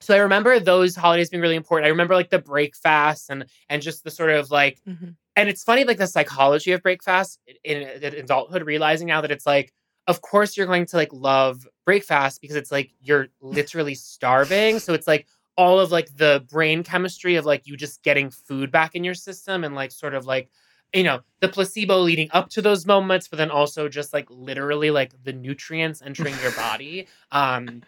so 0.00 0.14
I 0.14 0.18
remember 0.18 0.60
those 0.60 0.94
holidays 0.94 1.30
being 1.30 1.40
really 1.40 1.56
important. 1.56 1.86
I 1.86 1.90
remember 1.90 2.14
like 2.14 2.30
the 2.30 2.38
break 2.38 2.76
fast 2.76 3.30
and 3.30 3.46
and 3.68 3.82
just 3.82 4.04
the 4.04 4.10
sort 4.10 4.30
of 4.30 4.50
like, 4.50 4.78
Mhm. 4.88 5.16
and 5.34 5.48
it's 5.48 5.64
funny 5.64 5.84
like 5.84 5.98
the 5.98 6.06
psychology 6.06 6.72
of 6.72 6.82
break 6.82 7.02
fast 7.02 7.40
in, 7.64 7.82
in 7.82 8.14
adulthood, 8.14 8.64
realizing 8.64 9.08
now 9.08 9.20
that 9.22 9.30
it's 9.30 9.46
like, 9.46 9.72
of 10.06 10.20
course 10.20 10.56
you're 10.56 10.66
going 10.66 10.86
to 10.86 10.96
like 10.96 11.12
love 11.12 11.66
break 11.84 12.04
fast 12.04 12.40
because 12.40 12.56
it's 12.56 12.70
like 12.70 12.90
you're 13.00 13.28
literally 13.40 13.94
starving. 13.94 14.78
So 14.78 14.92
it's 14.94 15.06
like 15.06 15.26
all 15.56 15.80
of 15.80 15.90
like 15.90 16.14
the 16.16 16.44
brain 16.50 16.82
chemistry 16.82 17.36
of 17.36 17.44
like 17.44 17.66
you 17.66 17.76
just 17.76 18.02
getting 18.02 18.30
food 18.30 18.70
back 18.70 18.94
in 18.94 19.04
your 19.04 19.14
system 19.14 19.64
and 19.64 19.74
like 19.74 19.90
sort 19.90 20.14
of 20.14 20.26
like 20.26 20.50
you 20.92 21.02
know 21.02 21.20
the 21.40 21.48
placebo 21.48 21.98
leading 21.98 22.28
up 22.32 22.48
to 22.50 22.62
those 22.62 22.86
moments 22.86 23.26
but 23.28 23.36
then 23.38 23.50
also 23.50 23.88
just 23.88 24.12
like 24.12 24.26
literally 24.30 24.90
like 24.90 25.12
the 25.24 25.32
nutrients 25.32 26.00
entering 26.02 26.34
your 26.42 26.52
body. 26.52 27.06
Um 27.32 27.82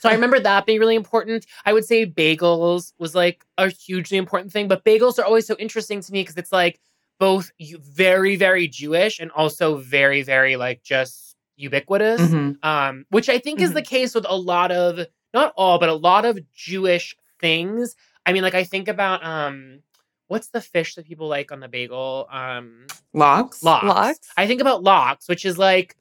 so 0.00 0.08
i 0.08 0.14
remember 0.14 0.40
that 0.40 0.66
being 0.66 0.80
really 0.80 0.96
important. 0.96 1.46
I 1.64 1.72
would 1.72 1.84
say 1.84 2.04
bagels 2.04 2.92
was 2.98 3.14
like 3.14 3.44
a 3.56 3.68
hugely 3.68 4.18
important 4.18 4.52
thing 4.52 4.66
but 4.66 4.84
bagels 4.84 5.18
are 5.18 5.24
always 5.24 5.46
so 5.46 5.54
interesting 5.58 6.00
to 6.00 6.12
me 6.12 6.22
because 6.22 6.36
it's 6.36 6.50
like 6.52 6.80
both 7.20 7.52
very 7.60 8.34
very 8.34 8.66
jewish 8.66 9.20
and 9.20 9.30
also 9.30 9.76
very 9.76 10.22
very 10.22 10.56
like 10.56 10.82
just 10.82 11.36
ubiquitous. 11.56 12.20
Mhm. 12.22 12.56
um, 12.64 13.04
which 13.10 13.28
I 13.28 13.38
think 13.38 13.60
is 13.60 13.74
the 13.74 13.82
case 13.82 14.14
with 14.14 14.26
a 14.28 14.36
lot 14.36 14.72
of 14.72 15.06
not 15.34 15.52
all, 15.56 15.78
but 15.78 15.88
a 15.88 15.94
lot 15.94 16.24
of 16.24 16.38
Jewish 16.52 17.16
things. 17.40 17.96
I 18.26 18.32
mean, 18.32 18.42
like 18.42 18.54
I 18.54 18.64
think 18.64 18.88
about 18.88 19.24
um, 19.24 19.80
what's 20.28 20.48
the 20.48 20.60
fish 20.60 20.94
that 20.94 21.06
people 21.06 21.28
like 21.28 21.50
on 21.52 21.60
the 21.60 21.68
bagel? 21.68 22.26
Um, 22.30 22.86
Lox. 23.14 23.62
lox. 23.62 23.84
Lox? 23.86 24.18
I 24.36 24.46
think 24.46 24.60
about 24.60 24.82
lox, 24.82 25.28
which 25.28 25.44
is 25.44 25.58
like 25.58 25.96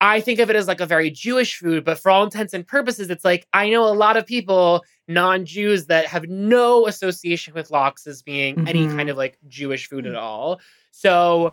I 0.00 0.20
think 0.20 0.38
of 0.38 0.48
it 0.48 0.54
as 0.56 0.68
like 0.68 0.80
a 0.80 0.86
very 0.86 1.10
Jewish 1.10 1.56
food, 1.58 1.84
but 1.84 1.98
for 1.98 2.10
all 2.10 2.22
intents 2.24 2.54
and 2.54 2.64
purposes, 2.66 3.10
it's 3.10 3.24
like 3.24 3.46
I 3.52 3.68
know 3.68 3.84
a 3.84 3.94
lot 3.94 4.16
of 4.16 4.26
people, 4.26 4.84
non-Jews, 5.08 5.86
that 5.86 6.06
have 6.06 6.28
no 6.28 6.86
association 6.86 7.52
with 7.54 7.70
lox 7.72 8.06
as 8.06 8.22
being 8.22 8.68
any 8.68 8.86
Mhm. 8.86 8.96
kind 8.96 9.08
of 9.10 9.16
like 9.16 9.38
Jewish 9.48 9.88
food 9.88 10.06
at 10.06 10.14
all. 10.14 10.60
So 10.92 11.52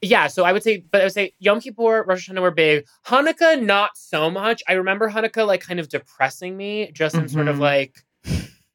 yeah, 0.00 0.26
so 0.28 0.44
I 0.44 0.52
would 0.52 0.62
say, 0.62 0.84
but 0.90 1.00
I 1.00 1.04
would 1.04 1.12
say 1.12 1.34
Yom 1.38 1.60
Kippur, 1.60 2.04
Rosh 2.06 2.28
Hashanah 2.30 2.40
were 2.40 2.50
big. 2.50 2.84
Hanukkah, 3.06 3.60
not 3.60 3.90
so 3.96 4.30
much. 4.30 4.62
I 4.68 4.74
remember 4.74 5.10
Hanukkah 5.10 5.46
like 5.46 5.60
kind 5.60 5.80
of 5.80 5.88
depressing 5.88 6.56
me, 6.56 6.90
just 6.92 7.14
in 7.16 7.28
sort 7.28 7.48
of 7.48 7.56
Mhm. 7.56 7.60
like, 7.60 8.04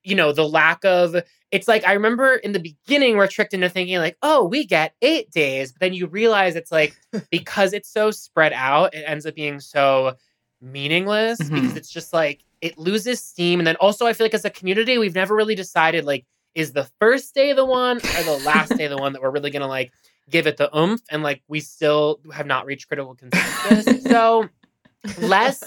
you 0.04 0.16
know, 0.16 0.32
the 0.34 0.48
lack 0.48 0.84
of. 0.86 1.16
It's 1.52 1.68
like 1.68 1.86
I 1.86 1.94
remember 1.94 2.36
in 2.36 2.52
the 2.52 2.60
beginning 2.60 3.16
we're 3.16 3.28
tricked 3.28 3.54
into 3.54 3.70
thinking 3.70 3.98
like, 4.00 4.18
oh, 4.24 4.44
we 4.46 4.66
get 4.66 4.96
eight 5.04 5.30
days, 5.32 5.72
but 5.72 5.80
then 5.82 5.94
you 5.94 6.08
realize 6.08 6.56
it's 6.56 6.72
like 6.72 6.96
because 7.32 7.74
it's 7.74 7.90
so 7.90 8.10
spread 8.12 8.52
out, 8.54 8.94
it 8.96 9.04
ends 9.08 9.26
up 9.26 9.36
being 9.36 9.60
so 9.60 10.16
meaningless 10.62 11.38
because 11.50 11.74
Mhm. 11.74 11.78
it's 11.78 11.90
just 11.90 12.14
like 12.14 12.44
it 12.62 12.78
loses 12.78 13.22
steam. 13.22 13.60
And 13.60 13.68
then 13.68 13.76
also, 13.78 14.06
I 14.06 14.14
feel 14.14 14.26
like 14.26 14.34
as 14.34 14.46
a 14.46 14.50
community, 14.50 14.98
we've 14.98 15.14
never 15.16 15.36
really 15.36 15.56
decided 15.56 16.06
like, 16.06 16.26
is 16.56 16.72
the 16.72 16.88
first 17.00 17.36
day 17.36 17.52
the 17.54 17.66
one 17.66 17.98
or 17.98 18.24
the 18.24 18.38
last 18.46 18.78
day 18.78 18.88
the 18.88 18.98
one 18.98 19.12
that 19.14 19.22
we're 19.22 19.32
really 19.32 19.50
gonna 19.52 19.68
like 19.68 19.92
give 20.30 20.48
it 20.48 20.58
the 20.58 20.76
oomph? 20.78 21.02
And 21.10 21.24
like, 21.24 21.42
we 21.48 21.60
still 21.60 22.20
have 22.34 22.46
not 22.46 22.66
reached 22.66 22.88
critical 22.88 23.16
consensus. 23.16 24.04
so 24.10 24.50
less 25.18 25.64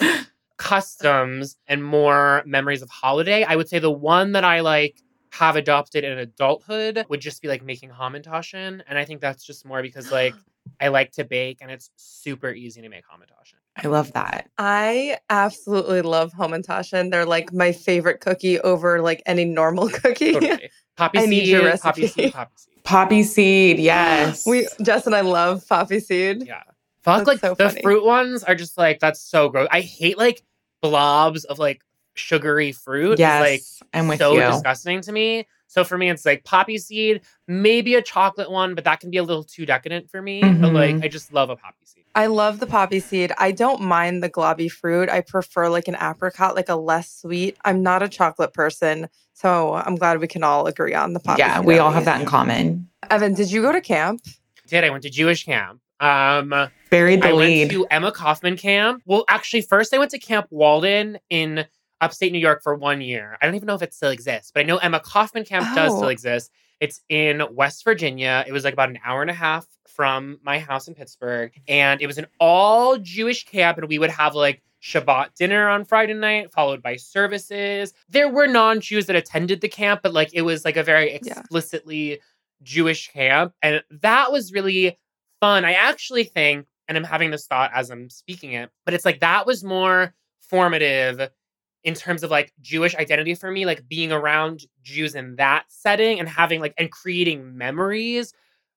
customs 0.57 1.57
and 1.67 1.85
more 1.85 2.43
memories 2.47 2.83
of 2.83 2.89
holiday. 2.91 3.45
I 3.45 3.57
would 3.57 3.69
say 3.69 3.79
the 3.79 3.91
one 3.91 4.33
that 4.33 4.45
I 4.45 4.61
like 4.61 5.03
have 5.31 5.57
adopted 5.57 6.05
in 6.05 6.19
adulthood 6.19 7.05
would 7.09 7.21
just 7.21 7.43
be 7.43 7.49
like 7.49 7.63
making 7.63 7.91
hamantaschen. 7.91 8.83
And 8.89 8.99
I 8.99 9.05
think 9.05 9.21
that's 9.21 9.45
just 9.45 9.67
more 9.67 9.83
because 9.83 10.11
like 10.11 10.35
I 10.81 10.89
like 10.89 11.13
to 11.13 11.25
bake 11.25 11.59
and 11.61 11.71
it's 11.71 11.91
super 11.97 12.51
easy 12.51 12.81
to 12.83 12.89
make 12.89 13.05
hamantaschen. 13.05 13.55
I 13.77 13.89
love 13.89 14.13
that. 14.15 14.49
I 14.57 15.19
absolutely 15.29 16.01
love 16.01 16.33
Hamantaschen. 16.33 17.11
They're 17.11 17.27
like 17.27 17.53
my 17.53 17.73
favorite 17.73 18.21
cookie 18.21 18.59
over 18.61 19.03
like 19.03 19.23
any 19.27 19.45
normal 19.45 19.89
cookie. 19.91 20.33
Totally. 20.33 20.71
Poppy 20.97 21.19
I 21.19 21.21
seed, 21.23 21.31
need 21.31 21.47
your 21.49 21.61
poppy 21.77 22.03
recipe. 22.03 22.07
seed, 22.07 22.33
poppy 22.33 22.53
seed. 22.57 22.76
Poppy 22.87 23.23
seed. 23.23 23.79
Yes. 23.81 24.47
we 24.47 24.67
Jess 24.83 25.07
and 25.07 25.15
I 25.15 25.21
love 25.21 25.67
poppy 25.69 26.01
seed. 26.01 26.47
Yeah. 26.47 26.63
Fuck, 27.03 27.19
That's 27.19 27.29
like 27.29 27.39
so 27.41 27.55
the 27.55 27.69
funny. 27.69 27.83
fruit 27.83 28.05
ones 28.05 28.43
are 28.43 28.55
just 28.55 28.79
like 28.79 28.99
that's 28.99 29.21
so 29.21 29.49
gross. 29.49 29.69
I 29.71 29.81
hate 29.81 30.19
like 30.19 30.43
blobs 30.81 31.45
of 31.45 31.59
like 31.59 31.83
sugary 32.15 32.73
fruit. 32.73 33.13
It's, 33.13 33.21
yes. 33.21 33.41
like 33.41 33.89
I'm 33.93 34.09
with 34.09 34.19
so 34.19 34.35
you. 34.35 34.41
disgusting 34.41 35.03
to 35.03 35.13
me. 35.13 35.47
So 35.69 35.85
for 35.85 35.99
me, 35.99 36.09
it's 36.11 36.25
like 36.25 36.45
poppy 36.45 36.79
seed, 36.79 37.23
maybe 37.49 37.95
a 37.97 38.03
chocolate 38.03 38.51
one, 38.51 38.75
but 38.75 38.85
that 38.85 39.01
can 39.01 39.11
be 39.11 39.17
a 39.19 39.23
little 39.23 39.45
too 39.45 39.67
decadent 39.67 40.11
for 40.11 40.23
me. 40.23 40.41
But 40.43 40.73
like. 40.73 40.97
I 41.03 41.09
just 41.09 41.33
love 41.33 41.51
a 41.51 41.57
poppy 41.57 41.85
seed. 41.85 42.05
I 42.15 42.27
love 42.27 42.61
the 42.61 42.67
poppy 42.67 43.01
seed. 43.01 43.33
I 43.37 43.53
don't 43.53 43.83
mind 43.83 44.23
the 44.23 44.31
globby 44.31 44.71
fruit. 44.71 45.11
I 45.11 45.21
prefer 45.21 45.69
like 45.69 45.87
an 45.89 45.97
apricot, 46.01 46.55
like 46.55 46.69
a 46.69 46.77
less 46.77 47.11
sweet. 47.11 47.57
I'm 47.65 47.83
not 47.83 48.03
a 48.03 48.09
chocolate 48.09 48.55
person, 48.55 49.09
so 49.35 49.75
I'm 49.75 49.97
glad 49.97 50.21
we 50.21 50.27
can 50.27 50.43
all 50.43 50.67
agree 50.67 50.95
on 50.95 51.13
the 51.13 51.21
poppy. 51.21 51.41
yeah, 51.41 51.59
seed 51.59 51.67
we 51.67 51.79
all 51.79 51.91
have 51.91 52.05
that 52.07 52.21
in 52.21 52.27
common. 52.27 52.89
Evan, 53.11 53.35
did 53.35 53.51
you 53.51 53.61
go 53.61 53.73
to 53.73 53.81
camp? 53.81 54.23
Did 54.67 54.83
I 54.85 54.91
went 54.91 55.03
to 55.03 55.11
Jewish 55.11 55.45
camp? 55.45 55.81
Um, 56.01 56.55
Buried 56.91 57.23
the 57.23 57.29
I 57.29 57.33
lead. 57.33 57.59
went 57.59 57.71
to 57.73 57.87
Emma 57.91 58.13
Kaufmann 58.13 58.57
camp. 58.57 59.03
Well, 59.07 59.25
actually, 59.29 59.63
first 59.63 59.93
I 59.95 59.99
went 59.99 60.11
to 60.13 60.19
Camp 60.19 60.47
Walden 60.51 61.19
in 61.31 61.67
upstate 62.01 62.33
New 62.33 62.39
York 62.39 62.63
for 62.63 62.75
one 62.75 63.01
year. 63.01 63.37
I 63.41 63.47
don't 63.47 63.55
even 63.55 63.67
know 63.67 63.75
if 63.75 63.83
it 63.83 63.95
still 63.95 64.11
exists, 64.11 64.51
but 64.53 64.61
I 64.61 64.63
know 64.65 64.77
Emma 64.79 65.01
Kaufmann 65.01 65.45
camp 65.45 65.67
does 65.75 65.93
Oh. 65.93 65.97
still 65.97 66.09
exist. 66.09 66.51
It's 66.81 67.01
in 67.09 67.43
West 67.53 67.85
Virginia. 67.85 68.45
It 68.47 68.53
was 68.53 68.65
like 68.65 68.75
about 68.75 68.91
an 68.91 68.99
hour 69.05 69.23
and 69.23 69.31
a 69.31 69.35
half 69.35 69.67
from 69.87 70.39
my 70.43 70.59
house 70.59 70.89
in 70.89 70.95
Pittsburgh, 70.95 71.53
and 71.69 72.03
it 72.03 72.07
was 72.07 72.19
an 72.19 72.27
all 72.39 72.99
Jewish 72.99 73.45
camp, 73.45 73.79
and 73.79 73.89
we 73.89 73.99
would 73.99 74.11
have 74.11 74.35
like 74.35 74.63
Shabbat 74.83 75.35
dinner 75.35 75.69
on 75.69 75.85
Friday 75.87 76.13
night, 76.13 76.53
followed 76.53 76.83
by 76.83 76.97
services. 76.97 77.95
There 78.11 78.29
were 78.29 78.47
non-Jews 78.47 79.07
that 79.07 79.17
attended 79.17 79.63
the 79.63 79.69
camp, 79.69 80.01
but 80.03 80.13
like 80.13 80.31
it 80.35 80.43
was 80.43 80.65
like 80.67 80.77
a 80.77 80.83
very 80.83 81.19
Yeah. 81.23 81.41
explicitly 81.41 82.21
Jewish 82.63 83.09
camp, 83.11 83.55
and 83.63 83.83
that 83.91 84.31
was 84.33 84.53
really 84.53 84.99
fun. 85.41 85.65
I 85.65 85.73
actually 85.73 86.25
think, 86.25 86.67
and 86.89 86.97
I'm 86.99 87.05
having 87.05 87.31
this 87.31 87.47
thought 87.47 87.71
as 87.75 87.91
I'm 87.91 88.11
speaking 88.11 88.53
it, 88.53 88.71
but 88.85 88.93
it's 88.93 89.05
like 89.07 89.21
that 89.21 89.47
was 89.47 89.65
more 89.65 90.15
formative 90.41 91.31
in 91.87 91.95
terms 91.95 92.25
of 92.25 92.33
like 92.33 92.53
Jewish 92.61 92.97
identity 92.97 93.37
for 93.37 93.51
me, 93.51 93.65
like 93.65 93.89
being 93.89 94.11
around 94.11 94.67
Jews 94.83 95.15
in 95.15 95.37
that 95.37 95.67
setting 95.69 96.19
and 96.19 96.29
having 96.29 96.61
like 96.61 96.75
and 96.77 96.91
creating 96.91 97.57
memories 97.57 98.35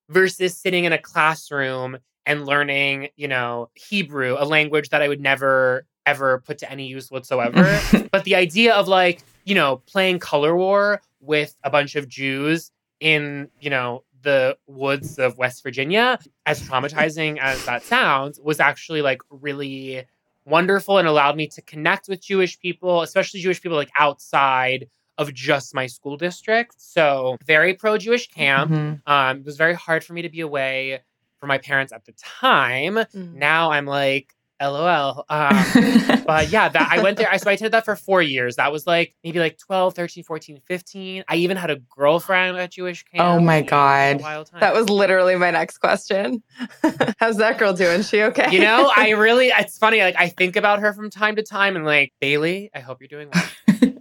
versus 0.10 0.56
sitting 0.56 0.86
in 0.86 0.94
a 0.94 0.98
classroom 1.00 1.98
and 2.28 2.46
learning, 2.46 3.10
you 3.16 3.28
know, 3.28 3.72
Hebrew, 3.74 4.36
a 4.38 4.46
language 4.46 4.90
that 4.90 5.02
I 5.02 5.08
would 5.08 5.20
never 5.20 5.88
ever 6.06 6.40
put 6.46 6.60
to 6.60 6.72
any 6.72 6.86
use 6.86 7.10
whatsoever. 7.10 7.80
but 8.12 8.26
the 8.26 8.36
idea 8.36 8.76
of 8.76 8.88
like, 8.88 9.24
you 9.44 9.56
know, 9.56 9.78
playing 9.88 10.20
color 10.20 10.56
war 10.56 11.02
with 11.20 11.56
a 11.64 11.72
bunch 11.72 11.96
of 11.96 12.08
Jews 12.08 12.72
in, 13.00 13.50
you 13.60 13.72
know, 13.72 14.04
the 14.22 14.56
woods 14.68 15.18
of 15.18 15.36
West 15.40 15.64
Virginia, 15.64 16.20
as 16.46 16.62
traumatizing 16.62 17.40
as 17.40 17.66
that 17.66 17.82
sounds, 17.82 18.40
was 18.40 18.60
actually 18.60 19.02
like 19.02 19.22
really 19.32 20.06
wonderful 20.50 20.98
and 20.98 21.08
allowed 21.08 21.36
me 21.36 21.48
to 21.48 21.62
connect 21.62 22.08
with 22.08 22.22
Jewish 22.22 22.60
people, 22.60 23.02
especially 23.02 23.40
Jewish 23.42 23.62
people 23.62 23.78
like 23.78 23.92
outside 23.98 24.90
of 25.18 25.34
just 25.34 25.74
my 25.76 25.86
school 25.86 26.18
district. 26.18 26.76
So, 26.82 27.38
very 27.46 27.74
pro 27.74 27.98
Jewish 27.98 28.30
camp. 28.30 28.72
Mhm. 28.72 29.02
Um, 29.06 29.38
it 29.40 29.46
was 29.46 29.58
very 29.58 29.74
hard 29.74 30.04
for 30.04 30.14
me 30.14 30.22
to 30.22 30.30
be 30.30 30.42
away 30.42 31.02
from 31.40 31.48
my 31.48 31.58
parents 31.58 31.92
at 31.94 32.06
the 32.06 32.14
time. 32.14 32.96
Mm. 32.96 33.36
Now 33.36 33.72
I'm 33.72 33.86
like, 33.86 34.34
LOL. 34.62 35.26
Um, 35.30 35.66
but 36.26 36.50
yeah, 36.50 36.70
that 36.70 36.90
I 36.92 37.02
went 37.02 37.18
there. 37.18 37.30
I 37.32 37.38
so 37.38 37.50
I 37.50 37.56
did 37.56 37.72
that 37.72 37.86
for 37.86 37.96
four 37.96 38.22
years. 38.22 38.58
That 38.58 38.72
was 38.72 38.86
like 38.86 39.16
maybe 39.24 39.40
like 39.40 39.58
12, 39.58 39.94
13, 39.94 40.24
14, 40.24 40.62
15. 40.66 41.24
I 41.28 41.36
even 41.36 41.58
had 41.58 41.70
a 41.70 41.78
girlfriend 41.78 42.58
at 42.58 42.72
Jewish 42.72 43.04
camp. 43.04 43.24
Oh 43.24 43.40
my 43.40 43.62
God. 43.62 44.20
That 44.60 44.74
was 44.74 44.90
literally 44.90 45.36
my 45.36 45.52
next 45.52 45.78
question. 45.80 46.44
How's 47.20 47.38
that 47.38 47.58
girl 47.58 47.74
doing? 47.74 48.04
She 48.04 48.22
okay? 48.24 48.52
you 48.52 48.60
know, 48.60 48.92
I 48.96 49.10
really 49.18 49.48
it's 49.48 49.78
funny, 49.78 50.02
like 50.02 50.16
I 50.18 50.30
think 50.30 50.56
about 50.56 50.80
her 50.80 50.94
from 50.94 51.10
time 51.10 51.36
to 51.38 51.44
time 51.44 51.76
and 51.76 51.86
like, 51.86 52.14
Bailey, 52.20 52.70
I 52.74 52.80
hope 52.80 53.00
you're 53.02 53.08
doing 53.08 53.30
well. 53.34 53.94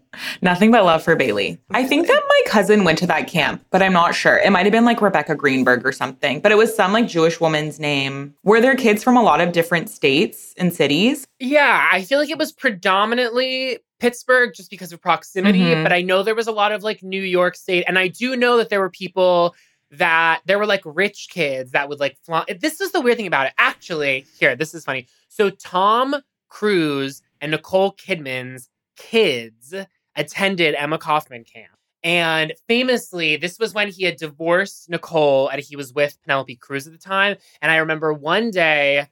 Nothing 0.42 0.70
but 0.70 0.84
love 0.84 1.02
for 1.02 1.16
Bailey. 1.16 1.58
I 1.70 1.84
think 1.84 2.06
that 2.06 2.22
my 2.28 2.40
cousin 2.46 2.84
went 2.84 2.98
to 2.98 3.06
that 3.08 3.28
camp, 3.28 3.64
but 3.70 3.82
I'm 3.82 3.92
not 3.92 4.14
sure. 4.14 4.36
It 4.38 4.50
might 4.50 4.64
have 4.66 4.72
been 4.72 4.84
like 4.84 5.00
Rebecca 5.00 5.34
Greenberg 5.34 5.86
or 5.86 5.92
something, 5.92 6.40
but 6.40 6.52
it 6.52 6.56
was 6.56 6.74
some 6.74 6.92
like 6.92 7.06
Jewish 7.08 7.40
woman's 7.40 7.78
name. 7.80 8.34
Were 8.44 8.60
there 8.60 8.76
kids 8.76 9.02
from 9.04 9.16
a 9.16 9.22
lot 9.22 9.40
of 9.40 9.52
different 9.52 9.90
states 9.90 10.54
and 10.56 10.72
cities? 10.72 11.26
Yeah, 11.38 11.88
I 11.92 12.02
feel 12.02 12.18
like 12.18 12.30
it 12.30 12.38
was 12.38 12.52
predominantly 12.52 13.78
Pittsburgh 14.00 14.52
just 14.54 14.70
because 14.70 14.92
of 14.92 15.00
proximity, 15.00 15.60
Mhm. 15.60 15.82
but 15.82 15.92
I 15.92 16.02
know 16.02 16.22
there 16.22 16.34
was 16.34 16.46
a 16.46 16.52
lot 16.52 16.72
of 16.72 16.82
like 16.82 17.02
New 17.02 17.22
York 17.22 17.56
State, 17.56 17.84
and 17.88 17.98
I 17.98 18.08
do 18.08 18.36
know 18.36 18.56
that 18.58 18.68
there 18.68 18.80
were 18.80 18.90
people 18.90 19.54
that 19.90 20.42
there 20.44 20.58
were 20.58 20.66
like 20.66 20.82
rich 20.84 21.28
kids 21.30 21.72
that 21.72 21.88
would 21.88 21.98
like 21.98 22.16
flaunt. 22.22 22.60
This 22.60 22.80
is 22.80 22.92
the 22.92 23.00
weird 23.00 23.16
thing 23.16 23.26
about 23.26 23.46
it. 23.46 23.54
Actually, 23.58 24.26
here, 24.38 24.54
this 24.54 24.74
is 24.74 24.84
funny. 24.84 25.06
So 25.28 25.50
Tom 25.50 26.16
Cruise 26.48 27.22
and 27.40 27.50
Nicole 27.52 27.92
Kidman's 27.92 28.68
kids 28.96 29.74
attended 30.18 30.74
Emma 30.74 30.98
Kaufmann 30.98 31.44
camp. 31.44 31.72
And 32.02 32.52
famously, 32.68 33.36
this 33.36 33.58
was 33.58 33.72
when 33.72 33.88
he 33.88 34.04
had 34.04 34.16
divorced 34.16 34.90
Nicole 34.90 35.48
and 35.48 35.62
he 35.62 35.76
was 35.76 35.92
with 35.92 36.18
Penelope 36.22 36.56
Cruz 36.56 36.86
at 36.86 36.92
the 36.92 36.98
time. 36.98 37.36
And 37.62 37.72
I 37.72 37.76
remember 37.76 38.12
one 38.12 38.50
day 38.50 39.06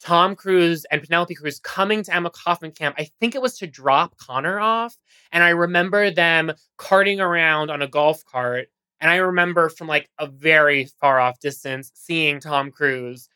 Tom 0.00 0.34
Cruise 0.34 0.86
and 0.90 1.02
Penelope 1.02 1.34
Cruz 1.34 1.60
coming 1.60 2.02
to 2.04 2.14
Emma 2.14 2.30
Kaufmann 2.30 2.72
camp. 2.72 2.96
I 2.98 3.10
think 3.20 3.34
it 3.34 3.42
was 3.42 3.58
to 3.58 3.66
drop 3.66 4.16
Connor 4.16 4.58
off. 4.58 4.96
And 5.32 5.42
I 5.42 5.50
remember 5.50 6.10
them 6.10 6.52
carting 6.78 7.20
around 7.20 7.70
on 7.70 7.82
a 7.82 7.88
golf 7.88 8.24
cart. 8.24 8.68
And 9.00 9.10
I 9.10 9.16
remember 9.16 9.68
from 9.68 9.88
like 9.88 10.08
a 10.18 10.26
very 10.26 10.86
far 11.00 11.20
off 11.20 11.40
distance 11.40 11.90
seeing 11.94 12.40
Tom 12.40 12.70
Cruise 12.70 13.28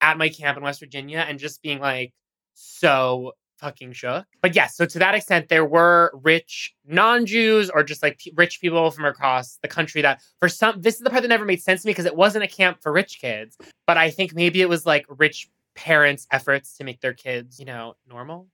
at 0.00 0.18
my 0.18 0.28
camp 0.28 0.56
in 0.56 0.64
West 0.64 0.80
Virginia 0.80 1.24
and 1.26 1.38
just 1.38 1.62
being 1.62 1.80
like 1.80 2.12
so 2.54 3.32
fucking 3.62 3.92
shook. 3.92 4.26
But 4.42 4.54
yes, 4.54 4.76
so 4.76 4.84
to 4.84 4.98
that 4.98 5.14
extent, 5.14 5.48
there 5.48 5.64
were 5.64 6.10
rich 6.22 6.74
non 6.84 7.24
Jews 7.24 7.70
or 7.70 7.82
just 7.84 8.02
like 8.02 8.18
p- 8.18 8.32
rich 8.36 8.60
people 8.60 8.90
from 8.90 9.04
across 9.04 9.58
the 9.62 9.68
country 9.68 10.02
that 10.02 10.20
for 10.40 10.48
some, 10.48 10.80
this 10.80 10.96
is 10.96 11.00
the 11.00 11.10
part 11.10 11.22
that 11.22 11.28
never 11.28 11.44
made 11.44 11.62
sense 11.62 11.82
to 11.82 11.86
me 11.86 11.92
because 11.92 12.04
it 12.04 12.16
wasn't 12.16 12.44
a 12.44 12.48
camp 12.48 12.82
for 12.82 12.92
rich 12.92 13.20
kids. 13.20 13.56
But 13.86 13.96
I 13.96 14.10
think 14.10 14.34
maybe 14.34 14.60
it 14.60 14.68
was 14.68 14.84
like 14.84 15.06
rich 15.08 15.48
parents' 15.74 16.26
efforts 16.30 16.76
to 16.78 16.84
make 16.84 17.00
their 17.00 17.14
kids, 17.14 17.58
you 17.58 17.64
know, 17.64 17.94
normal. 18.08 18.48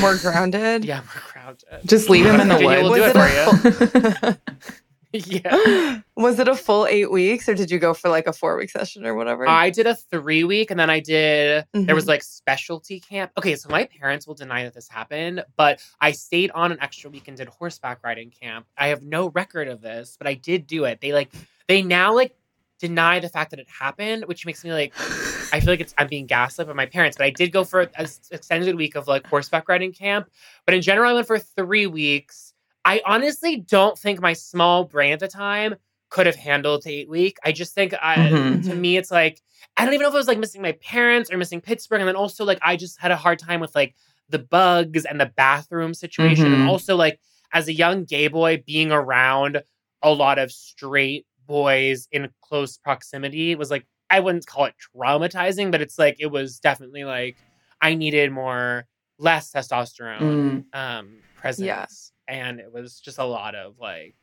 More 0.00 0.16
grounded. 0.16 0.84
yeah, 0.90 1.00
more 1.00 1.32
grounded. 1.32 1.64
Just 1.84 2.10
leave 2.10 2.26
him 2.26 2.40
in 2.40 2.48
the 2.48 2.56
woods. 2.56 2.82
will 2.82 2.94
do 2.94 3.04
it 3.04 4.12
for 4.22 4.26
you. 4.26 4.36
it 5.16 5.44
a 5.46 5.50
full- 5.50 5.62
yeah. 5.64 6.00
Was 6.16 6.38
it 6.38 6.48
a 6.48 6.54
full 6.54 6.86
eight 6.86 7.10
weeks 7.10 7.48
or 7.48 7.54
did 7.54 7.70
you 7.70 7.78
go 7.78 7.94
for 7.94 8.08
like 8.08 8.26
a 8.26 8.32
four 8.32 8.56
week 8.56 8.70
session 8.70 9.04
or 9.06 9.14
whatever? 9.14 9.48
I 9.48 9.70
did 9.70 9.86
a 9.86 9.94
three 9.94 10.44
week 10.44 10.70
and 10.70 10.78
then 10.80 10.90
I 10.90 11.00
did, 11.00 11.64
there 11.72 11.94
was 11.94 12.04
Mhm. 12.04 12.08
like 12.08 12.22
specialty 12.22 13.00
camp. 13.00 13.32
Okay, 13.38 13.56
so 13.56 13.68
my 13.68 13.84
parents 13.84 14.26
will 14.26 14.34
deny 14.34 14.64
that 14.64 14.74
this 14.74 14.88
happened, 14.88 15.44
but 15.56 15.80
I 16.00 16.12
stayed 16.12 16.50
on 16.52 16.72
an 16.72 16.78
extra 16.80 17.10
week 17.10 17.28
and 17.28 17.36
did 17.36 17.48
horseback 17.48 18.02
riding 18.04 18.30
camp. 18.30 18.66
I 18.78 18.88
have 18.88 19.02
no 19.02 19.28
record 19.30 19.68
of 19.68 19.80
this, 19.82 20.16
but 20.18 20.26
I 20.26 20.34
did 20.34 20.66
do 20.66 20.84
it. 20.84 21.00
They 21.00 21.12
like, 21.12 21.30
they 21.68 21.82
now 21.82 22.14
like 22.14 22.34
deny 22.78 23.18
the 23.20 23.28
fact 23.28 23.50
that 23.50 23.58
it 23.60 23.68
happened, 23.68 24.24
which 24.26 24.44
makes 24.46 24.62
me 24.64 24.72
like, 24.72 24.92
I 25.52 25.60
feel 25.60 25.70
like 25.72 25.80
it's 25.80 25.94
I'm 25.96 26.08
being 26.08 26.26
gaslit 26.26 26.66
by 26.66 26.72
my 26.72 26.86
parents, 26.86 27.16
but 27.16 27.24
I 27.24 27.30
did 27.30 27.52
go 27.52 27.62
for 27.64 27.82
an 27.82 28.06
extended 28.30 28.74
week 28.74 28.96
of 28.96 29.06
like 29.06 29.26
horseback 29.26 29.68
riding 29.68 29.92
camp. 29.92 30.28
But 30.64 30.74
in 30.74 30.82
general, 30.82 31.10
I 31.10 31.14
went 31.14 31.26
for 31.26 31.38
three 31.38 31.86
weeks. 31.86 32.45
I 32.86 33.02
honestly 33.04 33.56
don't 33.56 33.98
think 33.98 34.20
my 34.20 34.32
small 34.32 34.84
brain 34.84 35.12
at 35.12 35.18
the 35.20 35.28
time 35.28 35.74
could 36.08 36.26
have 36.26 36.36
handled 36.36 36.84
the 36.84 36.94
eight 36.94 37.08
week. 37.08 37.36
I 37.44 37.50
just 37.52 37.74
think 37.74 37.92
I, 38.00 38.16
Mhm. 38.30 38.64
to 38.68 38.74
me, 38.74 38.96
it's 38.96 39.10
like 39.10 39.42
I 39.76 39.84
don't 39.84 39.92
even 39.92 40.04
know 40.04 40.08
if 40.08 40.14
it 40.14 40.18
was 40.18 40.28
like 40.28 40.38
missing 40.38 40.62
my 40.62 40.72
parents 40.72 41.30
or 41.30 41.36
missing 41.36 41.60
Pittsburgh, 41.60 42.00
and 42.00 42.08
then 42.08 42.16
also 42.16 42.44
like 42.44 42.58
I 42.62 42.76
just 42.76 42.98
had 43.00 43.10
a 43.10 43.16
hard 43.16 43.38
time 43.40 43.60
with 43.60 43.74
like 43.74 43.94
the 44.28 44.38
bugs 44.38 45.04
and 45.04 45.20
the 45.20 45.26
bathroom 45.36 45.92
situation, 45.94 46.46
Mhm. 46.52 46.60
and 46.60 46.68
also 46.68 46.96
like 46.96 47.20
as 47.52 47.68
a 47.68 47.72
young 47.72 48.04
gay 48.04 48.28
boy 48.28 48.62
being 48.64 48.92
around 48.92 49.62
a 50.02 50.12
lot 50.12 50.38
of 50.38 50.52
straight 50.52 51.26
boys 51.46 52.06
in 52.12 52.28
close 52.40 52.78
proximity 52.78 53.54
was 53.56 53.70
like 53.70 53.84
I 54.10 54.20
wouldn't 54.20 54.46
call 54.46 54.66
it 54.66 54.74
traumatizing, 54.94 55.72
but 55.72 55.80
it's 55.82 55.98
like 55.98 56.16
it 56.20 56.26
was 56.26 56.60
definitely 56.60 57.04
like 57.04 57.36
I 57.80 57.94
needed 57.94 58.30
more 58.30 58.86
less 59.18 59.50
testosterone 59.52 60.20
Mm. 60.20 60.64
um 60.78 61.22
presence 61.34 62.12
and 62.28 62.60
it 62.60 62.72
was 62.72 63.00
just 63.00 63.18
a 63.18 63.24
lot 63.24 63.54
of 63.54 63.78
like 63.78 64.14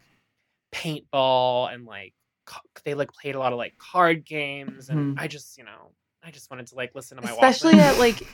paintball 0.74 1.74
and 1.74 1.86
like 1.86 2.14
ca- 2.46 2.62
they 2.84 2.94
like 2.94 3.12
played 3.14 3.36
a 3.36 3.40
lot 3.40 3.54
of 3.54 3.58
like 3.58 3.78
card 3.78 4.26
games 4.26 4.90
and 4.90 5.16
Mhm. 5.18 5.22
I 5.22 5.28
just 5.28 5.58
you 5.58 5.64
know 5.64 5.92
I 6.24 6.32
just 6.32 6.50
wanted 6.50 6.68
to 6.68 6.76
like 6.76 6.96
listen 6.96 7.18
to 7.18 7.24
my 7.24 7.32
Especially 7.32 7.74
Walkman. 7.76 7.80
at 7.94 8.00
like 8.00 8.28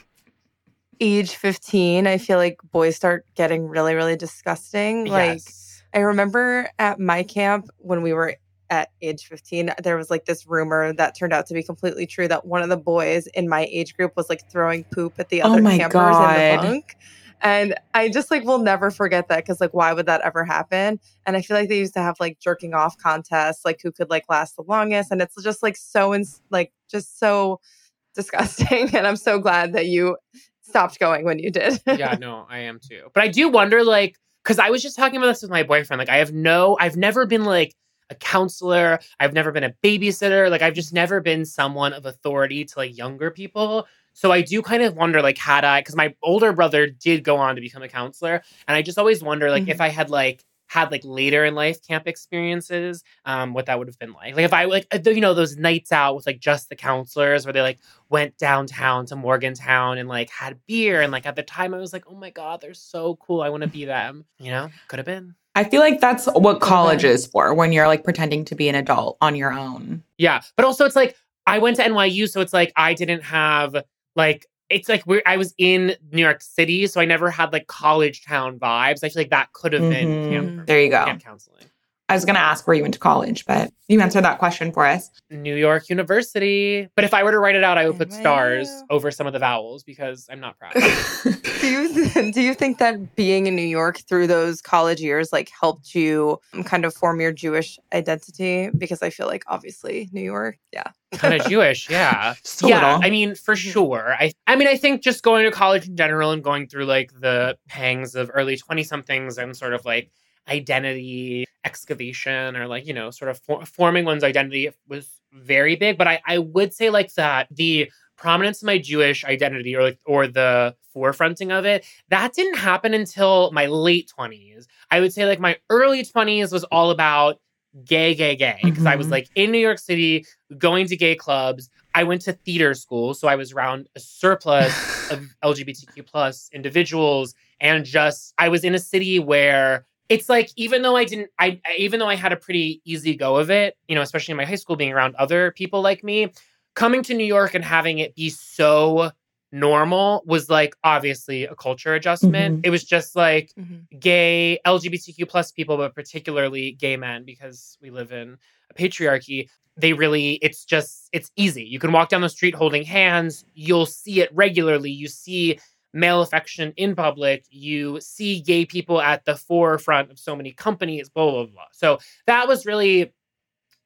age 1.00 1.34
15, 1.34 2.06
I 2.06 2.18
feel 2.18 2.36
like 2.38 2.58
boys 2.72 2.94
start 2.94 3.24
getting 3.34 3.66
really, 3.66 3.94
really 3.94 4.16
disgusting. 4.16 5.06
Like, 5.06 5.38
Yes. 5.38 5.82
I 5.94 6.00
remember 6.00 6.68
at 6.78 7.00
my 7.00 7.22
camp 7.22 7.68
when 7.78 8.02
we 8.02 8.12
were 8.12 8.36
at 8.68 8.90
age 9.00 9.26
15, 9.26 9.72
there 9.82 9.96
was 9.96 10.10
like 10.10 10.26
this 10.26 10.46
rumor 10.46 10.92
that 10.92 11.16
turned 11.16 11.32
out 11.32 11.46
to 11.46 11.54
be 11.54 11.62
completely 11.62 12.06
true 12.06 12.28
that 12.28 12.46
one 12.46 12.62
of 12.62 12.68
the 12.68 12.76
boys 12.76 13.26
in 13.28 13.48
my 13.48 13.64
age 13.72 13.96
group 13.96 14.12
was 14.14 14.28
like 14.28 14.48
throwing 14.52 14.84
poop 14.92 15.14
at 15.18 15.30
the 15.30 15.42
Oh 15.42 15.52
other 15.54 15.62
my 15.62 15.78
campers 15.78 15.94
God. 15.94 16.38
in 16.38 16.56
the 16.62 16.62
bunk. 16.68 16.94
And 17.42 17.74
I 17.94 18.08
just 18.08 18.30
like 18.30 18.44
will 18.44 18.58
never 18.58 18.90
forget 18.90 19.28
that 19.28 19.38
because 19.38 19.60
like 19.60 19.72
why 19.72 19.92
would 19.92 20.06
that 20.06 20.20
ever 20.22 20.44
happen? 20.44 21.00
And 21.26 21.36
I 21.36 21.42
feel 21.42 21.56
like 21.56 21.68
they 21.68 21.78
used 21.78 21.94
to 21.94 22.00
have 22.00 22.16
like 22.20 22.38
jerking 22.38 22.74
off 22.74 22.96
contests, 22.98 23.64
like 23.64 23.80
who 23.82 23.92
could 23.92 24.10
like 24.10 24.24
last 24.28 24.56
the 24.56 24.62
longest, 24.62 25.10
and 25.10 25.22
it's 25.22 25.40
just 25.42 25.62
like 25.62 25.76
so 25.76 26.14
ins- 26.14 26.42
like 26.50 26.72
just 26.90 27.18
so 27.18 27.60
disgusting. 28.14 28.94
And 28.94 29.06
I'm 29.06 29.16
so 29.16 29.38
glad 29.38 29.72
that 29.72 29.86
you 29.86 30.16
stopped 30.62 30.98
going 30.98 31.24
when 31.24 31.38
you 31.38 31.50
did. 31.50 31.80
yeah, 31.86 32.16
no, 32.18 32.46
I 32.48 32.60
am 32.60 32.78
too. 32.80 33.08
But 33.12 33.22
I 33.22 33.28
do 33.28 33.48
wonder, 33.48 33.84
like, 33.84 34.16
because 34.42 34.58
I 34.58 34.70
was 34.70 34.82
just 34.82 34.96
talking 34.96 35.16
about 35.16 35.28
this 35.28 35.42
with 35.42 35.50
my 35.50 35.62
boyfriend. 35.62 35.98
Like, 35.98 36.08
I 36.08 36.16
have 36.16 36.32
no, 36.32 36.76
I've 36.80 36.96
never 36.96 37.26
been 37.26 37.44
like 37.44 37.74
a 38.08 38.14
counselor. 38.14 38.98
I've 39.18 39.32
never 39.32 39.52
been 39.52 39.64
a 39.64 39.74
babysitter. 39.84 40.50
Like, 40.50 40.62
I've 40.62 40.74
just 40.74 40.92
never 40.92 41.20
been 41.20 41.44
someone 41.44 41.92
of 41.92 42.06
authority 42.06 42.64
to 42.64 42.78
like 42.78 42.96
younger 42.96 43.30
people. 43.30 43.86
So 44.20 44.30
I 44.30 44.42
do 44.42 44.60
kind 44.60 44.82
of 44.82 44.96
wonder, 44.96 45.22
like, 45.22 45.38
had 45.38 45.64
I, 45.64 45.80
because 45.80 45.96
my 45.96 46.14
older 46.22 46.52
brother 46.52 46.86
did 46.86 47.24
go 47.24 47.38
on 47.38 47.54
to 47.54 47.62
become 47.62 47.82
a 47.82 47.88
counselor, 47.88 48.42
and 48.68 48.76
I 48.76 48.82
just 48.82 48.98
always 48.98 49.22
wonder, 49.22 49.50
like, 49.50 49.66
if 49.66 49.80
I 49.80 49.88
had 49.88 50.10
like 50.10 50.44
had 50.66 50.92
like 50.92 51.00
later 51.04 51.46
in 51.46 51.54
life 51.54 51.82
camp 51.84 52.06
experiences, 52.06 53.02
um, 53.24 53.54
what 53.54 53.64
that 53.64 53.78
would 53.78 53.88
have 53.88 53.98
been 53.98 54.12
like. 54.12 54.36
Like 54.36 54.44
if 54.44 54.52
I 54.52 54.66
like, 54.66 54.86
uh, 54.92 55.10
you 55.10 55.22
know, 55.22 55.32
those 55.32 55.56
nights 55.56 55.90
out 55.90 56.14
with 56.14 56.26
like 56.26 56.38
just 56.38 56.68
the 56.68 56.76
counselors 56.76 57.46
where 57.46 57.54
they 57.54 57.62
like 57.62 57.78
went 58.10 58.36
downtown 58.36 59.06
to 59.06 59.16
Morgantown 59.16 59.96
and 59.96 60.06
like 60.06 60.28
had 60.28 60.60
beer. 60.66 61.00
And 61.00 61.10
like 61.10 61.24
at 61.26 61.34
the 61.34 61.42
time, 61.42 61.72
I 61.72 61.78
was 61.78 61.92
like, 61.92 62.04
oh 62.06 62.14
my 62.14 62.30
God, 62.30 62.60
they're 62.60 62.74
so 62.74 63.16
cool. 63.16 63.40
I 63.40 63.48
want 63.48 63.62
to 63.62 63.68
be 63.68 63.86
them. 63.86 64.26
You 64.38 64.50
know, 64.50 64.70
could 64.86 64.98
have 64.98 65.06
been. 65.06 65.34
I 65.56 65.64
feel 65.64 65.80
like 65.80 66.00
that's 66.00 66.26
what 66.26 66.60
college 66.60 67.04
is 67.04 67.26
for 67.26 67.52
when 67.54 67.72
you're 67.72 67.88
like 67.88 68.04
pretending 68.04 68.44
to 68.44 68.54
be 68.54 68.68
an 68.68 68.76
adult 68.76 69.16
on 69.22 69.34
your 69.34 69.52
own. 69.52 70.04
Yeah. 70.18 70.42
But 70.56 70.66
also, 70.66 70.84
it's 70.84 70.94
like 70.94 71.16
I 71.46 71.58
went 71.58 71.78
to 71.78 71.82
NYU. 71.82 72.28
So 72.28 72.40
it's 72.42 72.52
like 72.52 72.72
I 72.76 72.94
didn't 72.94 73.24
have 73.24 73.74
like, 74.16 74.46
it's 74.68 74.88
like 74.88 75.04
we're, 75.06 75.22
I 75.26 75.36
was 75.36 75.52
in 75.58 75.96
New 76.12 76.22
York 76.22 76.42
City. 76.42 76.86
So 76.86 77.00
I 77.00 77.04
never 77.04 77.30
had 77.30 77.52
like 77.52 77.66
college 77.66 78.24
town 78.24 78.58
vibes. 78.58 79.02
I 79.02 79.08
feel 79.08 79.22
like 79.22 79.30
that 79.30 79.52
could 79.52 79.72
have 79.72 79.82
been 79.90 80.08
Mhm. 80.08 80.28
camp, 80.30 80.66
There 80.66 80.80
you 80.80 80.90
go. 80.90 81.04
camp 81.04 81.22
counseling. 81.24 81.64
I 82.08 82.14
was 82.14 82.24
going 82.24 82.34
to 82.34 82.40
ask 82.40 82.66
where 82.66 82.74
you 82.74 82.82
went 82.82 82.94
to 82.94 82.98
college, 83.00 83.44
but 83.46 83.70
you 83.86 84.00
answered 84.00 84.22
that 84.24 84.40
question 84.40 84.72
for 84.72 84.84
us. 84.84 85.08
New 85.30 85.54
York 85.54 85.88
University. 85.88 86.88
But 86.96 87.04
if 87.04 87.14
I 87.14 87.22
were 87.22 87.30
to 87.30 87.38
write 87.38 87.54
it 87.54 87.62
out, 87.62 87.78
I 87.78 87.86
would 87.88 87.96
put 87.98 88.12
stars 88.12 88.68
over 88.90 89.12
some 89.12 89.28
of 89.28 89.32
the 89.32 89.38
vowels 89.38 89.84
because 89.84 90.26
I'm 90.28 90.40
not 90.40 90.58
proud. 90.58 90.72
do 91.60 91.68
you 91.70 92.32
do 92.32 92.40
you 92.42 92.54
think 92.54 92.78
that 92.78 93.14
being 93.14 93.46
in 93.46 93.54
New 93.54 93.62
York 93.62 93.98
through 94.08 94.26
those 94.26 94.60
college 94.60 95.00
years 95.00 95.32
like 95.32 95.50
helped 95.60 95.94
you 95.94 96.38
kind 96.64 96.84
of 96.84 96.92
form 96.94 97.20
your 97.20 97.30
Jewish 97.32 97.78
identity? 97.92 98.70
Because 98.76 99.02
I 99.02 99.10
feel 99.10 99.28
like 99.28 99.44
obviously 99.46 100.08
New 100.12 100.20
York, 100.22 100.58
yeah. 100.72 100.90
Kind 101.12 101.34
of 101.34 101.46
Jewish, 101.48 101.88
yeah. 101.90 102.34
A 102.62 102.68
yeah. 102.68 102.98
I 103.02 103.10
mean, 103.10 103.34
for 103.34 103.56
sure. 103.56 104.14
I 104.18 104.32
I 104.46 104.56
mean, 104.56 104.68
I 104.68 104.76
think 104.76 105.02
just 105.02 105.22
going 105.22 105.44
to 105.44 105.50
college 105.50 105.86
in 105.86 105.96
general 105.96 106.30
and 106.30 106.42
going 106.42 106.66
through 106.68 106.86
like 106.86 107.12
the 107.18 107.56
pangs 107.68 108.14
of 108.14 108.30
early 108.34 108.56
20 108.56 108.82
somethings 108.84 109.38
and 109.38 109.56
sort 109.56 109.74
of 109.74 109.84
like 109.84 110.10
identity 110.48 111.46
excavation 111.64 112.56
or 112.56 112.66
like, 112.66 112.86
you 112.86 112.94
know, 112.94 113.10
sort 113.10 113.30
of 113.30 113.38
for- 113.38 113.64
forming 113.64 114.04
one's 114.04 114.24
identity 114.24 114.70
was 114.88 115.08
very 115.32 115.76
big, 115.76 115.98
but 115.98 116.08
I 116.08 116.20
I 116.26 116.38
would 116.38 116.74
say 116.74 116.90
like 116.90 117.14
that 117.14 117.48
the 117.50 117.90
prominence 118.16 118.62
of 118.62 118.66
my 118.66 118.78
Jewish 118.78 119.24
identity 119.24 119.74
or 119.74 119.82
like 119.82 119.98
or 120.04 120.26
the 120.26 120.74
forefronting 120.94 121.56
of 121.56 121.64
it, 121.64 121.84
that 122.08 122.34
didn't 122.34 122.58
happen 122.58 122.94
until 122.94 123.50
my 123.52 123.66
late 123.66 124.12
20s. 124.16 124.66
I 124.90 125.00
would 125.00 125.12
say 125.12 125.26
like 125.26 125.40
my 125.40 125.56
early 125.70 126.02
20s 126.02 126.52
was 126.52 126.64
all 126.64 126.90
about 126.90 127.40
gay 127.84 128.14
gay 128.14 128.34
gay 128.36 128.58
because 128.64 128.86
I 128.86 128.96
was 128.96 129.06
Mhm. 129.06 129.10
like 129.12 129.28
in 129.34 129.50
New 129.52 129.58
York 129.58 129.78
City 129.78 130.24
going 130.58 130.86
to 130.88 130.96
gay 130.96 131.14
clubs. 131.14 131.68
I 131.94 132.04
went 132.04 132.22
to 132.22 132.32
theater 132.32 132.74
school, 132.74 133.14
so 133.14 133.28
I 133.28 133.36
was 133.36 133.52
around 133.52 133.88
a 133.96 134.00
surplus 134.00 134.72
of 135.10 135.22
LGBTQ 135.44 136.02
plus 136.06 136.48
individuals, 136.52 137.34
and 137.60 137.84
just 137.84 138.32
I 138.38 138.48
was 138.48 138.64
in 138.64 138.74
a 138.74 138.78
city 138.78 139.18
where 139.18 139.86
it's 140.08 140.28
like 140.28 140.50
even 140.56 140.82
though 140.82 140.96
I 140.96 141.04
didn't, 141.04 141.30
I- 141.38 141.60
even 141.78 142.00
though 142.00 142.08
I 142.08 142.16
had 142.16 142.32
a 142.32 142.36
pretty 142.36 142.80
easy 142.84 143.14
go 143.14 143.36
of 143.36 143.50
it, 143.50 143.76
you 143.88 143.94
know, 143.94 144.02
especially 144.02 144.32
in 144.32 144.36
my 144.36 144.44
high 144.44 144.56
school, 144.56 144.76
being 144.76 144.92
around 144.92 145.14
other 145.16 145.52
people 145.52 145.82
like 145.82 146.02
me, 146.02 146.32
coming 146.74 147.02
to 147.04 147.14
New 147.14 147.24
York 147.24 147.54
and 147.54 147.64
having 147.64 147.98
it 147.98 148.14
be 148.16 148.28
so 148.30 149.12
normal 149.52 150.22
was 150.26 150.48
like 150.48 150.76
obviously 150.84 151.44
a 151.44 151.54
culture 151.54 151.94
adjustment. 151.94 152.62
Mhm. 152.62 152.66
It 152.66 152.70
was 152.70 152.84
just 152.84 153.16
like 153.16 153.52
Mm-hmm. 153.58 153.98
gay 153.98 154.58
LGBTQ 154.66 155.28
plus 155.28 155.50
people, 155.52 155.76
but 155.76 155.94
particularly 155.94 156.72
gay 156.72 156.96
men, 156.96 157.24
because 157.24 157.76
we 157.82 157.90
live 157.90 158.12
in 158.12 158.36
a 158.70 158.74
patriarchy. 158.74 159.48
They 159.76 159.92
really, 159.92 160.32
it's 160.42 160.64
just, 160.64 161.08
it's 161.12 161.30
easy. 161.36 161.64
You 161.64 161.78
can 161.78 161.90
walk 161.92 162.10
down 162.10 162.20
the 162.20 162.28
street 162.28 162.54
holding 162.54 162.84
hands. 162.84 163.44
You'll 163.54 163.86
see 163.86 164.20
it 164.20 164.30
regularly. 164.34 164.90
You 164.90 165.08
see 165.08 165.58
male 165.92 166.22
affection 166.22 166.72
in 166.76 166.94
public. 166.94 167.44
You 167.50 167.98
see 168.00 168.40
gay 168.40 168.64
people 168.66 169.00
at 169.00 169.24
the 169.24 169.36
forefront 169.36 170.10
of 170.10 170.18
so 170.18 170.36
many 170.36 170.52
companies, 170.52 171.08
blah, 171.08 171.30
blah, 171.30 171.46
blah. 171.46 171.64
So 171.72 171.98
that 172.26 172.46
was 172.46 172.66
really 172.66 173.12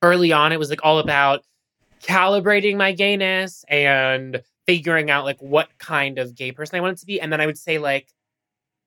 early 0.03 0.33
on. 0.33 0.53
It 0.53 0.59
was 0.59 0.69
like 0.69 0.81
all 0.85 0.99
about 0.99 1.45
calibrating 2.03 2.77
my 2.77 2.93
gayness 2.93 3.65
and 3.69 4.43
figuring 4.67 5.11
out 5.11 5.25
like 5.25 5.41
what 5.41 5.69
kind 5.79 6.19
of 6.19 6.35
gay 6.35 6.53
person 6.53 6.77
I 6.77 6.81
wanted 6.81 6.99
to 6.99 7.07
be. 7.07 7.21
And 7.21 7.33
then 7.33 7.41
I 7.41 7.47
would 7.47 7.59
say 7.59 7.79
like 7.79 8.09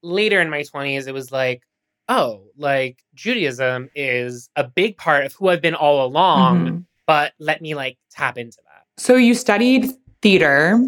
later 0.04 0.40
in 0.42 0.50
my 0.50 0.62
20s, 0.62 1.08
it 1.08 1.14
was 1.14 1.32
like, 1.32 1.62
oh, 2.10 2.46
like 2.58 3.00
Judaism 3.16 3.90
is 3.96 4.50
a 4.56 4.64
big 4.64 4.98
part 4.98 5.26
of 5.26 5.34
who 5.34 5.50
I've 5.50 5.62
been 5.62 5.76
all 5.76 6.06
along, 6.06 6.66
Mhm. 6.66 6.86
but 7.06 7.34
let 7.40 7.62
me 7.62 7.76
like 7.76 7.98
tap 8.12 8.38
into 8.38 8.58
that. 8.66 8.84
So 8.98 9.16
you 9.16 9.34
studied 9.36 9.92
theater. 10.22 10.80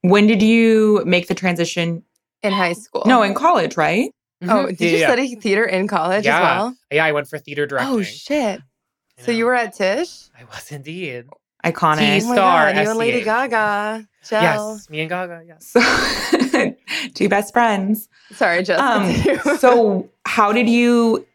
When 0.00 0.26
did 0.26 0.42
you 0.42 1.02
make 1.06 1.28
the 1.28 1.34
transition? 1.34 2.02
In 2.42 2.52
high 2.52 2.72
school. 2.72 3.02
No, 3.06 3.22
in 3.22 3.34
college, 3.34 3.76
right? 3.76 4.10
Oh, 4.42 4.46
Mhm. 4.46 4.68
did 4.70 4.80
Yeah, 4.80 4.88
you 4.90 4.96
yeah. 4.98 5.06
study 5.06 5.34
theater 5.36 5.64
in 5.64 5.86
college 5.86 6.24
Yeah. 6.24 6.38
as 6.38 6.42
well? 6.42 6.76
Yeah, 6.90 7.04
I 7.04 7.12
went 7.12 7.28
for 7.28 7.38
theater 7.38 7.66
directing. 7.66 7.94
Oh 7.94 8.02
shit. 8.02 8.60
I 9.18 9.22
So 9.22 9.30
you 9.30 9.44
were 9.44 9.54
at 9.54 9.74
Tisch? 9.74 10.30
I 10.36 10.42
was 10.44 10.72
indeed. 10.72 11.26
Iconic. 11.64 11.98
Tease. 11.98 12.24
Oh 12.26 12.32
Star, 12.32 12.72
God, 12.72 12.82
you 12.82 12.90
and 12.90 12.98
Lady 12.98 13.22
Gaga. 13.22 14.06
Gel. 14.28 14.42
Yes, 14.42 14.90
me 14.90 15.00
and 15.00 15.08
Gaga. 15.08 15.44
Yes. 15.46 15.66
So, 15.66 16.74
two 17.14 17.28
best 17.28 17.52
friends. 17.52 18.08
Sorry, 18.32 18.62
just 18.62 18.80
Um, 18.82 19.56
so, 19.58 20.08
how 20.26 20.52
did 20.52 20.68
you 20.68 21.26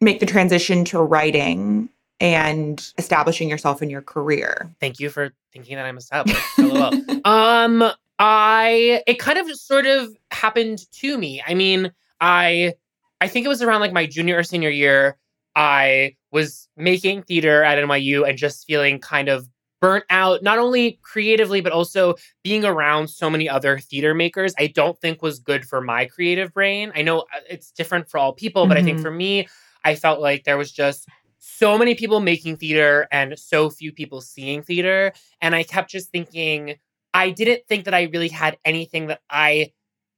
make 0.00 0.20
the 0.20 0.26
transition 0.26 0.84
to 0.86 1.00
writing 1.00 1.88
and 2.20 2.92
establishing 2.98 3.48
yourself 3.48 3.82
in 3.82 3.90
your 3.90 4.02
career? 4.02 4.70
Thank 4.80 5.00
you 5.00 5.10
for 5.10 5.32
thinking 5.52 5.76
that 5.76 5.86
I'm 5.86 5.96
established. 5.96 6.40
LOL. 6.58 6.92
um, 7.24 7.90
I 8.18 9.02
it 9.06 9.18
kind 9.18 9.38
of 9.38 9.50
sort 9.56 9.86
of 9.86 10.16
happened 10.30 10.90
to 10.92 11.18
me. 11.18 11.42
I 11.46 11.54
mean, 11.54 11.92
I 12.20 12.74
I 13.20 13.28
think 13.28 13.44
it 13.46 13.48
was 13.48 13.62
around 13.62 13.80
like 13.80 13.92
my 13.92 14.06
junior 14.06 14.38
or 14.38 14.42
senior 14.42 14.70
year. 14.70 15.16
I 15.56 16.16
was 16.32 16.68
making 16.76 17.22
theater 17.22 17.62
at 17.62 17.78
NYU 17.78 18.28
and 18.28 18.36
just 18.36 18.66
feeling 18.66 18.98
kind 18.98 19.28
of 19.28 19.48
burnt 19.84 20.04
out, 20.08 20.42
not 20.42 20.58
only 20.58 20.98
creatively, 21.02 21.60
but 21.60 21.70
also 21.70 22.14
being 22.42 22.64
around 22.64 23.08
so 23.08 23.28
many 23.28 23.46
other 23.50 23.78
theater 23.78 24.14
makers, 24.14 24.54
I 24.58 24.68
don't 24.68 24.98
think 24.98 25.20
was 25.20 25.38
good 25.38 25.66
for 25.66 25.82
my 25.82 26.06
creative 26.06 26.54
brain. 26.54 26.90
I 26.94 27.02
know 27.02 27.20
uh, 27.20 27.40
it's 27.50 27.70
different 27.70 28.08
for 28.08 28.16
all 28.16 28.32
people, 28.32 28.66
but 28.66 28.78
mm-hmm. 28.78 28.82
I 28.82 28.84
think 28.84 28.96
mm-hmm. 28.96 29.04
for 29.04 29.10
me, 29.10 29.46
I 29.84 29.94
felt 29.94 30.20
like 30.20 30.44
there 30.44 30.56
was 30.56 30.72
just 30.72 31.06
so 31.38 31.76
many 31.76 31.94
people 31.94 32.20
making 32.20 32.56
theater 32.56 33.06
and 33.12 33.38
so 33.38 33.68
few 33.68 33.92
people 33.92 34.22
seeing 34.22 34.62
theater. 34.62 35.12
And 35.42 35.54
I 35.54 35.64
kept 35.64 35.90
just 35.90 36.10
thinking, 36.10 36.76
I 37.12 37.28
didn't 37.28 37.66
think 37.68 37.84
that 37.84 37.92
I 37.92 38.04
really 38.04 38.28
had 38.30 38.56
anything 38.64 39.08
that 39.08 39.20
I 39.28 39.72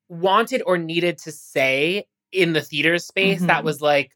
wanted 0.08 0.62
or 0.64 0.78
needed 0.78 1.18
to 1.18 1.32
say 1.32 2.06
in 2.30 2.52
the 2.52 2.60
theater 2.60 2.98
space 2.98 3.38
mm-hmm. 3.38 3.48
that 3.48 3.64
was 3.64 3.82
like 3.82 4.12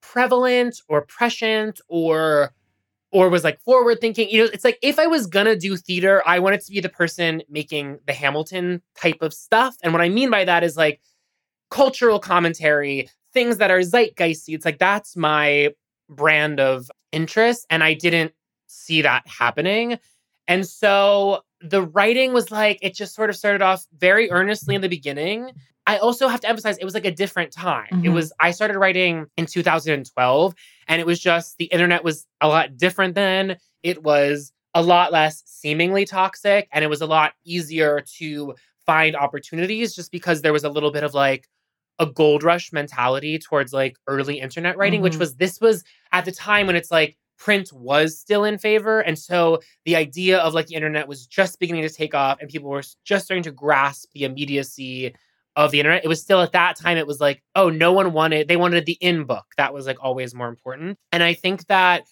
prevalent 0.00 0.80
or 0.88 1.02
prescient 1.02 1.80
or 1.88 2.54
or 3.12 3.28
was 3.28 3.44
like 3.44 3.60
forward 3.60 4.00
thinking. 4.00 4.28
You 4.30 4.44
know, 4.44 4.50
it's 4.52 4.64
like 4.64 4.78
if 4.82 4.98
I 4.98 5.06
was 5.06 5.26
gonna 5.26 5.56
do 5.56 5.76
theater, 5.76 6.22
I 6.26 6.38
wanted 6.38 6.62
to 6.62 6.72
be 6.72 6.80
the 6.80 6.88
person 6.88 7.42
making 7.48 7.98
the 8.06 8.12
Hamilton 8.12 8.82
type 8.96 9.18
of 9.20 9.32
stuff. 9.32 9.76
And 9.82 9.92
what 9.92 10.02
I 10.02 10.08
mean 10.08 10.30
by 10.30 10.44
that 10.44 10.64
is 10.64 10.76
like 10.76 11.00
cultural 11.70 12.18
commentary, 12.18 13.08
things 13.32 13.58
that 13.58 13.70
are 13.70 13.80
zeitgeisty. 13.80 14.54
It's 14.54 14.64
like 14.64 14.78
that's 14.78 15.16
my 15.16 15.70
brand 16.08 16.58
of 16.60 16.90
interest. 17.12 17.66
And 17.70 17.84
I 17.84 17.94
didn't 17.94 18.32
see 18.66 19.02
that 19.02 19.26
happening. 19.26 19.98
And 20.48 20.66
so 20.66 21.42
the 21.62 21.82
writing 21.82 22.32
was 22.32 22.50
like, 22.50 22.78
it 22.82 22.94
just 22.94 23.14
sort 23.14 23.30
of 23.30 23.36
started 23.36 23.62
off 23.62 23.86
very 23.96 24.30
earnestly 24.30 24.74
in 24.74 24.80
the 24.80 24.88
beginning. 24.88 25.52
I 25.86 25.98
also 25.98 26.28
have 26.28 26.40
to 26.40 26.48
emphasize 26.48 26.78
it 26.78 26.84
was 26.84 26.94
like 26.94 27.04
a 27.04 27.10
different 27.10 27.52
time. 27.52 27.88
Mm-hmm. 27.92 28.06
It 28.06 28.08
was, 28.10 28.32
I 28.40 28.50
started 28.52 28.78
writing 28.78 29.26
in 29.36 29.46
2012, 29.46 30.54
and 30.88 31.00
it 31.00 31.06
was 31.06 31.20
just 31.20 31.58
the 31.58 31.66
internet 31.66 32.04
was 32.04 32.26
a 32.40 32.48
lot 32.48 32.76
different 32.76 33.14
then. 33.14 33.56
It 33.82 34.02
was 34.02 34.52
a 34.74 34.82
lot 34.82 35.12
less 35.12 35.42
seemingly 35.44 36.04
toxic, 36.04 36.68
and 36.72 36.84
it 36.84 36.88
was 36.88 37.00
a 37.00 37.06
lot 37.06 37.32
easier 37.44 38.02
to 38.18 38.54
find 38.86 39.16
opportunities 39.16 39.94
just 39.94 40.10
because 40.10 40.42
there 40.42 40.52
was 40.52 40.64
a 40.64 40.68
little 40.68 40.90
bit 40.90 41.04
of 41.04 41.14
like 41.14 41.48
a 41.98 42.06
gold 42.06 42.42
rush 42.42 42.72
mentality 42.72 43.38
towards 43.38 43.72
like 43.72 43.96
early 44.06 44.40
internet 44.40 44.76
writing, 44.76 44.98
mm-hmm. 44.98 45.04
which 45.04 45.16
was 45.16 45.36
this 45.36 45.60
was 45.60 45.84
at 46.12 46.24
the 46.24 46.32
time 46.32 46.66
when 46.66 46.76
it's 46.76 46.90
like 46.90 47.16
print 47.42 47.72
was 47.72 48.20
still 48.20 48.44
in 48.44 48.56
favor. 48.56 49.00
And 49.00 49.18
so 49.18 49.58
the 49.84 49.96
idea 49.96 50.38
of 50.38 50.54
like 50.54 50.68
the 50.68 50.76
internet 50.76 51.08
was 51.08 51.26
just 51.26 51.58
beginning 51.58 51.82
to 51.82 51.88
take 51.88 52.14
off 52.14 52.38
and 52.40 52.48
people 52.48 52.70
were 52.70 52.84
just 53.04 53.24
starting 53.24 53.42
to 53.42 53.50
grasp 53.50 54.10
the 54.14 54.22
immediacy 54.22 55.12
of 55.56 55.72
the 55.72 55.80
internet. 55.80 56.04
It 56.04 56.08
was 56.08 56.22
still 56.22 56.40
at 56.40 56.52
that 56.52 56.76
time, 56.76 56.98
it 56.98 57.06
was 57.06 57.20
like, 57.20 57.42
oh, 57.56 57.68
no 57.68 57.92
one 57.92 58.12
wanted, 58.12 58.46
they 58.46 58.56
wanted 58.56 58.86
the 58.86 58.96
in 59.00 59.24
book. 59.24 59.44
That 59.56 59.74
was 59.74 59.86
like 59.86 59.96
always 60.00 60.36
more 60.36 60.48
important. 60.48 60.98
And 61.10 61.20
I 61.20 61.34
think 61.34 61.66
that 61.66 62.04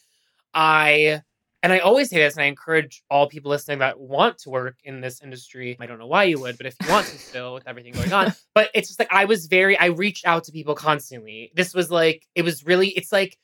I, 0.53 1.23
and 1.63 1.73
I 1.73 1.79
always 1.79 2.11
say 2.11 2.17
this, 2.17 2.35
and 2.35 2.43
I 2.43 2.47
encourage 2.47 3.05
all 3.09 3.29
people 3.29 3.51
listening 3.51 3.79
that 3.79 4.01
want 4.01 4.39
to 4.39 4.51
work 4.51 4.79
in 4.83 5.01
this 5.01 5.23
industry. 5.23 5.77
I 5.79 5.87
don't 5.87 6.01
know 6.01 6.09
why 6.09 6.25
you 6.25 6.41
would, 6.41 6.57
but 6.57 6.67
if 6.67 6.75
you 6.83 6.89
want 6.91 7.07
to 7.07 7.19
still 7.19 7.55
with 7.55 7.69
everything 7.69 7.93
going 7.93 8.13
on, 8.13 8.33
but 8.55 8.71
it's 8.75 8.89
just 8.89 8.99
like 8.99 9.13
I 9.13 9.27
was 9.27 9.47
very, 9.47 9.79
I 9.79 9.87
reached 9.87 10.27
out 10.27 10.43
to 10.45 10.53
people 10.53 10.75
constantly. 10.75 11.53
This 11.55 11.73
was 11.73 11.89
like, 11.89 12.27
it 12.35 12.43
was 12.43 12.65
really, 12.65 12.89
it's 12.89 13.13
like, 13.13 13.39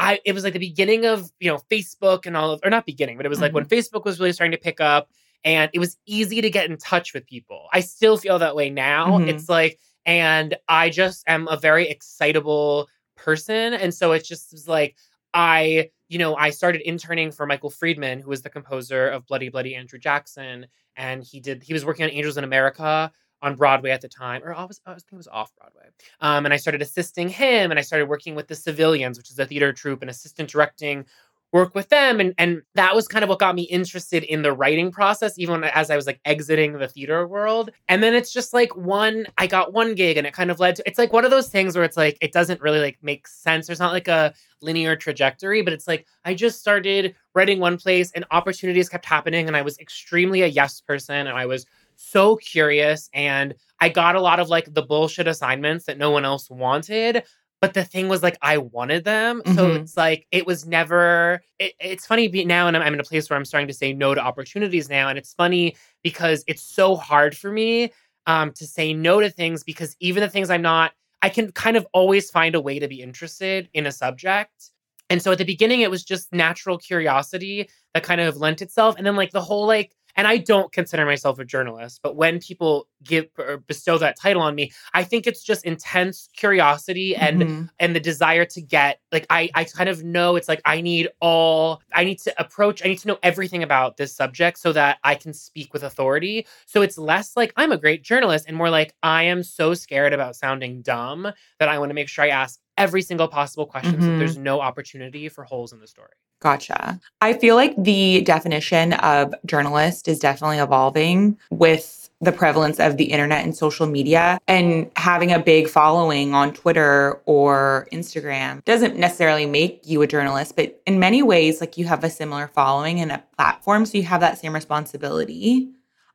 I 0.00 0.18
it 0.24 0.32
was 0.32 0.44
like 0.44 0.54
the 0.54 0.58
beginning 0.58 1.04
of 1.04 1.30
you 1.40 1.50
know 1.50 1.60
Facebook 1.70 2.24
and 2.24 2.36
all 2.36 2.52
of 2.52 2.60
or 2.64 2.70
not 2.70 2.86
beginning, 2.86 3.18
but 3.18 3.26
it 3.26 3.28
was 3.28 3.40
like 3.40 3.50
mm-hmm. 3.50 3.56
when 3.56 3.66
Facebook 3.66 4.04
was 4.04 4.18
really 4.18 4.32
starting 4.32 4.52
to 4.52 4.58
pick 4.58 4.80
up 4.80 5.10
and 5.44 5.70
it 5.74 5.78
was 5.78 5.98
easy 6.06 6.40
to 6.40 6.50
get 6.50 6.70
in 6.70 6.78
touch 6.78 7.12
with 7.12 7.26
people. 7.26 7.68
I 7.72 7.80
still 7.80 8.16
feel 8.16 8.38
that 8.38 8.56
way 8.56 8.70
now. 8.70 9.18
Mm-hmm. 9.18 9.28
It's 9.28 9.48
like 9.48 9.78
and 10.06 10.56
I 10.68 10.88
just 10.88 11.22
am 11.28 11.46
a 11.48 11.56
very 11.58 11.88
excitable 11.88 12.88
person 13.14 13.74
and 13.74 13.92
so 13.92 14.12
it 14.12 14.24
just 14.24 14.52
was 14.52 14.66
like 14.66 14.96
I 15.34 15.90
you 16.08 16.18
know 16.18 16.34
I 16.34 16.48
started 16.48 16.80
interning 16.80 17.30
for 17.30 17.44
Michael 17.44 17.68
Friedman 17.68 18.20
who 18.20 18.30
was 18.30 18.40
the 18.40 18.48
composer 18.48 19.06
of 19.06 19.26
Bloody 19.26 19.50
Bloody 19.50 19.74
Andrew 19.74 19.98
Jackson 19.98 20.66
and 20.96 21.22
he 21.22 21.40
did 21.40 21.62
he 21.62 21.74
was 21.74 21.84
working 21.84 22.06
on 22.06 22.10
Angels 22.10 22.38
in 22.38 22.44
America 22.44 23.12
on 23.42 23.56
Broadway 23.56 23.90
at 23.90 24.00
the 24.00 24.08
time, 24.08 24.42
or 24.44 24.54
I 24.54 24.64
was, 24.64 24.80
I 24.86 24.94
was 24.94 25.04
it 25.10 25.16
was 25.16 25.28
off 25.28 25.52
Broadway. 25.56 25.88
Um, 26.20 26.44
and 26.44 26.54
I 26.54 26.56
started 26.56 26.82
assisting 26.82 27.28
him, 27.28 27.70
and 27.70 27.78
I 27.78 27.82
started 27.82 28.08
working 28.08 28.34
with 28.34 28.48
the 28.48 28.54
Civilians, 28.54 29.18
which 29.18 29.30
is 29.30 29.38
a 29.38 29.46
theater 29.46 29.72
troupe, 29.72 30.02
and 30.02 30.10
assistant 30.10 30.50
directing 30.50 31.06
work 31.52 31.74
with 31.74 31.88
them, 31.88 32.20
and 32.20 32.34
and 32.38 32.62
that 32.74 32.94
was 32.94 33.08
kind 33.08 33.22
of 33.22 33.28
what 33.28 33.38
got 33.38 33.54
me 33.54 33.62
interested 33.62 34.22
in 34.22 34.42
the 34.42 34.52
writing 34.52 34.90
process, 34.90 35.38
even 35.38 35.64
as 35.64 35.90
I 35.90 35.96
was 35.96 36.06
like 36.06 36.20
exiting 36.24 36.74
the 36.74 36.88
theater 36.88 37.26
world. 37.26 37.70
And 37.88 38.02
then 38.02 38.14
it's 38.14 38.32
just 38.32 38.52
like 38.52 38.76
one, 38.76 39.26
I 39.38 39.46
got 39.46 39.72
one 39.72 39.94
gig, 39.94 40.16
and 40.16 40.26
it 40.26 40.32
kind 40.32 40.50
of 40.50 40.60
led 40.60 40.76
to. 40.76 40.82
It's 40.86 40.98
like 40.98 41.12
one 41.12 41.24
of 41.24 41.30
those 41.30 41.48
things 41.48 41.74
where 41.74 41.84
it's 41.84 41.96
like 41.96 42.18
it 42.20 42.32
doesn't 42.32 42.60
really 42.60 42.80
like 42.80 42.98
make 43.02 43.26
sense. 43.26 43.66
There's 43.66 43.80
not 43.80 43.92
like 43.92 44.08
a 44.08 44.32
linear 44.62 44.96
trajectory, 44.96 45.62
but 45.62 45.72
it's 45.72 45.88
like 45.88 46.06
I 46.24 46.34
just 46.34 46.60
started 46.60 47.14
writing 47.34 47.58
one 47.58 47.78
place, 47.78 48.12
and 48.12 48.24
opportunities 48.30 48.88
kept 48.88 49.04
happening, 49.04 49.48
and 49.48 49.56
I 49.56 49.62
was 49.62 49.78
extremely 49.78 50.42
a 50.42 50.46
yes 50.46 50.80
person, 50.80 51.26
and 51.26 51.36
I 51.36 51.46
was 51.46 51.66
so 52.00 52.36
curious 52.36 53.08
and 53.12 53.54
I 53.80 53.88
got 53.88 54.16
a 54.16 54.20
lot 54.20 54.40
of 54.40 54.48
like 54.48 54.72
the 54.72 54.82
bullshit 54.82 55.28
assignments 55.28 55.84
that 55.86 55.98
no 55.98 56.10
one 56.10 56.24
else 56.24 56.50
wanted. 56.50 57.22
But 57.60 57.74
the 57.74 57.84
thing 57.84 58.08
was 58.08 58.22
like 58.22 58.38
I 58.40 58.56
wanted 58.56 59.04
them. 59.04 59.42
Mm-hmm. 59.42 59.54
So 59.54 59.72
it's 59.72 59.96
like 59.96 60.26
it 60.32 60.46
was 60.46 60.66
never 60.66 61.42
it, 61.58 61.74
it's 61.78 62.06
funny 62.06 62.28
now 62.44 62.68
and 62.68 62.76
I'm, 62.76 62.82
I'm 62.82 62.94
in 62.94 63.00
a 63.00 63.04
place 63.04 63.28
where 63.28 63.38
I'm 63.38 63.44
starting 63.44 63.68
to 63.68 63.74
say 63.74 63.92
no 63.92 64.14
to 64.14 64.20
opportunities 64.20 64.88
now. 64.88 65.08
And 65.08 65.18
it's 65.18 65.34
funny 65.34 65.76
because 66.02 66.42
it's 66.46 66.62
so 66.62 66.96
hard 66.96 67.36
for 67.36 67.50
me 67.50 67.92
um, 68.26 68.52
to 68.52 68.66
say 68.66 68.94
no 68.94 69.20
to 69.20 69.28
things 69.28 69.62
because 69.62 69.96
even 70.00 70.22
the 70.22 70.28
things 70.28 70.50
I'm 70.50 70.62
not, 70.62 70.92
I 71.22 71.28
can 71.28 71.52
kind 71.52 71.76
of 71.76 71.86
always 71.92 72.30
find 72.30 72.54
a 72.54 72.60
way 72.60 72.78
to 72.78 72.88
be 72.88 73.02
interested 73.02 73.68
in 73.74 73.86
a 73.86 73.92
subject. 73.92 74.70
And 75.10 75.20
so 75.20 75.32
at 75.32 75.38
the 75.38 75.44
beginning, 75.44 75.80
it 75.80 75.90
was 75.90 76.04
just 76.04 76.32
natural 76.32 76.78
curiosity 76.78 77.68
that 77.92 78.04
kind 78.04 78.20
of 78.20 78.36
lent 78.36 78.62
itself. 78.62 78.94
And 78.96 79.04
then, 79.04 79.16
like, 79.16 79.32
the 79.32 79.40
whole, 79.40 79.66
like, 79.66 79.92
and 80.20 80.28
I 80.28 80.36
don't 80.36 80.70
consider 80.70 81.06
myself 81.06 81.38
a 81.38 81.46
journalist, 81.46 82.00
but 82.02 82.14
when 82.14 82.40
people 82.40 82.86
give 83.02 83.28
or 83.38 83.56
bestow 83.56 83.96
that 83.96 84.20
title 84.20 84.42
on 84.42 84.54
me, 84.54 84.70
I 84.92 85.02
think 85.02 85.26
it's 85.26 85.42
just 85.42 85.64
intense 85.64 86.28
curiosity 86.36 87.16
and 87.16 87.40
mm-hmm. 87.40 87.64
and 87.78 87.96
the 87.96 88.00
desire 88.00 88.44
to 88.44 88.60
get 88.60 89.00
like 89.12 89.24
I 89.30 89.48
I 89.54 89.64
kind 89.64 89.88
of 89.88 90.04
know 90.04 90.36
it's 90.36 90.46
like 90.46 90.60
I 90.66 90.82
need 90.82 91.08
all 91.20 91.80
I 91.94 92.04
need 92.04 92.18
to 92.18 92.34
approach 92.38 92.84
I 92.84 92.88
need 92.88 92.98
to 92.98 93.08
know 93.08 93.18
everything 93.22 93.62
about 93.62 93.96
this 93.96 94.14
subject 94.14 94.58
so 94.58 94.74
that 94.74 94.98
I 95.04 95.14
can 95.14 95.32
speak 95.32 95.72
with 95.72 95.84
authority. 95.84 96.46
So 96.66 96.82
it's 96.82 96.98
less 96.98 97.34
like 97.34 97.54
I'm 97.56 97.72
a 97.72 97.78
great 97.78 98.04
journalist 98.04 98.44
and 98.46 98.54
more 98.54 98.68
like 98.68 98.94
I 99.02 99.22
am 99.22 99.42
so 99.42 99.72
scared 99.72 100.12
about 100.12 100.36
sounding 100.36 100.82
dumb 100.82 101.32
that 101.58 101.70
I 101.70 101.78
want 101.78 101.88
to 101.88 101.94
make 101.94 102.10
sure 102.10 102.26
I 102.26 102.28
ask 102.28 102.60
every 102.80 103.02
single 103.02 103.28
possible 103.28 103.66
question 103.66 103.92
mm-hmm. 103.92 104.02
so 104.02 104.18
there's 104.18 104.38
no 104.38 104.60
opportunity 104.60 105.28
for 105.28 105.44
holes 105.44 105.72
in 105.72 105.80
the 105.80 105.86
story. 105.86 106.10
Gotcha. 106.40 106.98
I 107.20 107.34
feel 107.34 107.54
like 107.54 107.74
the 107.76 108.22
definition 108.22 108.94
of 108.94 109.34
journalist 109.44 110.08
is 110.08 110.18
definitely 110.18 110.58
evolving 110.58 111.38
with 111.50 112.08
the 112.22 112.32
prevalence 112.32 112.80
of 112.80 112.96
the 112.96 113.04
internet 113.04 113.44
and 113.44 113.56
social 113.56 113.86
media 113.86 114.38
and 114.48 114.90
having 114.96 115.32
a 115.32 115.38
big 115.38 115.68
following 115.68 116.34
on 116.34 116.52
Twitter 116.52 117.20
or 117.26 117.88
Instagram 117.92 118.64
doesn't 118.64 118.96
necessarily 118.96 119.46
make 119.46 119.82
you 119.84 120.02
a 120.02 120.06
journalist, 120.06 120.56
but 120.56 120.80
in 120.86 120.98
many 120.98 121.22
ways, 121.22 121.60
like 121.60 121.76
you 121.78 121.86
have 121.86 122.04
a 122.04 122.10
similar 122.10 122.48
following 122.48 123.00
and 123.00 123.12
a 123.12 123.22
platform. 123.36 123.86
So 123.86 123.98
you 123.98 124.04
have 124.04 124.20
that 124.20 124.38
same 124.38 124.54
responsibility. 124.54 125.68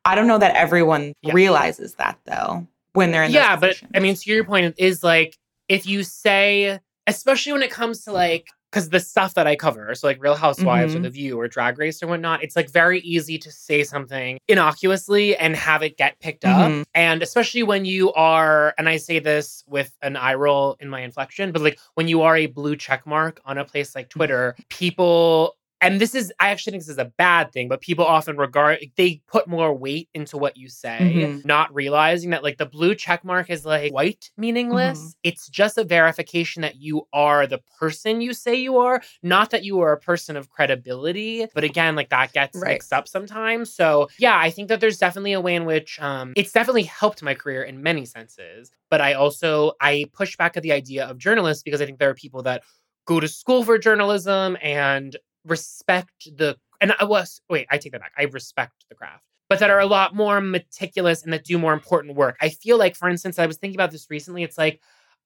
I 0.04 0.14
don't 0.14 0.28
know 0.28 0.38
that 0.38 0.54
everyone 0.54 1.12
yeah. 1.22 1.32
realizes 1.32 1.94
that 1.94 2.18
though 2.24 2.66
when 2.92 3.10
they're 3.10 3.24
in 3.24 3.32
the 3.32 3.38
Yeah, 3.38 3.56
but 3.56 3.80
I 3.94 4.00
mean, 4.00 4.14
to 4.14 4.30
your 4.30 4.44
point, 4.44 4.74
is 4.78 5.04
like 5.04 5.36
if 5.68 5.86
you 5.86 6.02
say, 6.02 6.80
especially 7.06 7.52
when 7.52 7.62
it 7.62 7.70
comes 7.70 8.04
to 8.04 8.12
like 8.12 8.48
because 8.70 8.90
the 8.90 9.00
stuff 9.00 9.34
that 9.34 9.46
I 9.46 9.56
cover, 9.56 9.94
so 9.94 10.06
like 10.06 10.22
Real 10.22 10.34
Housewives 10.34 10.92
mm-hmm. 10.92 11.00
or 11.00 11.04
The 11.04 11.10
View 11.10 11.40
or 11.40 11.48
Drag 11.48 11.78
Race 11.78 12.02
or 12.02 12.08
whatnot, 12.08 12.42
it's 12.42 12.56
like 12.56 12.70
very 12.70 13.00
easy 13.00 13.38
to 13.38 13.50
say 13.50 13.84
something 13.84 14.38
innocuously 14.48 15.34
and 15.36 15.56
have 15.56 15.82
it 15.82 15.96
get 15.96 16.18
picked 16.20 16.42
mm-hmm. 16.42 16.80
up. 16.80 16.88
And 16.94 17.22
especially 17.22 17.62
when 17.62 17.86
you 17.86 18.12
are, 18.12 18.74
and 18.76 18.86
I 18.88 18.98
say 18.98 19.18
this 19.18 19.64
with 19.66 19.96
an 20.02 20.16
eye 20.16 20.34
roll 20.34 20.76
in 20.80 20.90
my 20.90 21.00
inflection, 21.00 21.52
but 21.52 21.62
like 21.62 21.78
when 21.94 22.06
you 22.06 22.22
are 22.22 22.36
a 22.36 22.46
blue 22.46 22.76
check 22.76 23.06
mark 23.06 23.40
on 23.46 23.56
a 23.56 23.64
place 23.64 23.94
like 23.94 24.10
Twitter, 24.10 24.54
people 24.68 25.56
and 25.80 26.00
this 26.00 26.14
is 26.14 26.32
i 26.40 26.48
actually 26.48 26.72
think 26.72 26.82
this 26.82 26.88
is 26.88 26.98
a 26.98 27.12
bad 27.16 27.52
thing 27.52 27.68
but 27.68 27.80
people 27.80 28.04
often 28.04 28.36
regard 28.36 28.78
they 28.96 29.20
put 29.26 29.46
more 29.46 29.74
weight 29.74 30.08
into 30.14 30.36
what 30.36 30.56
you 30.56 30.68
say 30.68 30.98
mm-hmm. 31.00 31.46
not 31.46 31.72
realizing 31.74 32.30
that 32.30 32.42
like 32.42 32.58
the 32.58 32.66
blue 32.66 32.94
check 32.94 33.24
mark 33.24 33.50
is 33.50 33.64
like 33.64 33.92
white 33.92 34.30
meaningless 34.36 34.98
mm-hmm. 34.98 35.10
it's 35.22 35.48
just 35.48 35.78
a 35.78 35.84
verification 35.84 36.62
that 36.62 36.76
you 36.76 37.06
are 37.12 37.46
the 37.46 37.60
person 37.78 38.20
you 38.20 38.32
say 38.32 38.54
you 38.54 38.78
are 38.78 39.02
not 39.22 39.50
that 39.50 39.64
you 39.64 39.80
are 39.80 39.92
a 39.92 40.00
person 40.00 40.36
of 40.36 40.50
credibility 40.50 41.46
but 41.54 41.64
again 41.64 41.94
like 41.94 42.10
that 42.10 42.32
gets 42.32 42.58
right. 42.58 42.72
mixed 42.72 42.92
up 42.92 43.06
sometimes 43.08 43.72
so 43.72 44.08
yeah 44.18 44.38
i 44.38 44.50
think 44.50 44.68
that 44.68 44.80
there's 44.80 44.98
definitely 44.98 45.32
a 45.32 45.40
way 45.40 45.54
in 45.54 45.64
which 45.64 46.00
um 46.00 46.32
it's 46.36 46.52
definitely 46.52 46.84
helped 46.84 47.22
my 47.22 47.34
career 47.34 47.62
in 47.62 47.82
many 47.82 48.04
senses 48.04 48.70
but 48.90 49.00
i 49.00 49.12
also 49.12 49.72
i 49.80 50.04
push 50.12 50.36
back 50.36 50.56
at 50.56 50.62
the 50.62 50.72
idea 50.72 51.06
of 51.06 51.18
journalists 51.18 51.62
because 51.62 51.80
i 51.80 51.86
think 51.86 51.98
there 51.98 52.10
are 52.10 52.14
people 52.14 52.42
that 52.42 52.62
go 53.06 53.20
to 53.20 53.28
school 53.28 53.64
for 53.64 53.78
journalism 53.78 54.56
and 54.60 55.16
respect 55.46 56.28
the 56.36 56.56
and 56.80 56.94
I 56.98 57.04
was 57.04 57.40
wait, 57.48 57.66
I 57.70 57.78
take 57.78 57.92
that 57.92 58.00
back. 58.00 58.12
I 58.18 58.24
respect 58.24 58.84
the 58.88 58.94
craft, 58.94 59.24
but 59.48 59.58
that 59.60 59.70
are 59.70 59.80
a 59.80 59.86
lot 59.86 60.14
more 60.14 60.40
meticulous 60.40 61.22
and 61.22 61.32
that 61.32 61.44
do 61.44 61.58
more 61.58 61.72
important 61.72 62.16
work. 62.16 62.36
I 62.40 62.50
feel 62.50 62.78
like, 62.78 62.96
for 62.96 63.08
instance, 63.08 63.38
I 63.38 63.46
was 63.46 63.56
thinking 63.56 63.76
about 63.76 63.90
this 63.90 64.06
recently. 64.10 64.42
It's 64.42 64.58
like 64.58 64.80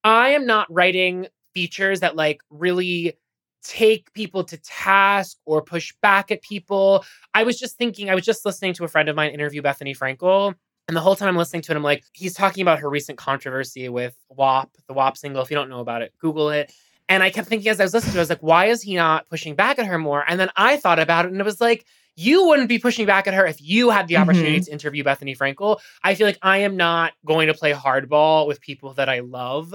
I 0.05 0.31
am 0.31 0.47
not 0.47 0.73
writing 0.73 1.27
features 1.55 2.01
that 2.01 2.17
like 2.17 2.41
really 2.51 3.15
take 3.63 4.13
people 4.15 4.45
to 4.45 4.57
task 4.59 5.37
or 5.45 5.63
push 5.63 5.93
back 6.03 6.31
at 6.31 6.43
people. 6.43 7.05
I 7.35 7.43
was 7.43 7.59
just 7.59 7.77
thinking, 7.77 8.11
I 8.11 8.15
was 8.15 8.25
just 8.25 8.47
listening 8.47 8.73
to 8.75 8.85
a 8.85 8.89
friend 8.89 9.09
of 9.09 9.17
mine 9.17 9.33
interview 9.33 9.63
Bethenny 9.63 9.97
Frankel. 9.97 10.55
And 10.89 10.97
the 10.97 11.01
whole 11.01 11.15
time 11.15 11.29
I'm 11.29 11.37
listening 11.37 11.63
to 11.63 11.73
it, 11.73 11.77
I'm 11.77 11.83
like, 11.83 12.05
he's 12.15 12.35
talking 12.35 12.63
about 12.63 12.81
her 12.81 12.91
recent 12.91 13.17
controversy 13.17 13.89
with 13.89 14.17
WAP, 14.29 14.71
the 14.89 14.95
WAP 14.95 15.17
single. 15.17 15.43
If 15.43 15.51
you 15.51 15.55
don't 15.55 15.69
know 15.69 15.81
about 15.81 16.03
it, 16.03 16.13
Google 16.19 16.51
it. 16.51 16.73
And 17.11 17.23
I 17.23 17.29
kept 17.31 17.49
thinking 17.49 17.69
as 17.69 17.81
I 17.81 17.83
was 17.83 17.93
listening 17.93 18.13
to 18.13 18.19
it, 18.19 18.21
I 18.21 18.23
was 18.23 18.31
like, 18.31 18.43
why 18.43 18.67
is 18.67 18.81
he 18.81 18.95
not 18.95 19.29
pushing 19.29 19.55
back 19.55 19.79
at 19.79 19.85
her 19.87 19.99
more? 19.99 20.25
And 20.27 20.41
then 20.41 20.49
I 20.57 20.77
thought 20.79 20.99
about 20.99 21.27
it 21.27 21.33
and 21.33 21.41
it 21.41 21.45
was 21.45 21.61
like, 21.61 21.85
you 22.17 22.47
wouldn't 22.47 22.69
be 22.69 22.79
pushing 22.79 23.05
back 23.05 23.27
at 23.27 23.35
her 23.35 23.45
if 23.47 23.61
you 23.61 23.91
had 23.91 24.07
the 24.09 24.17
opportunity 24.17 24.61
Mhm. 24.61 24.65
to 24.67 24.73
interview 24.73 25.03
Bethenny 25.05 25.37
Frankel. 25.37 25.81
I 26.05 26.15
feel 26.15 26.27
like 26.27 26.39
I 26.43 26.59
am 26.59 26.77
not 26.77 27.13
going 27.27 27.49
to 27.49 27.55
play 27.55 27.73
hardball 27.73 28.47
with 28.47 28.61
people 28.61 28.95
that 28.95 29.09
I 29.09 29.21
love 29.21 29.75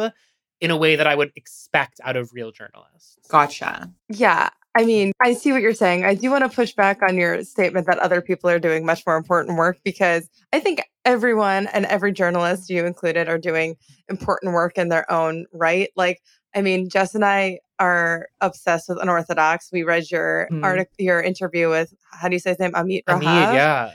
in 0.62 0.72
a 0.72 0.78
way 0.78 0.96
that 0.96 1.08
I 1.08 1.16
would 1.16 1.32
expect 1.36 2.00
out 2.04 2.16
of 2.16 2.32
real 2.34 2.52
journalists. 2.52 3.18
Gotcha. 3.30 3.92
Yeah. 4.10 4.50
I 4.78 4.84
mean, 4.84 5.14
I 5.22 5.34
see 5.34 5.52
what 5.54 5.62
you're 5.62 5.74
saying. 5.74 6.04
I 6.04 6.16
do 6.16 6.30
want 6.30 6.44
to 6.44 6.50
push 6.54 6.74
back 6.74 7.02
on 7.02 7.18
your 7.18 7.44
statement 7.44 7.88
that 7.88 7.98
other 8.00 8.22
people 8.22 8.50
are 8.50 8.60
doing 8.60 8.86
much 8.86 9.06
more 9.08 9.16
important 9.16 9.58
work 9.58 9.78
because 9.84 10.30
I 10.52 10.60
think 10.60 10.84
everyone 11.06 11.68
and 11.68 11.86
every 11.86 12.12
journalist, 12.12 12.70
you 12.70 12.86
included, 12.86 13.30
are 13.30 13.38
doing 13.38 13.78
important 14.10 14.54
work 14.54 14.78
in 14.78 14.90
their 14.90 15.10
own 15.12 15.46
right. 15.54 15.90
Like, 15.96 16.22
I 16.56 16.62
mean, 16.62 16.90
Jess 16.90 17.14
and 17.16 17.26
I 17.26 17.60
are 17.80 18.28
obsessed 18.42 18.88
with 18.90 18.98
unorthodox. 19.02 19.70
We 19.74 19.84
read 19.84 20.10
your 20.10 20.48
Mhm. 20.52 20.64
article, 20.64 20.94
your 20.98 21.22
interview 21.22 21.70
with 21.70 21.94
how 22.12 22.30
do 22.30 22.36
you 22.36 22.40
say 22.40 22.52
his 22.52 22.60
name, 22.60 22.72
Amit 22.72 23.04
I 23.08 23.14
mean, 23.16 23.24
yeah. 23.24 23.92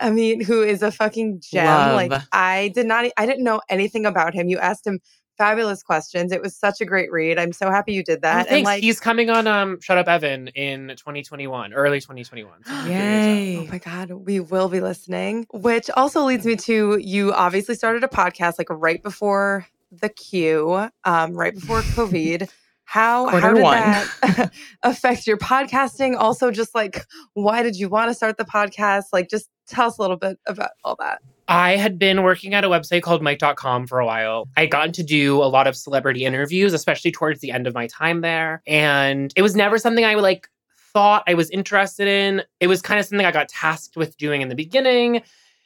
Amit, 0.00 0.44
who 0.44 0.62
is 0.62 0.82
a 0.82 0.90
fucking 0.90 1.40
gem. 1.40 1.64
Love. 1.66 1.94
Like, 2.10 2.22
I 2.32 2.68
did 2.74 2.86
not, 2.86 3.06
I 3.16 3.24
didn't 3.26 3.44
know 3.44 3.60
anything 3.68 4.04
about 4.04 4.34
him. 4.34 4.48
You 4.48 4.58
asked 4.58 4.86
him 4.86 5.00
fabulous 5.38 5.82
questions. 5.82 6.30
It 6.32 6.42
was 6.42 6.54
such 6.56 6.80
a 6.80 6.84
great 6.84 7.10
read. 7.10 7.38
I'm 7.38 7.52
so 7.52 7.70
happy 7.70 7.94
you 7.94 8.02
did 8.04 8.18
Oh, 8.18 8.20
that. 8.22 8.38
and 8.40 8.48
thanks. 8.48 8.66
like, 8.66 8.82
He's 8.82 9.00
coming 9.00 9.30
on 9.30 9.46
um 9.46 9.80
Shut 9.80 9.96
Up 9.96 10.08
Evan 10.08 10.48
in 10.48 10.88
2021, 10.96 11.72
early 11.72 12.00
2021. 12.00 12.52
So 12.64 12.70
keep 12.70 12.84
your 12.84 12.92
ears 12.92 13.24
up. 13.26 13.30
Yay. 13.38 13.58
Oh 13.58 13.66
my 13.70 13.78
God, 13.78 14.10
we 14.10 14.40
will 14.40 14.68
be 14.68 14.80
listening. 14.80 15.46
Which 15.52 15.88
also 15.90 16.24
leads 16.24 16.44
me 16.44 16.56
to 16.56 16.98
you 16.98 17.32
obviously 17.32 17.74
started 17.76 18.04
a 18.04 18.08
podcast 18.08 18.54
like 18.58 18.68
right 18.70 19.02
before 19.02 19.66
the 19.92 20.08
queue, 20.08 20.88
um, 21.04 21.34
right 21.34 21.54
before 21.54 21.82
COVID. 21.82 22.48
How, 22.84 23.26
how 23.28 23.54
did 23.54 23.62
one. 23.62 23.72
that 23.72 24.50
affect 24.82 25.26
your 25.26 25.38
podcasting? 25.38 26.14
Also, 26.14 26.50
just 26.50 26.74
like, 26.74 27.06
why 27.32 27.62
did 27.62 27.74
you 27.74 27.88
want 27.88 28.10
to 28.10 28.14
start 28.14 28.36
the 28.36 28.44
podcast? 28.44 29.04
Like, 29.14 29.30
just 29.30 29.48
tell 29.66 29.86
us 29.86 29.96
a 29.96 30.02
little 30.02 30.18
bit 30.18 30.38
about 30.46 30.72
all 30.84 30.96
that. 30.98 31.20
I 31.48 31.76
had 31.76 31.98
been 31.98 32.22
working 32.22 32.52
at 32.52 32.64
a 32.64 32.68
website 32.68 33.00
called 33.00 33.22
Mic.com 33.22 33.86
for 33.86 33.98
a 33.98 34.04
while. 34.04 34.46
I 34.58 34.66
gotten 34.66 34.92
to 34.92 35.02
do 35.02 35.42
a 35.42 35.48
lot 35.48 35.66
of 35.66 35.74
celebrity 35.74 36.26
interviews, 36.26 36.74
especially 36.74 37.12
towards 37.12 37.40
the 37.40 37.50
end 37.50 37.66
of 37.66 37.72
my 37.72 37.86
time 37.86 38.20
there. 38.20 38.62
And 38.66 39.32
it 39.36 39.42
was 39.42 39.56
never 39.56 39.78
something 39.78 40.04
I 40.04 40.14
like 40.16 40.50
thought 40.92 41.24
I 41.26 41.32
was 41.32 41.48
interested 41.50 42.08
in. 42.08 42.42
It 42.60 42.66
was 42.66 42.82
kind 42.82 43.00
of 43.00 43.06
something 43.06 43.24
I 43.24 43.32
got 43.32 43.48
tasked 43.48 43.96
with 43.96 44.18
doing 44.18 44.42
in 44.42 44.50
the 44.50 44.54
beginning. 44.54 45.22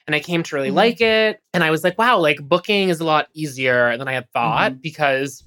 And 0.07 0.15
I 0.15 0.21
came 0.21 0.43
to 0.45 0.55
really 0.57 0.71
Mhm. 0.71 0.75
like 0.75 1.01
it. 1.01 1.41
And 1.53 1.65
I 1.65 1.71
was 1.71 1.83
like, 1.83 1.99
wow, 1.99 2.19
like 2.19 2.39
booking 2.41 2.89
is 2.91 3.01
a 3.01 3.05
lot 3.05 3.29
easier 3.35 3.97
than 3.97 4.07
I 4.09 4.13
had 4.13 4.31
thought 4.33 4.81
because 4.81 5.43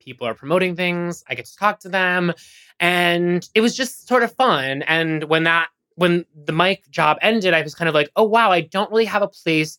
people 0.00 0.26
are 0.26 0.34
promoting 0.34 0.76
things. 0.76 1.24
I 1.28 1.34
get 1.34 1.46
to 1.46 1.56
talk 1.56 1.80
to 1.80 1.88
them. 1.88 2.32
And 2.80 3.48
it 3.54 3.60
was 3.60 3.76
just 3.76 4.06
sort 4.08 4.22
of 4.22 4.32
fun. 4.32 4.82
And 4.82 5.24
when 5.24 5.44
that 5.44 5.68
when 5.96 6.26
the 6.44 6.52
mic 6.52 6.88
job 6.90 7.16
ended, 7.22 7.54
I 7.54 7.62
was 7.62 7.74
kind 7.74 7.88
of 7.88 7.94
like, 7.94 8.10
oh 8.16 8.24
wow, 8.24 8.50
I 8.52 8.60
don't 8.60 8.90
really 8.90 9.06
have 9.06 9.22
a 9.22 9.28
place 9.28 9.78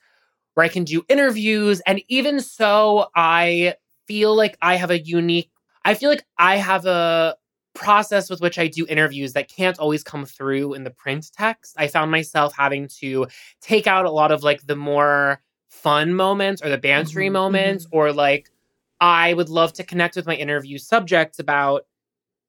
where 0.56 0.66
I 0.66 0.70
can 0.70 0.84
do 0.84 1.04
interviews. 1.10 1.80
And 1.86 2.02
even 2.08 2.40
so, 2.40 3.10
I 3.16 3.76
feel 4.08 4.36
like 4.36 4.58
I 4.62 4.76
have 4.78 4.90
a 4.90 5.00
unique, 5.00 5.52
I 5.86 5.94
feel 5.94 6.10
like 6.10 6.26
I 6.40 6.58
have 6.58 6.88
a 6.88 7.36
process 7.78 8.30
with 8.30 8.42
which 8.42 8.58
I 8.58 8.68
do 8.68 8.86
interviews 8.88 9.34
that 9.34 9.50
can't 9.50 9.78
always 9.80 10.04
come 10.04 10.26
through 10.26 10.74
in 10.74 10.84
the 10.84 10.90
print 10.90 11.32
text. 11.32 11.76
I 11.78 11.88
found 11.88 12.10
myself 12.12 12.54
having 12.58 12.88
to 13.00 13.28
take 13.62 13.86
out 13.88 14.06
a 14.06 14.12
lot 14.12 14.32
of 14.32 14.44
like 14.44 14.66
the 14.66 14.76
more 14.76 15.42
fun 15.70 16.14
moments 16.16 16.62
or 16.64 16.70
the 16.70 16.78
bantery 16.80 17.30
Mhm, 17.30 17.34
moments, 17.34 17.88
or 17.92 18.12
like 18.12 18.50
I 19.00 19.34
would 19.34 19.50
love 19.50 19.74
to 19.74 19.84
connect 19.84 20.16
with 20.16 20.26
my 20.26 20.36
interview 20.36 20.80
subjects 20.80 21.40
about 21.40 21.86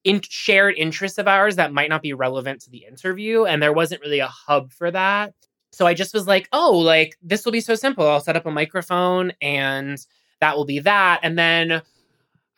in- 0.05 0.23
shared 0.29 0.77
interests 0.77 1.19
of 1.19 1.29
ours 1.29 1.57
that 1.57 1.73
might 1.73 1.91
not 1.91 2.03
be 2.03 2.13
relevant 2.15 2.61
to 2.63 2.71
the 2.71 2.85
interview. 2.85 3.45
And 3.45 3.63
there 3.63 3.73
wasn't 3.73 4.01
really 4.03 4.21
a 4.21 4.29
hub 4.29 4.73
for 4.73 4.91
that. 4.91 5.35
So 5.73 5.87
I 5.87 5.95
just 5.95 6.15
was 6.15 6.27
like, 6.27 6.49
oh, 6.53 6.79
like 6.79 7.17
this 7.23 7.45
will 7.45 7.53
be 7.53 7.61
so 7.61 7.75
simple. 7.75 8.07
I'll 8.09 8.21
set 8.21 8.37
up 8.37 8.47
a 8.47 8.51
microphone 8.51 9.33
and 9.43 9.99
that 10.41 10.57
will 10.57 10.65
be 10.65 10.79
that. 10.81 11.21
And 11.23 11.39
then 11.39 11.83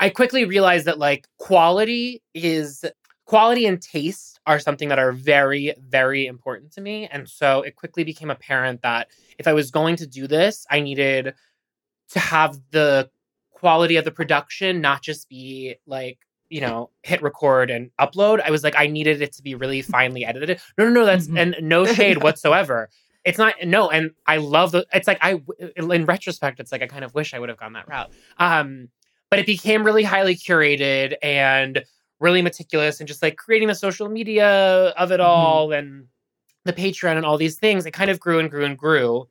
I 0.01 0.09
quickly 0.09 0.45
realized 0.45 0.87
that 0.87 0.99
like 0.99 1.29
quality 1.39 2.23
is 2.35 2.85
quality 3.27 3.67
and 3.67 3.81
taste 3.81 4.41
are 4.47 4.59
something 4.59 4.89
that 4.89 4.99
are 4.99 5.13
very, 5.13 5.75
very 5.79 6.27
important 6.27 6.73
to 6.73 6.81
me. 6.81 7.07
And 7.07 7.29
so 7.29 7.63
it 7.63 7.77
quickly 7.77 8.03
became 8.03 8.31
apparent 8.31 8.83
that 8.83 9.09
if 9.39 9.47
I 9.47 9.53
was 9.53 9.71
going 9.71 9.95
to 9.97 10.07
do 10.07 10.27
this, 10.27 10.67
I 10.71 10.81
needed 10.81 11.35
to 12.11 12.19
have 12.19 12.59
the 12.73 13.09
quality 13.53 13.97
of 13.97 14.05
the 14.05 14.11
production 14.11 14.81
not 14.81 15.03
just 15.03 15.29
be 15.29 15.77
like 15.87 16.19
you 16.49 16.61
know 16.63 16.89
hit 17.03 17.21
record 17.23 17.71
and 17.71 17.91
upload 18.01 18.41
i 18.41 18.51
was 18.51 18.65
like 18.65 18.75
i 18.79 18.87
needed 18.87 19.21
it 19.21 19.33
to 19.35 19.43
be 19.43 19.55
really 19.55 19.83
finely 19.97 20.25
edited 20.25 20.59
no 20.79 20.85
no 20.87 20.91
no 20.91 21.05
that's 21.05 21.29
Mhm. 21.29 21.39
and 21.39 21.57
no 21.69 21.85
shade 21.97 22.23
whatsoever 22.23 22.89
it's 23.25 23.37
not 23.37 23.55
no 23.65 23.91
and 23.91 24.13
i 24.27 24.39
love 24.39 24.73
the 24.73 24.87
it's 24.95 25.07
like 25.07 25.19
i 25.21 25.41
in 25.77 26.07
retrospect 26.07 26.59
it's 26.59 26.73
like 26.73 26.81
i 26.83 26.87
kind 26.87 27.05
of 27.05 27.15
wish 27.15 27.35
i 27.35 27.39
would 27.39 27.51
have 27.51 27.59
gone 27.59 27.75
that 27.75 27.87
route 27.87 28.11
um 28.39 28.89
but 29.31 29.39
it 29.39 29.47
became 29.47 29.85
really 29.85 30.03
highly 30.03 30.35
curated 30.37 31.15
and 31.23 31.85
really 32.21 32.43
meticulous 32.43 33.01
and 33.01 33.09
just 33.09 33.23
like 33.23 33.37
creating 33.37 33.69
the 33.69 33.75
social 33.75 34.09
media 34.09 34.89
of 34.99 35.11
it 35.13 35.21
Mhm. 35.21 35.25
all 35.25 35.73
and 35.73 36.07
the 36.65 36.73
patreon 36.73 37.17
and 37.17 37.25
all 37.25 37.39
these 37.39 37.57
things 37.57 37.87
it 37.87 37.93
kind 37.93 38.11
of 38.11 38.21
grew 38.21 38.39
and 38.39 38.51
grew 38.51 38.65
and 38.65 38.77
grew 38.77 39.27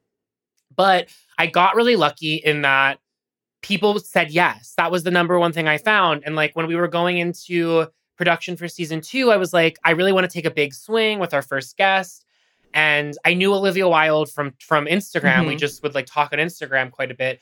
but 0.75 1.09
i 1.37 1.45
got 1.45 1.75
really 1.75 1.95
lucky 1.95 2.35
in 2.35 2.61
that 2.63 2.99
people 3.61 3.99
said 3.99 4.31
yes. 4.31 4.73
That 4.77 4.89
was 4.89 5.03
the 5.03 5.11
number 5.11 5.37
one 5.37 5.51
thing 5.51 5.67
I 5.67 5.77
found. 5.77 6.23
And 6.25 6.33
like 6.33 6.55
when 6.55 6.65
we 6.65 6.77
were 6.77 6.87
going 6.87 7.17
into 7.17 7.87
production 8.15 8.55
for 8.55 8.69
season 8.69 9.01
two, 9.01 9.31
I 9.31 9.35
was 9.35 9.51
like, 9.51 9.77
I 9.83 9.91
really 9.91 10.13
want 10.13 10.23
to 10.23 10.33
take 10.33 10.45
a 10.45 10.49
big 10.51 10.73
swing 10.73 11.19
with 11.19 11.33
our 11.33 11.41
first 11.41 11.75
guest. 11.75 12.23
And 12.73 13.17
I 13.25 13.33
knew 13.33 13.53
Olivia 13.53 13.85
Wilde 13.89 14.31
from 14.31 14.53
from 14.61 14.85
Instagram. 14.85 15.45
We 15.45 15.55
Mhm. 15.55 15.59
just 15.59 15.83
would 15.83 15.93
like 15.93 16.05
talk 16.05 16.31
on 16.31 16.39
Instagram 16.39 16.89
quite 16.89 17.11
a 17.11 17.15
bit. 17.15 17.41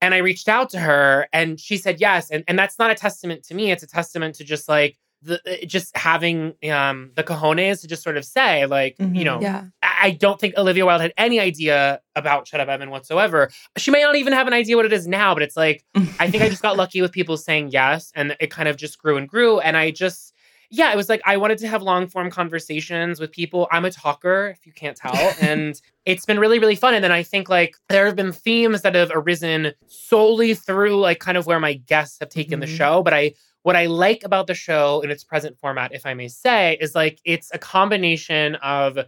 And 0.00 0.14
I 0.14 0.18
reached 0.18 0.48
out 0.48 0.70
to 0.70 0.78
her 0.80 1.26
and 1.32 1.58
she 1.58 1.76
said 1.76 2.00
yes. 2.00 2.30
And 2.30 2.44
and 2.48 2.58
that's 2.58 2.78
not 2.78 2.90
a 2.90 2.94
testament 2.94 3.42
to 3.44 3.54
me. 3.54 3.70
It's 3.72 3.82
a 3.82 3.86
testament 3.86 4.36
to 4.36 4.44
just 4.44 4.68
like 4.68 4.96
the 5.22 5.40
uh, 5.50 5.66
just 5.66 5.96
having 5.96 6.54
um 6.70 7.10
the 7.16 7.24
cojones 7.24 7.80
to 7.80 7.88
just 7.88 8.04
sort 8.04 8.16
of 8.16 8.24
say, 8.24 8.66
like, 8.66 8.94
you 9.00 9.06
Mhm. 9.06 9.24
know, 9.24 9.40
Yeah. 9.40 9.64
I 9.82 9.88
I 10.00 10.10
don't 10.12 10.40
think 10.40 10.56
Olivia 10.56 10.86
Wilde 10.86 11.00
had 11.02 11.12
any 11.16 11.40
idea 11.40 12.00
about 12.14 12.46
Shut 12.46 12.60
Up 12.60 12.68
Evan 12.68 12.90
whatsoever. 12.90 13.50
She 13.76 13.90
may 13.90 14.00
not 14.02 14.14
even 14.14 14.32
have 14.32 14.46
an 14.46 14.52
idea 14.52 14.76
what 14.76 14.84
it 14.86 14.92
is 14.92 15.08
now, 15.08 15.34
but 15.34 15.42
it's 15.42 15.56
like 15.56 15.84
I 16.20 16.30
think 16.30 16.44
I 16.44 16.48
just 16.48 16.62
got 16.62 16.76
lucky 16.82 17.02
with 17.02 17.10
people 17.10 17.36
saying 17.36 17.70
yes, 17.72 18.12
and 18.14 18.36
it 18.38 18.52
kind 18.52 18.68
of 18.68 18.76
just 18.76 18.98
grew 18.98 19.16
and 19.16 19.28
grew. 19.28 19.58
And 19.58 19.76
I 19.76 19.90
just, 19.90 20.32
yeah, 20.70 20.92
it 20.92 20.96
was 20.96 21.08
like 21.08 21.22
I 21.24 21.36
wanted 21.36 21.58
to 21.58 21.68
have 21.68 21.82
long 21.82 22.06
form 22.08 22.30
conversations 22.30 23.20
with 23.20 23.32
people. 23.32 23.68
I'm 23.72 23.84
a 23.84 23.90
talker, 23.90 24.48
if 24.48 24.66
you 24.66 24.72
can't 24.72 24.96
tell, 24.96 25.14
and 25.40 25.80
it's 26.04 26.26
been 26.26 26.38
really, 26.38 26.58
really 26.58 26.76
fun. 26.76 26.94
And 26.94 27.02
then 27.02 27.12
I 27.12 27.22
think 27.22 27.48
like 27.48 27.76
there 27.88 28.06
have 28.06 28.16
been 28.16 28.32
themes 28.32 28.82
that 28.82 28.94
have 28.94 29.10
arisen 29.14 29.72
solely 29.86 30.54
through 30.54 31.00
like 31.00 31.20
kind 31.20 31.36
of 31.38 31.46
where 31.46 31.60
my 31.60 31.74
guests 31.74 32.18
have 32.20 32.28
taken 32.28 32.60
the 32.60 32.66
Mhm. 32.66 32.76
show. 32.76 33.02
But 33.02 33.14
I, 33.14 33.32
what 33.62 33.76
I 33.76 33.86
like 33.86 34.24
about 34.24 34.46
the 34.46 34.54
show 34.54 35.00
in 35.00 35.10
its 35.10 35.24
present 35.24 35.58
format, 35.58 35.92
if 35.94 36.04
I 36.06 36.14
may 36.14 36.28
say, 36.28 36.76
is 36.80 36.94
like 36.94 37.18
it's 37.24 37.50
a 37.52 37.58
combination 37.58 38.54
of 38.56 38.98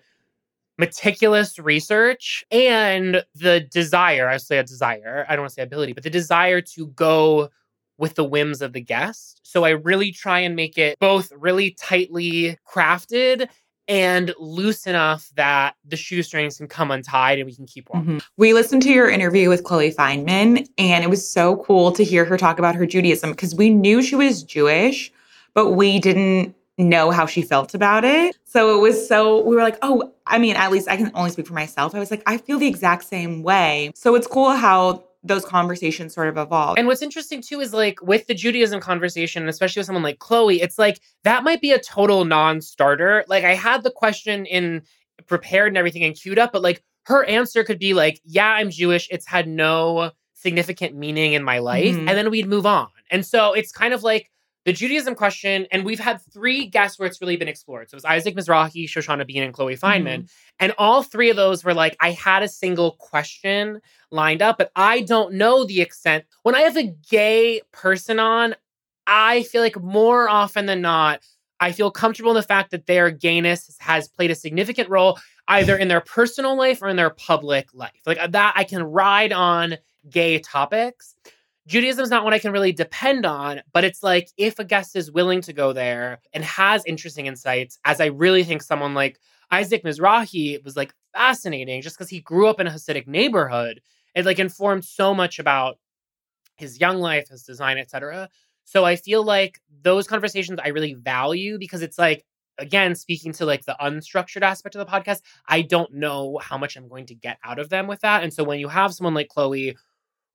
meticulous 0.78 1.58
research 1.58 2.42
and 2.50 3.22
the 3.34 3.60
desire 3.60 4.28
i 4.30 4.38
say 4.38 4.56
a 4.56 4.62
desire 4.62 5.26
i 5.28 5.36
don't 5.36 5.42
want 5.42 5.50
to 5.50 5.54
say 5.54 5.62
ability 5.62 5.92
but 5.92 6.02
the 6.02 6.08
desire 6.08 6.62
to 6.62 6.86
go 6.88 7.50
with 8.00 8.14
the 8.14 8.24
whims 8.24 8.62
of 8.62 8.72
the 8.72 8.80
guest 8.80 9.40
so 9.44 9.64
i 9.64 9.70
really 9.70 10.10
try 10.10 10.40
and 10.40 10.56
make 10.56 10.76
it 10.76 10.98
both 10.98 11.30
really 11.32 11.70
tightly 11.72 12.56
crafted 12.68 13.48
and 13.88 14.32
loose 14.38 14.86
enough 14.86 15.28
that 15.34 15.74
the 15.84 15.96
shoestrings 15.96 16.58
can 16.58 16.68
come 16.68 16.90
untied 16.92 17.38
and 17.38 17.46
we 17.46 17.54
can 17.54 17.66
keep 17.66 17.88
walking 17.90 18.16
Mhm. 18.16 18.22
We 18.36 18.52
listened 18.54 18.82
to 18.82 18.90
your 18.90 19.10
interview 19.10 19.48
with 19.48 19.64
Chloe 19.64 19.92
Fineman, 19.92 20.66
and 20.78 21.04
it 21.04 21.10
was 21.10 21.28
so 21.28 21.56
cool 21.56 21.92
to 21.92 22.04
hear 22.04 22.24
her 22.24 22.36
talk 22.38 22.58
about 22.58 22.74
her 22.76 22.86
Judaism 22.86 23.32
because 23.32 23.54
we 23.54 23.68
knew 23.68 24.00
she 24.00 24.16
was 24.16 24.42
Jewish, 24.42 25.12
but 25.54 25.72
we 25.72 25.98
didn't 25.98 26.54
know 26.78 27.10
how 27.10 27.26
she 27.26 27.42
felt 27.42 27.74
about 27.74 28.04
it. 28.04 28.36
So 28.44 28.76
it 28.76 28.80
was 28.80 29.06
so, 29.06 29.42
we 29.44 29.54
were 29.54 29.62
like, 29.62 29.78
oh, 29.82 30.12
I 30.26 30.38
mean, 30.38 30.56
at 30.56 30.70
least 30.70 30.88
I 30.88 30.96
can 30.96 31.10
only 31.14 31.30
speak 31.30 31.46
for 31.46 31.54
myself. 31.54 31.94
I 31.94 31.98
was 31.98 32.10
like, 32.10 32.22
I 32.26 32.38
feel 32.38 32.58
the 32.58 32.68
exact 32.68 33.04
same 33.04 33.42
way. 33.42 33.90
So 33.94 34.14
it's 34.14 34.26
cool 34.26 34.50
how 34.52 35.04
those 35.22 35.44
conversations 35.44 36.14
sort 36.14 36.28
of 36.28 36.38
evolve. 36.38 36.78
And 36.78 36.86
what's 36.86 37.02
interesting 37.02 37.42
too 37.42 37.60
is 37.60 37.74
like 37.74 38.00
with 38.02 38.26
the 38.26 38.34
Judaism 38.34 38.80
conversation, 38.80 39.48
especially 39.48 39.80
with 39.80 39.86
someone 39.86 40.02
like 40.02 40.18
Chloe, 40.18 40.62
it's 40.62 40.78
like 40.78 41.00
that 41.24 41.44
might 41.44 41.60
be 41.60 41.72
a 41.72 41.78
total 41.78 42.24
non-starter. 42.24 43.24
Like 43.28 43.44
I 43.44 43.54
had 43.54 43.82
the 43.82 43.90
question 43.90 44.46
in 44.46 44.82
prepared 45.26 45.68
and 45.68 45.76
everything 45.76 46.04
and 46.04 46.14
queued 46.14 46.38
up, 46.38 46.52
but 46.52 46.62
like 46.62 46.82
her 47.04 47.24
answer 47.24 47.64
could 47.64 47.78
be 47.78 47.92
like, 47.92 48.20
"Yeah, 48.24 48.46
I'm 48.48 48.70
Jewish. 48.70 49.08
It's 49.10 49.26
had 49.26 49.46
no 49.46 50.12
significant 50.32 50.96
meaning 50.96 51.34
in 51.34 51.42
my 51.42 51.58
life," 51.58 51.94
Mhm. 51.94 52.08
and 52.08 52.10
then 52.10 52.30
we'd 52.30 52.46
move 52.48 52.64
on. 52.64 52.88
And 53.10 53.26
so 53.26 53.52
it's 53.52 53.72
kind 53.72 53.92
of 53.92 54.02
like 54.02 54.29
the 54.64 54.72
Judaism 54.72 55.14
question, 55.14 55.66
and 55.72 55.84
we've 55.84 55.98
had 55.98 56.20
three 56.32 56.66
guests 56.66 56.98
where 56.98 57.08
it's 57.08 57.20
really 57.20 57.36
been 57.36 57.48
explored. 57.48 57.88
So 57.88 57.94
it 57.94 57.96
was 57.96 58.04
Isaac 58.04 58.36
Mizrahi, 58.36 58.84
Shoshana 58.84 59.26
Bean, 59.26 59.42
and 59.42 59.54
Chloe 59.54 59.76
Fineman. 59.76 60.28
And 60.58 60.74
all 60.76 61.02
three 61.02 61.30
of 61.30 61.36
those 61.36 61.64
were 61.64 61.72
like, 61.72 61.96
I 62.00 62.10
had 62.10 62.42
a 62.42 62.48
single 62.48 62.92
question 62.92 63.80
lined 64.10 64.42
up, 64.42 64.58
but 64.58 64.70
I 64.76 65.00
don't 65.00 65.34
know 65.34 65.64
the 65.64 65.80
extent. 65.80 66.24
When 66.42 66.54
I 66.54 66.60
have 66.60 66.76
a 66.76 66.94
gay 67.10 67.62
person 67.72 68.18
on, 68.18 68.54
I 69.06 69.44
feel 69.44 69.62
like 69.62 69.80
more 69.80 70.28
often 70.28 70.66
than 70.66 70.82
not, 70.82 71.20
I 71.58 71.72
feel 71.72 71.90
comfortable 71.90 72.30
in 72.30 72.36
the 72.36 72.42
fact 72.42 72.70
that 72.70 72.86
their 72.86 73.10
gayness 73.10 73.76
has 73.80 74.08
played 74.08 74.30
a 74.30 74.34
significant 74.34 74.88
role 74.88 75.18
either 75.48 75.76
in 75.76 75.88
their 75.88 76.00
personal 76.00 76.56
life 76.56 76.80
or 76.82 76.88
in 76.88 76.96
their 76.96 77.10
public 77.10 77.68
life. 77.74 78.00
Like 78.06 78.18
uh, 78.18 78.28
that, 78.28 78.54
I 78.56 78.64
can 78.64 78.82
ride 78.82 79.32
on 79.32 79.76
gay 80.08 80.38
topics. 80.38 81.14
Judaism 81.66 82.02
is 82.02 82.10
not 82.10 82.24
one 82.24 82.32
I 82.32 82.38
can 82.38 82.52
really 82.52 82.72
depend 82.72 83.26
on, 83.26 83.60
but 83.72 83.84
it's 83.84 84.02
like 84.02 84.30
if 84.36 84.58
a 84.58 84.64
guest 84.64 84.96
is 84.96 85.12
willing 85.12 85.40
to 85.42 85.52
go 85.52 85.72
there 85.72 86.20
and 86.32 86.42
has 86.44 86.82
interesting 86.86 87.26
insights, 87.26 87.78
as 87.84 88.00
I 88.00 88.06
really 88.06 88.44
think 88.44 88.62
someone 88.62 88.94
like 88.94 89.20
Isaac 89.50 89.84
Mizrahi 89.84 90.62
was 90.64 90.76
like 90.76 90.94
fascinating 91.12 91.82
just 91.82 91.96
because 91.96 92.08
he 92.08 92.20
grew 92.20 92.48
up 92.48 92.60
in 92.60 92.66
a 92.66 92.70
Hasidic 92.70 93.06
neighborhood. 93.06 93.80
It 94.14 94.24
like 94.24 94.38
informed 94.38 94.84
so 94.84 95.14
much 95.14 95.38
about 95.38 95.78
his 96.56 96.80
young 96.80 96.98
life, 96.98 97.28
his 97.28 97.42
design, 97.42 97.78
etc. 97.78 98.28
So 98.64 98.84
I 98.84 98.96
feel 98.96 99.22
like 99.22 99.60
those 99.82 100.06
conversations 100.06 100.60
I 100.62 100.68
really 100.68 100.94
value 100.94 101.58
because 101.58 101.82
it's 101.82 101.98
like 101.98 102.24
again 102.58 102.94
speaking 102.94 103.32
to 103.32 103.46
like 103.46 103.64
the 103.64 103.76
unstructured 103.80 104.42
aspect 104.42 104.74
of 104.76 104.80
the 104.80 104.90
podcast, 104.90 105.20
I 105.48 105.62
don't 105.62 105.92
know 105.94 106.38
how 106.42 106.58
much 106.58 106.76
I'm 106.76 106.88
going 106.88 107.06
to 107.06 107.14
get 107.14 107.38
out 107.44 107.58
of 107.58 107.68
them 107.68 107.86
with 107.86 108.00
that. 108.00 108.22
And 108.22 108.32
so 108.32 108.44
when 108.44 108.60
you 108.60 108.68
have 108.68 108.94
someone 108.94 109.14
like 109.14 109.28
Chloe 109.28 109.76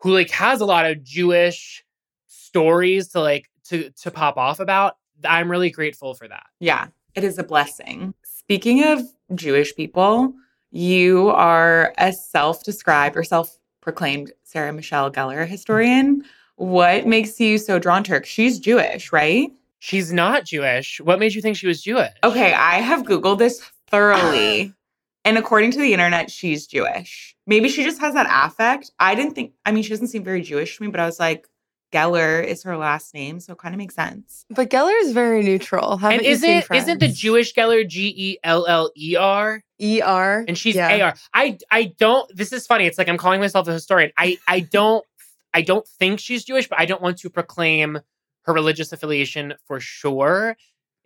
who 0.02 0.14
like 0.14 0.30
has 0.32 0.62
a 0.62 0.66
lot 0.66 0.86
of 0.86 1.04
Jewish 1.04 1.84
stories 2.28 3.10
to 3.10 3.20
like 3.20 3.50
to 3.66 3.90
to 3.90 4.12
pop 4.12 4.38
off 4.38 4.60
about, 4.60 4.98
I'm 5.24 5.50
really 5.50 5.70
grateful 5.70 6.14
for 6.14 6.28
that. 6.28 6.46
Yeah, 6.60 6.88
it 7.16 7.24
is 7.24 7.38
a 7.38 7.44
blessing. 7.44 8.14
Speaking 8.24 8.84
of 8.84 9.02
Jewish 9.34 9.76
people, 9.76 10.34
you 10.72 11.30
are 11.30 11.94
a 11.98 12.14
self-described 12.14 13.18
or 13.18 13.24
self-proclaimed 13.24 14.32
Sarah 14.44 14.74
Michelle 14.74 15.12
Gellar 15.12 15.48
historian. 15.48 16.24
What 16.58 17.08
makes 17.08 17.40
you 17.40 17.58
so 17.58 17.80
drawn 17.80 18.04
to 18.06 18.12
her? 18.12 18.24
She's 18.24 18.60
Jewish, 18.60 19.12
right? 19.12 19.52
She's 19.80 20.14
not 20.14 20.46
Jewish. 20.46 21.02
What 21.02 21.20
made 21.20 21.34
you 21.34 21.42
think 21.42 21.58
she 21.58 21.68
was 21.68 21.82
Jewish? 21.82 22.12
Okay, 22.24 22.54
I 22.54 22.76
have 22.76 23.04
Googled 23.04 23.40
this 23.40 23.62
thoroughly. 23.88 24.74
and 25.26 25.38
according 25.38 25.72
to 25.72 25.80
the 25.80 25.92
internet, 25.92 26.32
she's 26.32 26.66
Jewish. 26.68 27.36
Maybe 27.48 27.68
she 27.68 27.84
just 27.84 28.00
has 28.00 28.14
that 28.14 28.28
affect. 28.30 28.92
I 29.00 29.16
didn't 29.16 29.34
think, 29.34 29.54
I 29.66 29.72
mean, 29.72 29.84
she 29.84 29.90
doesn't 29.90 30.08
seem 30.08 30.24
very 30.24 30.42
Jewish 30.42 30.78
to 30.78 30.84
me, 30.84 30.90
but 30.90 31.00
I 31.00 31.06
was 31.06 31.20
like, 31.20 31.48
Geller 31.92 32.44
is 32.44 32.64
her 32.64 32.76
last 32.78 33.14
name, 33.14 33.40
so 33.40 33.54
it 33.54 33.60
kind 33.60 33.74
of 33.74 33.78
makes 33.78 33.96
sense. 33.96 34.46
But 34.50 34.70
Geller 34.70 34.94
is 35.02 35.12
very 35.14 35.44
neutral. 35.44 35.98
Haven't 35.98 36.20
And 36.20 36.28
you 36.28 36.36
seen 36.36 36.58
isn't 36.58 36.76
isn't 36.76 37.00
the 37.00 37.08
Jewish 37.08 37.54
Geller 37.54 37.88
G 37.88 38.14
E 38.16 38.38
L 38.44 38.66
L 38.68 38.92
E 38.98 39.16
R? 39.16 39.62
ER? 39.82 40.46
and 40.48 40.58
she's 40.58 40.76
Yeah. 40.76 41.06
AR. 41.06 41.16
I 41.34 41.58
I 41.72 41.94
don't. 41.98 42.30
This 42.36 42.52
is 42.52 42.66
funny. 42.68 42.86
It's 42.86 42.98
like 42.98 43.08
I'm 43.08 43.18
calling 43.18 43.40
myself 43.40 43.68
a 43.68 43.72
historian. 43.74 44.12
I 44.18 44.38
I 44.48 44.60
don't 44.62 45.06
I 45.54 45.62
don't 45.62 45.88
think 45.88 46.20
she's 46.20 46.44
Jewish, 46.44 46.68
but 46.68 46.80
I 46.80 46.86
don't 46.86 47.02
want 47.02 47.18
to 47.20 47.30
proclaim 47.30 48.00
her 48.44 48.54
religious 48.54 48.92
affiliation 48.92 49.54
for 49.66 49.80
sure 49.80 50.58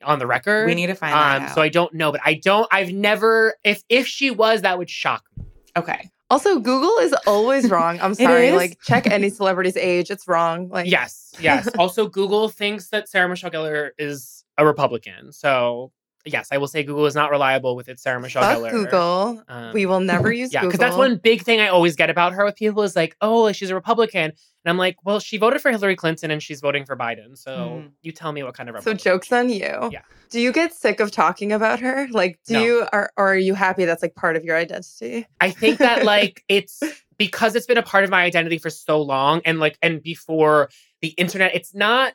on 0.03 0.19
the 0.19 0.27
record. 0.27 0.65
We 0.65 0.75
need 0.75 0.87
to 0.87 0.95
find 0.95 1.13
um. 1.13 1.43
out. 1.49 1.55
So 1.55 1.61
I 1.61 1.69
don't 1.69 1.93
know, 1.93 2.11
but 2.11 2.21
I 2.23 2.35
don't. 2.35 2.67
I've 2.71 2.91
never. 2.91 3.55
If 3.63 3.83
if 3.89 4.07
she 4.07 4.31
was, 4.31 4.61
that 4.61 4.77
would 4.77 4.89
shock 4.89 5.23
me. 5.37 5.45
okay. 5.77 6.09
Also, 6.31 6.59
Google 6.59 6.95
is 6.99 7.13
always 7.25 7.69
wrong. 7.71 7.99
I'm 7.99 8.13
sorry. 8.13 8.51
Like, 8.51 8.79
check 8.83 9.07
any 9.07 9.29
celebrity's 9.31 9.75
age. 9.75 10.11
It's 10.11 10.27
wrong. 10.27 10.69
Like, 10.69 10.85
Yes, 10.87 11.33
yes. 11.39 11.67
also, 11.79 12.07
Google 12.07 12.49
thinks 12.49 12.89
that 12.89 13.09
Sarah 13.09 13.27
Michelle 13.27 13.49
Gellar 13.49 13.91
is 13.97 14.43
a 14.57 14.65
Republican. 14.65 15.31
So 15.31 15.91
yes, 16.25 16.49
I 16.51 16.57
will 16.57 16.67
say 16.67 16.83
Google 16.83 17.05
is 17.05 17.15
not 17.15 17.31
reliable 17.31 17.75
with 17.75 17.87
its 17.89 18.03
Sarah 18.03 18.19
Michelle 18.19 18.43
fuck 18.43 18.57
Gellar. 18.57 18.71
Google. 18.71 19.43
Um, 19.47 19.73
we 19.73 19.85
will 19.85 19.99
never 19.99 20.31
use 20.33 20.53
Yeah, 20.53 20.63
because 20.65 20.79
that's 20.79 20.95
one 20.97 21.17
big 21.17 21.41
thing 21.43 21.59
I 21.61 21.67
always 21.67 21.95
get 21.95 22.09
about 22.09 22.33
her 22.33 22.43
with 22.45 22.55
people 22.55 22.83
is 22.83 22.95
like, 22.95 23.15
oh, 23.21 23.51
she's 23.51 23.69
a 23.69 23.75
Republican. 23.75 24.31
And 24.31 24.69
I'm 24.69 24.77
like, 24.77 24.97
well, 25.05 25.19
she 25.19 25.37
voted 25.37 25.61
for 25.61 25.71
Hillary 25.71 25.95
Clinton 25.95 26.31
and 26.31 26.43
she's 26.43 26.59
voting 26.59 26.85
for 26.85 26.97
Biden. 26.97 27.37
So 27.37 27.51
Mhm. 27.51 27.91
you 28.01 28.11
tell 28.11 28.31
me 28.33 28.43
what 28.43 28.53
kind 28.55 28.69
of 28.69 28.83
So 28.83 28.93
jokes 28.93 29.31
on 29.31 29.49
you. 29.49 29.89
Yeah. 29.91 30.01
Do 30.29 30.39
you 30.41 30.51
get 30.51 30.73
sick 30.73 30.99
of 30.99 31.11
talking 31.11 31.51
about 31.53 31.79
her? 31.79 32.07
Like, 32.11 32.39
do 32.45 32.53
No. 32.55 32.63
you 32.63 32.87
are 32.91 33.11
or 33.17 33.29
are 33.29 33.37
you 33.37 33.53
happy 33.53 33.85
that's 33.85 34.01
like 34.03 34.15
part 34.15 34.35
of 34.35 34.43
your 34.43 34.57
identity? 34.57 35.25
I 35.39 35.49
think 35.49 35.79
that 35.79 36.03
like 36.03 36.43
it's 36.49 36.83
because 37.17 37.55
it's 37.55 37.65
been 37.65 37.77
a 37.77 37.83
part 37.83 38.03
of 38.03 38.09
my 38.09 38.23
identity 38.23 38.57
for 38.57 38.69
so 38.69 39.01
long 39.01 39.41
and 39.45 39.59
like 39.59 39.77
and 39.81 40.03
before 40.03 40.69
the 41.01 41.09
internet, 41.09 41.55
it's 41.55 41.73
not 41.73 42.13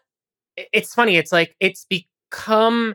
it's 0.56 0.94
funny. 0.94 1.16
It's 1.16 1.32
like 1.32 1.56
it's 1.60 1.86
become 1.86 2.94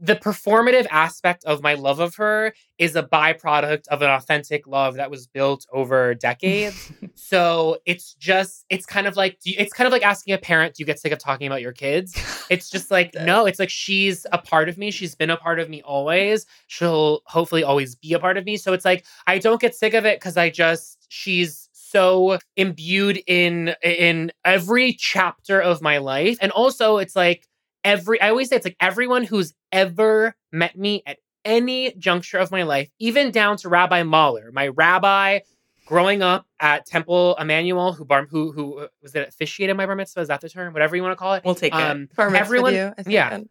the 0.00 0.16
performative 0.16 0.86
aspect 0.90 1.44
of 1.44 1.62
my 1.62 1.74
love 1.74 2.00
of 2.00 2.16
her 2.16 2.52
is 2.78 2.96
a 2.96 3.02
byproduct 3.02 3.86
of 3.88 4.02
an 4.02 4.10
authentic 4.10 4.66
love 4.66 4.96
that 4.96 5.10
was 5.10 5.26
built 5.26 5.66
over 5.72 6.14
decades. 6.14 6.92
so 7.14 7.78
it's 7.86 8.14
just 8.14 8.64
it's 8.68 8.86
kind 8.86 9.06
of 9.06 9.16
like 9.16 9.38
you, 9.44 9.54
it's 9.56 9.72
kind 9.72 9.86
of 9.86 9.92
like 9.92 10.04
asking 10.04 10.34
a 10.34 10.38
parent, 10.38 10.74
do 10.74 10.82
you 10.82 10.86
get 10.86 10.98
sick 10.98 11.12
of 11.12 11.18
talking 11.18 11.46
about 11.46 11.62
your 11.62 11.72
kids? 11.72 12.14
It's 12.50 12.68
just 12.68 12.90
like 12.90 13.14
no, 13.22 13.46
it's 13.46 13.58
like 13.58 13.70
she's 13.70 14.26
a 14.32 14.38
part 14.38 14.68
of 14.68 14.76
me. 14.76 14.90
She's 14.90 15.14
been 15.14 15.30
a 15.30 15.36
part 15.36 15.60
of 15.60 15.70
me 15.70 15.80
always. 15.82 16.44
She'll 16.66 17.22
hopefully 17.26 17.62
always 17.62 17.94
be 17.94 18.14
a 18.14 18.18
part 18.18 18.36
of 18.36 18.44
me. 18.44 18.56
So 18.56 18.72
it's 18.72 18.84
like 18.84 19.04
I 19.26 19.38
don't 19.38 19.60
get 19.60 19.74
sick 19.74 19.94
of 19.94 20.04
it 20.04 20.18
because 20.18 20.36
I 20.36 20.50
just 20.50 21.06
she's 21.08 21.68
so 21.72 22.38
imbued 22.56 23.22
in 23.28 23.74
in 23.82 24.32
every 24.44 24.94
chapter 24.94 25.60
of 25.60 25.80
my 25.80 25.98
life, 25.98 26.36
and 26.40 26.50
also 26.50 26.96
it's 26.98 27.14
like 27.14 27.46
every 27.84 28.20
I 28.20 28.30
always 28.30 28.48
say 28.48 28.56
it's 28.56 28.64
like 28.64 28.76
everyone 28.80 29.24
who's 29.24 29.52
ever 29.72 30.34
met 30.52 30.76
me 30.76 31.02
at 31.06 31.18
any 31.44 31.92
juncture 31.98 32.38
of 32.38 32.50
my 32.50 32.62
life, 32.62 32.88
even 32.98 33.30
down 33.30 33.56
to 33.58 33.68
Rabbi 33.68 34.02
Mahler, 34.02 34.50
my 34.52 34.68
rabbi 34.68 35.40
growing 35.86 36.22
up 36.22 36.46
at 36.60 36.86
Temple 36.86 37.36
Emanuel, 37.38 37.92
who 37.92 38.04
bar 38.04 38.26
who 38.26 38.52
who 38.52 38.78
uh, 38.78 38.86
was 39.02 39.14
it 39.14 39.28
officiated 39.28 39.76
my 39.76 39.84
bar 39.86 39.94
mitzvah? 39.96 40.20
Is 40.20 40.28
that 40.28 40.40
the 40.40 40.48
term? 40.48 40.72
Whatever 40.72 40.96
you 40.96 41.02
want 41.02 41.12
to 41.12 41.16
call 41.16 41.34
it. 41.34 41.44
We'll 41.44 41.54
take 41.54 41.74
it. 41.74 41.80
Um, 41.80 42.08
Bar 42.16 42.30
mitzvah 42.30 42.44
everyone, 42.44 42.74
you, 42.74 42.92
I 42.96 43.02
think, 43.02 43.12
yeah, 43.14 43.30
then. 43.30 43.48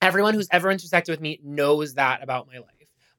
everyone 0.00 0.34
who's 0.34 0.48
ever 0.50 0.70
intersected 0.70 1.12
with 1.12 1.20
me 1.20 1.38
knows 1.44 1.94
that 1.94 2.22
about 2.22 2.46
my 2.46 2.58
life. 2.58 2.70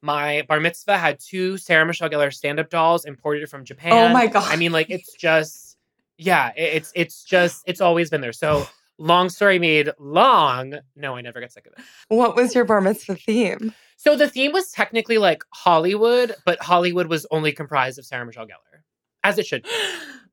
My 0.01 0.43
bar 0.47 0.59
mitzvah 0.59 0.97
had 0.97 1.19
two 1.19 1.57
Sarah 1.57 1.85
Michelle 1.85 2.09
Gellar 2.09 2.33
stand-up 2.33 2.69
dolls 2.69 3.05
imported 3.05 3.49
from 3.49 3.65
Japan. 3.65 3.93
Oh 3.93 4.09
my 4.13 4.27
God. 4.27 4.51
I 4.51 4.55
mean, 4.55 4.71
like 4.71 4.89
it's 4.89 5.13
just, 5.13 5.77
yeah, 6.17 6.49
it- 6.55 6.75
it's 6.77 6.91
it's 6.95 7.23
just 7.23 7.63
it's 7.67 7.81
always 7.81 8.09
been 8.09 8.21
there. 8.21 8.33
So 8.33 8.67
long 8.97 9.29
story 9.29 9.59
made 9.59 9.91
long. 9.99 10.75
No, 10.95 11.15
I 11.15 11.21
never 11.21 11.39
get 11.39 11.51
sick 11.51 11.67
of 11.67 11.73
it. 11.73 11.83
What 12.09 12.35
was 12.35 12.55
your 12.55 12.65
bar 12.65 12.81
mitzvah 12.81 13.15
theme? 13.15 13.73
So 13.97 14.15
the 14.15 14.29
theme 14.29 14.51
was 14.51 14.71
technically 14.71 15.17
like 15.17 15.43
Hollywood, 15.53 16.35
but 16.45 16.61
Hollywood 16.61 17.07
was 17.07 17.25
only 17.31 17.51
comprised 17.51 17.97
of 17.97 18.05
Sarah 18.05 18.25
Michelle 18.25 18.45
Gellar, 18.45 18.81
as 19.23 19.37
it 19.37 19.45
should. 19.45 19.63
be. 19.63 19.69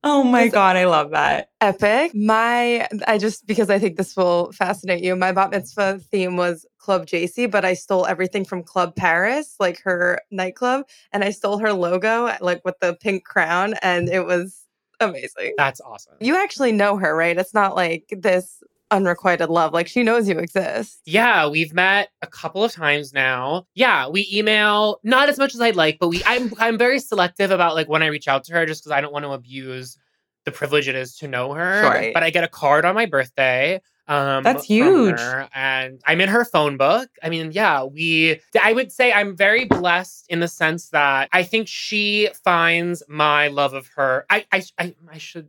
Oh 0.07 0.23
my 0.23 0.49
God, 0.49 0.77
I 0.77 0.85
love 0.85 1.13
that. 1.13 1.49
Epic. 1.63 2.15
My, 2.15 2.87
I 3.09 3.17
just 3.17 3.47
because 3.47 3.71
I 3.71 3.79
think 3.79 3.97
this 3.97 4.15
will 4.15 4.53
fascinate 4.53 5.03
you. 5.03 5.17
My 5.17 5.33
bat 5.33 5.51
mitzvah 5.51 5.99
theme 6.11 6.37
was 6.37 6.67
Club 6.77 7.07
JC, 7.07 7.51
but 7.51 7.65
I 7.65 7.73
stole 7.73 8.05
everything 8.05 8.45
from 8.45 8.63
Club 8.63 8.95
Paris, 8.97 9.55
like 9.59 9.81
her 9.85 10.21
nightclub, 10.31 10.85
and 11.11 11.25
I 11.25 11.31
stole 11.31 11.57
her 11.57 11.73
logo, 11.73 12.37
like 12.43 12.63
with 12.67 12.79
the 12.81 12.99
pink 13.01 13.25
crown, 13.25 13.77
and 13.81 14.11
it 14.11 14.27
was 14.27 14.64
amazing. 15.01 15.55
That's 15.57 15.81
awesome. 15.81 16.15
You 16.21 16.37
actually 16.37 16.73
know 16.73 16.97
her, 16.97 17.15
right? 17.15 17.37
It's 17.37 17.55
not 17.55 17.75
like 17.75 18.05
this 18.11 18.63
unrequited 18.91 19.49
love. 19.49 19.73
Like 19.73 19.89
she 19.89 20.03
knows 20.03 20.29
you 20.29 20.39
exist. 20.39 21.01
Yeah, 21.05 21.49
we've 21.49 21.75
met 21.75 22.11
a 22.23 22.27
couple 22.27 22.65
of 22.65 22.73
times 22.73 23.13
now. 23.13 23.67
Yeah, 23.75 24.09
we 24.09 24.29
email 24.33 25.01
not 25.03 25.29
as 25.29 25.39
much 25.39 25.55
as 25.55 25.61
I'd 25.61 25.77
like, 25.77 25.99
but 25.99 26.09
we 26.09 26.23
I'm 26.25 26.53
I'm 26.59 26.79
very 26.79 27.01
selective 27.01 27.51
about 27.51 27.75
like 27.75 27.89
when 27.89 28.03
I 28.03 28.07
reach 28.07 28.29
out 28.29 28.45
to 28.45 28.53
her 28.55 28.67
just 28.67 28.83
because 28.83 28.93
I 28.93 29.01
don't 29.01 29.13
want 29.13 29.25
to 29.25 29.33
abuse 29.33 29.99
the 30.45 30.53
privilege 30.53 30.89
it 30.89 30.95
is 30.95 31.17
to 31.17 31.29
know 31.29 31.53
her. 31.55 31.83
Sure. 31.83 32.13
But 32.13 32.23
I 32.23 32.31
get 32.31 32.45
a 32.45 32.49
card 32.49 32.85
on 32.85 32.95
my 32.95 33.07
birthday. 33.07 33.81
Um 34.07 34.43
That's 34.43 34.65
huge. 34.65 35.19
and 35.55 36.01
I'm 36.07 36.21
in 36.21 36.29
her 36.29 36.45
phone 36.45 36.77
book. 36.77 37.09
I 37.23 37.31
mean, 37.31 37.53
yeah, 37.53 37.85
we 37.85 38.41
I 38.63 38.73
would 38.73 38.93
say 38.93 39.13
I'm 39.13 39.37
very 39.37 39.65
blessed 39.65 40.27
in 40.29 40.41
the 40.41 40.49
sense 40.49 40.91
that 40.91 41.29
I 41.33 41.43
think 41.43 41.69
she 41.69 42.29
finds 42.45 43.03
my 43.09 43.49
love 43.49 43.73
of 43.73 43.87
her. 43.97 44.27
I 44.29 44.45
I 44.53 44.63
I, 44.79 44.95
I 45.11 45.19
should 45.19 45.49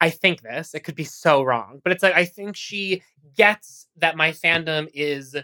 I 0.00 0.10
think 0.10 0.42
this. 0.42 0.74
It 0.74 0.80
could 0.80 0.94
be 0.94 1.04
so 1.04 1.42
wrong, 1.42 1.80
but 1.82 1.92
it's 1.92 2.02
like 2.02 2.14
I 2.14 2.24
think 2.24 2.56
she 2.56 3.02
gets 3.36 3.86
that 3.96 4.16
my 4.16 4.30
fandom 4.30 4.88
is 4.94 5.36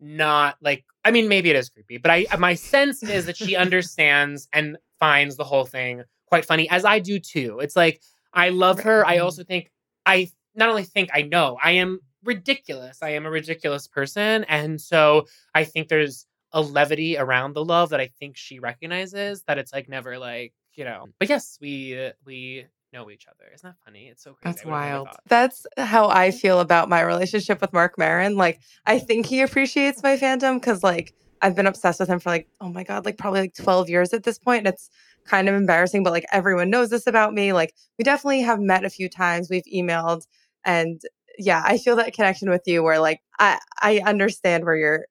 not 0.00 0.56
like 0.60 0.84
I 1.04 1.10
mean 1.10 1.28
maybe 1.28 1.50
it 1.50 1.56
is 1.56 1.68
creepy, 1.68 1.98
but 1.98 2.10
I 2.10 2.26
my 2.38 2.54
sense 2.54 3.02
is 3.02 3.26
that 3.26 3.36
she 3.36 3.56
understands 3.64 4.48
and 4.52 4.78
finds 4.98 5.36
the 5.36 5.44
whole 5.44 5.66
thing 5.66 6.02
quite 6.26 6.44
funny 6.44 6.68
as 6.70 6.84
I 6.84 6.98
do 6.98 7.18
too. 7.18 7.60
It's 7.60 7.76
like 7.76 8.00
I 8.32 8.48
love 8.48 8.80
her. 8.80 9.06
I 9.06 9.18
also 9.18 9.44
think 9.44 9.70
I 10.06 10.30
not 10.54 10.68
only 10.68 10.84
think 10.84 11.10
I 11.12 11.22
know, 11.22 11.58
I 11.62 11.72
am 11.72 12.00
ridiculous. 12.24 12.98
I 13.02 13.10
am 13.10 13.26
a 13.26 13.30
ridiculous 13.30 13.86
person 13.86 14.44
and 14.44 14.80
so 14.80 15.26
I 15.54 15.64
think 15.64 15.88
there's 15.88 16.26
a 16.52 16.62
levity 16.62 17.18
around 17.18 17.52
the 17.54 17.64
love 17.64 17.90
that 17.90 18.00
I 18.00 18.10
think 18.18 18.36
she 18.36 18.60
recognizes 18.60 19.42
that 19.42 19.58
it's 19.58 19.72
like 19.72 19.88
never 19.88 20.18
like, 20.18 20.52
you 20.74 20.84
know. 20.84 21.08
But 21.18 21.28
yes, 21.28 21.58
we 21.60 22.12
we 22.24 22.66
know 22.94 23.10
each 23.10 23.26
other. 23.26 23.50
Isn't 23.52 23.68
that 23.68 23.76
funny? 23.84 24.06
It's 24.06 24.22
so 24.22 24.34
crazy. 24.34 24.56
That's 24.56 24.64
I 24.64 24.68
would've 24.68 24.80
never 24.80 25.02
wild. 25.04 25.08
That's 25.26 25.66
how 25.76 26.08
I 26.08 26.30
feel 26.30 26.60
about 26.60 26.88
my 26.88 27.02
relationship 27.02 27.60
with 27.60 27.72
Marc 27.72 27.98
Maron. 27.98 28.36
Like, 28.36 28.60
I 28.86 28.98
think 28.98 29.26
he 29.26 29.42
appreciates 29.42 30.02
my 30.02 30.16
fandom 30.16 30.54
because, 30.54 30.82
like, 30.82 31.12
I've 31.42 31.56
been 31.56 31.66
obsessed 31.66 32.00
with 32.00 32.08
him 32.08 32.20
for 32.20 32.30
like, 32.30 32.48
oh 32.60 32.68
my 32.70 32.84
God, 32.84 33.04
like 33.04 33.18
probably 33.18 33.40
like 33.40 33.54
12 33.54 33.90
years 33.90 34.14
at 34.14 34.22
this 34.22 34.38
point. 34.38 34.60
And 34.60 34.68
it's 34.68 34.88
kind 35.26 35.48
of 35.48 35.54
embarrassing, 35.54 36.02
but 36.02 36.12
like 36.12 36.24
everyone 36.32 36.70
knows 36.70 36.88
this 36.88 37.06
about 37.06 37.34
me. 37.34 37.52
Like, 37.52 37.74
we 37.98 38.04
definitely 38.04 38.40
have 38.42 38.60
met 38.60 38.84
a 38.84 38.90
few 38.90 39.10
times, 39.10 39.50
we've 39.50 39.64
emailed. 39.64 40.26
And 40.64 41.00
yeah, 41.38 41.62
I 41.64 41.78
feel 41.78 41.96
that 41.96 42.12
connection 42.14 42.50
with 42.50 42.62
you 42.66 42.82
where 42.82 42.98
like 42.98 43.20
I, 43.38 43.58
I 43.80 43.98
understand 44.04 44.64
where 44.64 44.76
your 44.76 45.06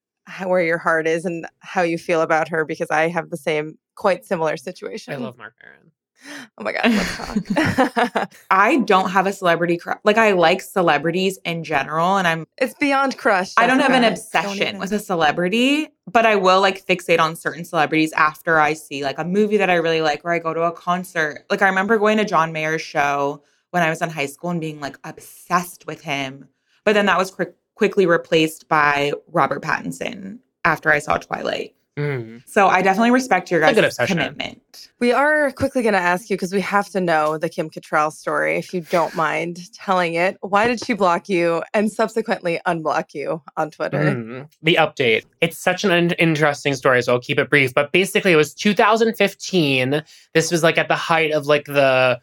where 0.46 0.62
your 0.62 0.78
heart 0.78 1.08
is 1.08 1.26
and 1.26 1.46
how 1.60 1.82
you 1.82 1.98
feel 1.98 2.22
about 2.22 2.48
her 2.50 2.66
because 2.66 2.90
I 2.90 3.10
have 3.10 3.30
the 3.30 3.38
same 3.38 3.78
quite 3.96 4.26
similar 4.26 4.58
situation. 4.58 5.14
I 5.14 5.18
love 5.18 5.38
Marc 5.38 5.54
Maron. 5.62 5.92
Oh 6.58 6.64
my 6.64 6.72
god, 6.72 6.84
let's 6.86 7.18
talk. 7.18 8.30
I 8.52 8.78
don't 8.78 9.10
have 9.10 9.28
a 9.28 9.34
celebrity 9.34 9.78
crush. 9.78 10.00
Like 10.06 10.18
I 10.18 10.32
like 10.32 10.62
celebrities 10.62 11.38
in 11.44 11.66
general, 11.66 12.16
and 12.16 12.26
I'm 12.26 12.46
it's 12.58 12.74
beyond 12.76 13.18
crush. 13.18 13.54
I 13.58 13.68
don't 13.68 13.80
have 13.80 13.92
an 13.92 14.06
obsession 14.06 14.78
with 14.78 14.94
a 14.94 15.00
celebrity, 15.00 15.90
but 16.10 16.26
I 16.26 16.38
will 16.38 16.62
like 16.62 16.86
fixate 16.86 17.20
on 17.20 17.36
certain 17.36 17.66
celebrities 17.66 18.14
after 18.14 18.58
I 18.58 18.72
see 18.72 19.04
like 19.04 19.20
a 19.20 19.26
movie 19.26 19.58
that 19.58 19.70
I 19.70 19.76
really 19.76 20.02
like 20.02 20.22
or 20.24 20.32
I 20.32 20.40
go 20.40 20.54
to 20.54 20.62
a 20.62 20.72
concert. 20.72 21.46
Like 21.50 21.62
I 21.62 21.68
remember 21.68 21.98
going 21.98 22.20
to 22.20 22.26
John 22.26 22.54
Mayer's 22.54 22.82
show 22.82 23.44
when 23.74 23.82
I 23.82 23.90
was 23.90 24.04
in 24.04 24.10
high 24.12 24.28
school 24.28 24.52
and 24.52 24.62
being 24.62 24.80
like 24.80 25.00
obsessed 25.04 25.88
with 25.88 26.02
him. 26.02 26.48
But 26.86 26.94
then 26.94 27.08
that 27.08 27.18
was 27.18 27.32
quick, 27.32 27.56
quickly 27.74 28.06
replaced 28.06 28.68
by 28.68 29.14
Robert 29.32 29.64
Pattinson 29.64 30.38
after 30.64 30.92
I 30.92 31.00
saw 31.00 31.18
Twilight. 31.18 31.74
Mm. 31.98 32.48
So 32.48 32.68
I 32.68 32.84
definitely 32.84 33.12
respect 33.12 33.50
your 33.50 33.62
It's 33.62 33.72
a 33.72 33.82
good 33.82 33.94
guys' 33.96 34.08
commitment. 34.08 34.90
We 35.00 35.12
are 35.12 35.52
quickly 35.52 35.82
going 35.82 35.94
to 35.94 36.00
ask 36.00 36.30
you 36.30 36.38
because 36.38 36.54
we 36.54 36.62
have 36.62 36.90
to 36.90 37.02
know 37.02 37.38
the 37.38 37.50
Kim 37.50 37.70
Cattrall 37.70 38.12
story. 38.12 38.58
If 38.58 38.76
you 38.76 38.82
don't 38.82 39.16
mind 39.16 39.72
telling 39.74 40.16
it, 40.16 40.38
why 40.42 40.68
did 40.68 40.84
she 40.84 40.94
block 40.94 41.30
you 41.30 41.64
and 41.74 41.92
subsequently 41.92 42.60
unblock 42.68 43.14
you 43.14 43.42
on 43.58 43.72
Twitter? 43.72 44.00
Mm, 44.00 44.50
the 44.62 44.76
update. 44.76 45.26
It's 45.42 45.58
such 45.58 45.84
an 45.84 45.92
in- 45.92 46.12
interesting 46.14 46.74
story, 46.74 47.02
so 47.04 47.14
I'll 47.14 47.20
keep 47.20 47.38
it 47.38 47.50
brief. 47.50 47.74
But 47.74 47.92
basically, 47.92 48.32
it 48.32 48.38
was 48.38 48.54
2015. 48.54 50.04
This 50.34 50.52
was 50.52 50.64
like 50.64 50.78
at 50.78 50.88
the 50.88 50.96
height 50.96 51.32
of 51.32 51.46
like 51.48 51.66
the. 51.66 52.20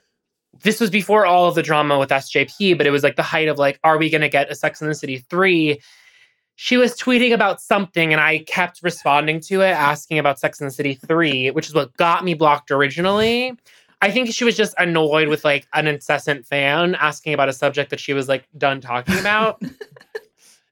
This 0.63 0.81
was 0.81 0.91
before 0.91 1.27
all 1.27 1.49
of 1.49 1.55
the 1.55 1.63
drama 1.63 1.99
with 1.99 2.11
SJP, 2.11 2.77
but 2.77 2.87
it 2.87 2.91
was 2.91 3.03
like 3.03 3.17
the 3.17 3.23
height 3.23 3.49
of 3.49 3.59
like, 3.59 3.79
are 3.85 3.99
we 3.99 4.11
going 4.11 4.21
to 4.21 4.29
get 4.29 4.51
a 4.51 4.55
Sex 4.55 4.81
and 4.81 4.91
the 4.91 4.95
City 4.95 5.19
3? 5.19 5.81
She 6.57 6.77
was 6.77 6.95
tweeting 6.95 7.33
about 7.33 7.61
something, 7.61 8.13
and 8.13 8.21
I 8.21 8.41
kept 8.41 8.81
responding 8.83 9.41
to 9.43 9.63
it, 9.63 9.71
asking 9.71 10.19
about 10.19 10.39
Sex 10.39 10.61
and 10.61 10.67
the 10.67 10.75
City 10.75 10.95
3, 10.95 11.53
which 11.53 11.69
is 11.69 11.75
what 11.75 11.97
got 11.97 12.25
me 12.25 12.35
blocked 12.35 12.71
originally. 12.71 13.57
I 14.03 14.11
think 14.11 14.33
she 14.33 14.45
was 14.45 14.57
just 14.57 14.75
annoyed 14.79 15.29
with 15.29 15.45
like 15.45 15.67
an 15.75 15.87
incessant 15.87 16.47
fan 16.47 16.95
asking 16.95 17.35
about 17.35 17.49
a 17.49 17.53
subject 17.53 17.91
that 17.91 18.01
she 18.01 18.13
was 18.13 18.29
like 18.29 18.49
done 18.57 18.81
talking 18.81 19.19
about. 19.19 19.63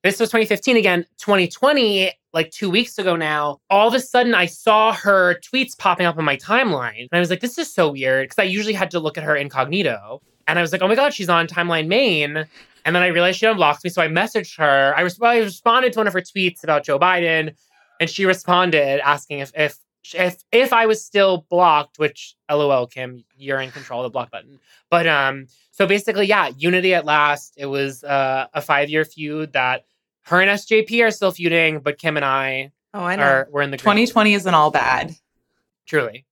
This 0.05 0.21
was 0.21 0.29
2015 0.29 0.77
again. 0.77 1.05
2020, 1.19 2.13
like 2.33 2.51
two 2.51 2.71
weeks 2.71 2.99
ago 2.99 3.17
now, 3.17 3.59
all 3.69 3.89
of 3.89 3.95
a 3.95 4.01
sudden 4.01 4.35
I 4.35 4.47
saw 4.47 4.93
her 4.93 5.41
tweets 5.41 5.77
popping 5.77 6.07
up 6.07 6.17
on 6.17 6.25
my 6.25 6.37
timeline. 6.37 7.01
And 7.01 7.09
I 7.13 7.19
was 7.19 7.31
like, 7.31 7.41
this 7.41 7.59
is 7.59 7.73
so 7.73 7.91
weird. 7.91 8.25
Because 8.25 8.39
I 8.39 8.45
usually 8.45 8.75
had 8.75 8.93
to 8.93 9.01
look 9.01 9.19
at 9.19 9.25
her 9.25 9.35
incognito. 9.35 10.23
And 10.47 10.59
I 10.59 10.63
was 10.63 10.71
like, 10.71 10.83
oh 10.83 10.89
my 10.89 10.95
God, 10.95 11.13
she's 11.13 11.29
on 11.29 11.49
timeline 11.49 11.89
main. 11.89 12.37
And 12.85 12.97
then 12.97 13.03
I 13.03 13.09
realized 13.09 13.41
she 13.41 13.47
unblocked 13.47 13.83
me. 13.83 13.91
So 13.91 14.01
I 14.01 14.07
messaged 14.09 14.57
her. 14.59 14.95
I, 14.97 15.01
res- 15.01 15.21
I 15.21 15.39
responded 15.39 15.93
to 15.95 15.99
one 15.99 16.07
of 16.07 16.13
her 16.13 16.21
tweets 16.21 16.63
about 16.63 16.85
Joe 16.85 16.99
Biden. 16.99 17.55
And 18.01 18.09
she 18.09 18.25
responded 18.25 19.01
asking 19.01 19.41
if, 19.41 19.53
if, 19.57 19.79
if, 20.15 20.43
if 20.53 20.73
I 20.73 20.87
was 20.87 21.05
still 21.05 21.47
blocked, 21.51 21.99
which 21.99 22.35
LOL, 22.51 22.87
Kim, 22.87 23.25
you're 23.37 23.61
in 23.61 23.71
control 23.71 24.01
of 24.01 24.05
the 24.05 24.11
block 24.11 24.31
button. 24.31 24.59
But 24.91 25.07
um, 25.07 25.47
so 25.71 25.87
basically, 25.87 26.27
yeah, 26.27 26.51
Unity 26.57 26.95
at 26.95 27.05
last. 27.05 27.55
It 27.57 27.67
was 27.67 28.05
uh, 28.05 28.47
a 28.55 28.61
five 28.63 28.89
year 28.91 29.05
feud 29.05 29.53
that 29.53 29.85
her 30.23 30.41
and 30.41 30.51
SJP 30.51 31.03
are 31.07 31.11
still 31.11 31.31
feuding, 31.33 31.81
but 31.81 31.99
Kim 31.99 32.17
and 32.17 32.25
I 32.25 32.73
Oh, 32.95 33.05
I 33.05 33.17
know. 33.17 33.23
are 33.23 33.49
we're 33.51 33.63
in 33.63 33.71
the 33.71 33.77
green. 33.77 33.85
2020 34.07 34.35
isn't 34.35 34.55
all 34.55 34.71
bad. 34.71 35.15
Truly, 35.87 36.25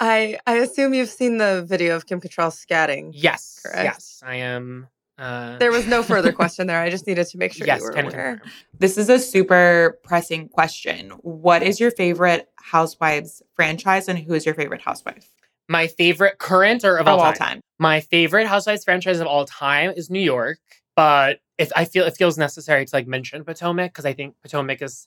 I 0.00 0.38
I 0.46 0.54
assume 0.56 0.94
you've 0.94 1.08
seen 1.10 1.38
the 1.38 1.64
video 1.66 1.96
of 1.96 2.06
Kim 2.06 2.20
Cattrall 2.20 2.50
scatting. 2.50 3.10
yes, 3.14 3.60
Correct. 3.64 3.84
yes, 3.84 4.22
I 4.24 4.36
am. 4.36 4.88
Uh, 5.18 5.56
There 5.58 5.70
was 5.70 5.86
no 5.86 6.02
further 6.12 6.32
question 6.32 6.66
there. 6.66 6.80
I 6.80 6.90
just 6.90 7.06
needed 7.06 7.26
to 7.28 7.38
make 7.38 7.52
sure 7.52 7.66
yes, 7.66 7.80
you 7.80 7.86
were 7.86 7.92
can 7.92 8.06
aware. 8.06 8.36
confirm. 8.36 8.50
This 8.78 8.98
is 8.98 9.08
a 9.08 9.18
super 9.18 9.98
pressing 10.02 10.48
question. 10.48 11.10
What 11.22 11.62
is 11.62 11.78
your 11.80 11.90
favorite 11.90 12.48
Housewives 12.56 13.42
franchise 13.54 14.08
and 14.08 14.18
who 14.18 14.34
is 14.34 14.44
your 14.46 14.54
favorite 14.54 14.80
housewife 14.80 15.30
My 15.68 15.86
favorite 15.86 16.38
current 16.38 16.84
or 16.84 16.96
of 16.96 17.06
of 17.06 17.18
all, 17.20 17.32
time? 17.32 17.60
My 17.78 18.00
favorite 18.00 18.46
Housewives 18.46 18.84
franchise 18.84 19.20
of 19.20 19.26
all 19.26 19.44
time 19.44 19.90
is 19.96 20.10
New 20.10 20.20
York, 20.20 20.58
but 20.96 21.40
if 21.58 21.70
I 21.76 21.84
feel 21.84 22.04
it 22.06 22.16
feels 22.16 22.36
necessary 22.38 22.84
to 22.84 22.96
like 22.96 23.06
mention 23.06 23.44
Potomac 23.44 23.92
because 23.92 24.04
I 24.06 24.12
think 24.14 24.34
Potomac 24.42 24.82
is 24.82 25.06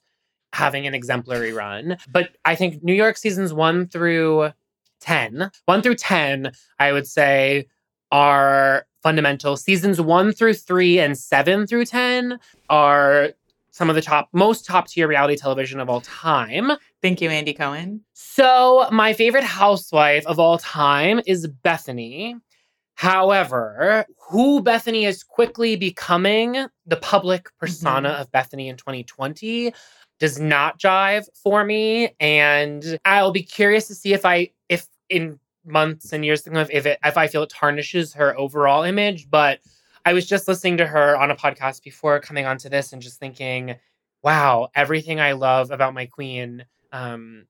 having 0.54 0.88
an 0.88 0.94
exemplary 0.94 1.52
run. 1.52 1.98
But 2.10 2.38
I 2.46 2.56
think 2.56 2.82
New 2.84 2.94
York 2.94 3.18
seasons 3.18 3.54
one 3.54 3.88
through 3.88 4.52
10, 5.02 5.52
one 5.66 5.82
through 5.82 5.96
10, 5.96 6.52
I 6.80 6.94
would 6.94 7.06
say 7.06 7.68
are 8.12 8.87
fundamental. 9.02 9.58
Seasons 9.58 10.02
one 10.02 10.32
through 10.32 10.54
three 10.54 11.00
and 11.00 11.18
seven 11.18 11.68
through 11.68 11.86
10 11.86 12.40
are 12.70 13.30
some 13.72 13.90
of 13.90 13.96
the 13.96 14.02
top, 14.02 14.30
most 14.34 14.66
top 14.66 14.88
tier 14.88 15.08
reality 15.08 15.36
television 15.36 15.80
of 15.80 15.90
all 15.90 16.02
time. 16.02 16.72
Thank 17.02 17.22
you, 17.22 17.30
Andy 17.30 17.54
Cohen. 17.54 18.02
So, 18.14 18.88
my 18.92 19.14
favorite 19.14 19.44
housewife 19.44 20.26
of 20.26 20.40
all 20.40 20.58
time 20.58 21.22
is 21.28 21.48
Bethenny. 21.64 22.40
However, 22.96 24.06
who 24.30 24.64
Bethenny 24.64 25.08
is 25.08 25.24
quickly 25.24 25.76
becoming, 25.76 26.66
the 26.88 26.96
public 26.96 27.44
mm-hmm. 27.44 27.66
persona 27.66 28.10
of 28.10 28.32
Bethenny 28.32 28.68
in 28.68 28.78
2020, 28.78 29.72
does 30.20 30.40
not 30.40 30.80
jive 30.80 31.28
for 31.44 31.64
me. 31.64 32.16
And 32.20 32.98
I'll 33.06 33.32
be 33.32 33.44
curious 33.44 33.88
to 33.88 33.96
see 33.96 34.14
if 34.14 34.26
I, 34.26 34.50
if 34.68 34.88
in 35.10 35.40
months 35.68 36.14
and 36.14 36.26
years 36.26 36.42
to 36.44 36.50
come, 36.50 36.66
if 36.72 36.86
it, 36.86 36.98
if 37.04 37.18
I 37.18 37.28
feel 37.28 37.44
it 37.44 37.50
tarnishes 37.50 38.14
her 38.14 38.38
overall 38.38 38.84
image. 38.84 39.30
But 39.30 39.60
I 40.06 40.14
was 40.14 40.26
just 40.26 40.48
listening 40.48 40.78
to 40.78 40.88
her 40.88 41.18
on 41.18 41.32
a 41.32 41.36
podcast 41.36 41.84
before 41.84 42.20
coming 42.20 42.46
onto 42.46 42.70
this 42.70 42.94
and 42.94 43.02
just 43.02 43.20
thinking, 43.20 43.76
wow, 44.24 44.70
everything 44.76 45.20
I 45.20 45.34
love 45.34 45.72
about 45.72 45.94
my 45.94 46.06
queen 46.06 46.66
um, 46.92 47.46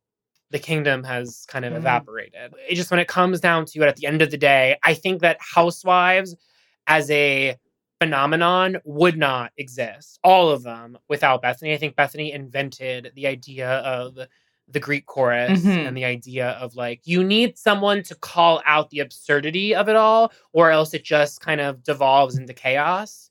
the 0.49 0.59
kingdom 0.59 1.03
has 1.03 1.45
kind 1.47 1.65
of 1.65 1.73
Mhm. 1.73 1.77
evaporated. 1.77 2.53
It 2.69 2.75
just 2.75 2.89
when 2.89 2.99
it 2.99 3.07
comes 3.07 3.39
down 3.39 3.65
to 3.65 3.81
it 3.83 3.87
at 3.87 3.97
the 3.97 4.07
end 4.07 4.21
of 4.21 4.31
the 4.31 4.37
day, 4.37 4.77
I 4.83 4.93
think 4.93 5.21
that 5.21 5.37
housewives 5.39 6.35
as 6.87 7.11
a 7.11 7.55
phenomenon 7.99 8.77
would 8.85 9.17
not 9.17 9.51
exist, 9.57 10.19
all 10.23 10.49
of 10.49 10.63
them, 10.63 10.97
without 11.09 11.41
Bethenny. 11.43 11.73
I 11.73 11.77
think 11.77 11.95
Bethenny 11.95 12.31
invented 12.33 13.11
the 13.15 13.27
idea 13.27 13.69
of 13.79 14.17
the 14.69 14.79
Greek 14.79 15.05
chorus 15.05 15.61
Mhm. 15.61 15.87
and 15.87 15.95
the 15.95 16.03
idea 16.05 16.49
of 16.61 16.75
like, 16.75 17.01
you 17.05 17.23
need 17.23 17.57
someone 17.57 18.03
to 18.03 18.15
call 18.15 18.61
out 18.65 18.89
the 18.89 18.99
absurdity 18.99 19.73
of 19.73 19.87
it 19.87 19.95
all, 19.95 20.31
or 20.51 20.71
else 20.71 20.93
it 20.93 21.03
just 21.03 21.39
kind 21.39 21.61
of 21.61 21.83
devolves 21.83 22.37
into 22.37 22.53
chaos. 22.53 23.29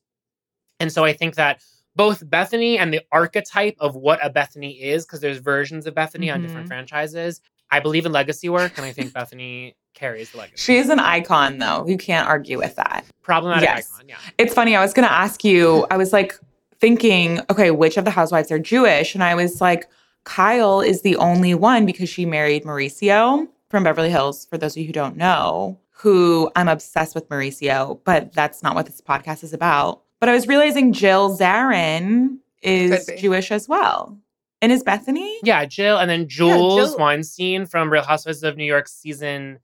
And 0.80 0.90
so 0.92 1.04
I 1.04 1.12
think 1.12 1.34
that 1.34 1.60
both 1.94 2.24
Bethenny 2.26 2.78
and 2.78 2.92
the 2.92 3.00
archetype 3.12 3.76
of 3.80 3.94
what 3.96 4.24
a 4.24 4.30
Bethenny 4.30 4.80
is, 4.80 5.04
because 5.04 5.20
there's 5.20 5.38
versions 5.38 5.86
of 5.86 5.94
Bethenny 5.94 6.32
on 6.32 6.42
different 6.42 6.66
Mhm. 6.66 6.68
franchises. 6.68 7.40
I 7.70 7.80
believe 7.80 8.06
in 8.06 8.12
legacy 8.12 8.48
work, 8.48 8.72
and 8.76 8.86
I 8.86 8.92
think 8.92 9.12
Bethenny 9.12 9.74
carries 9.94 10.30
the 10.30 10.38
legacy. 10.38 10.56
She 10.62 10.76
is 10.76 10.88
an 10.88 11.00
icon, 11.00 11.58
though. 11.58 11.84
You 11.88 11.96
can't 11.98 12.28
argue 12.28 12.58
with 12.58 12.76
that. 12.76 13.04
Problematic 13.22 13.68
Yes. 13.68 13.92
icon, 13.94 14.08
yeah. 14.08 14.16
It's 14.38 14.54
funny. 14.54 14.76
I 14.76 14.80
was 14.82 14.92
going 14.92 15.08
to 15.08 15.12
ask 15.12 15.42
you, 15.42 15.86
I 15.90 15.96
was 15.96 16.12
like 16.12 16.38
thinking, 16.80 17.40
okay, 17.50 17.70
which 17.70 17.96
of 17.96 18.04
the 18.04 18.10
housewives 18.10 18.52
are 18.52 18.58
Jewish? 18.58 19.14
And 19.14 19.24
I 19.24 19.34
was 19.34 19.60
like, 19.60 19.86
Kyle 20.26 20.80
is 20.80 21.02
the 21.02 21.16
only 21.16 21.54
one 21.54 21.86
because 21.86 22.08
she 22.08 22.26
married 22.26 22.64
Mauricio 22.64 23.48
from 23.70 23.84
Beverly 23.84 24.10
Hills, 24.10 24.44
for 24.44 24.58
those 24.58 24.72
of 24.74 24.78
you 24.78 24.86
who 24.86 24.92
don't 24.92 25.16
know, 25.16 25.78
who 25.90 26.50
I'm 26.56 26.68
obsessed 26.68 27.14
with 27.14 27.28
Mauricio, 27.28 28.00
but 28.04 28.32
that's 28.32 28.62
not 28.62 28.74
what 28.74 28.86
this 28.86 29.00
podcast 29.00 29.42
is 29.44 29.52
about. 29.54 30.02
But 30.20 30.28
I 30.28 30.34
was 30.34 30.48
realizing 30.48 30.92
Jill 30.92 31.36
Zarin 31.38 32.38
is 32.60 33.08
Jewish 33.18 33.50
as 33.52 33.68
well. 33.68 34.18
And 34.60 34.72
is 34.72 34.82
Bethenny? 34.82 35.36
Yeah, 35.44 35.64
Jill, 35.64 35.96
and 35.98 36.10
then 36.10 36.28
Jules 36.28 36.90
Jill- 36.90 36.98
Wainstein 36.98 37.70
from 37.70 37.90
Real 37.90 38.02
Housewives 38.02 38.42
of 38.42 38.56
New 38.56 38.64
York 38.64 38.88
season 38.88 39.60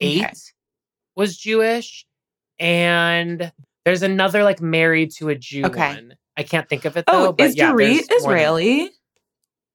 eight 0.00 0.24
Okay. 0.24 0.32
was 1.16 1.36
Jewish, 1.36 2.06
and 2.58 3.52
there's 3.84 4.02
another 4.02 4.42
like 4.42 4.60
married 4.62 5.10
to 5.16 5.28
a 5.28 5.34
Jew 5.34 5.64
Okay. 5.66 5.94
one. 5.94 6.14
I 6.36 6.44
can't 6.44 6.66
think 6.68 6.86
of 6.86 6.96
it 6.96 7.04
oh, 7.08 7.12
though. 7.12 7.28
Oh, 7.28 7.32
but 7.32 7.48
is 7.48 7.56
yeah, 7.56 7.72
Dorit 7.72 8.06
there's 8.08 8.22
more 8.22 8.32
Israeli? 8.36 8.90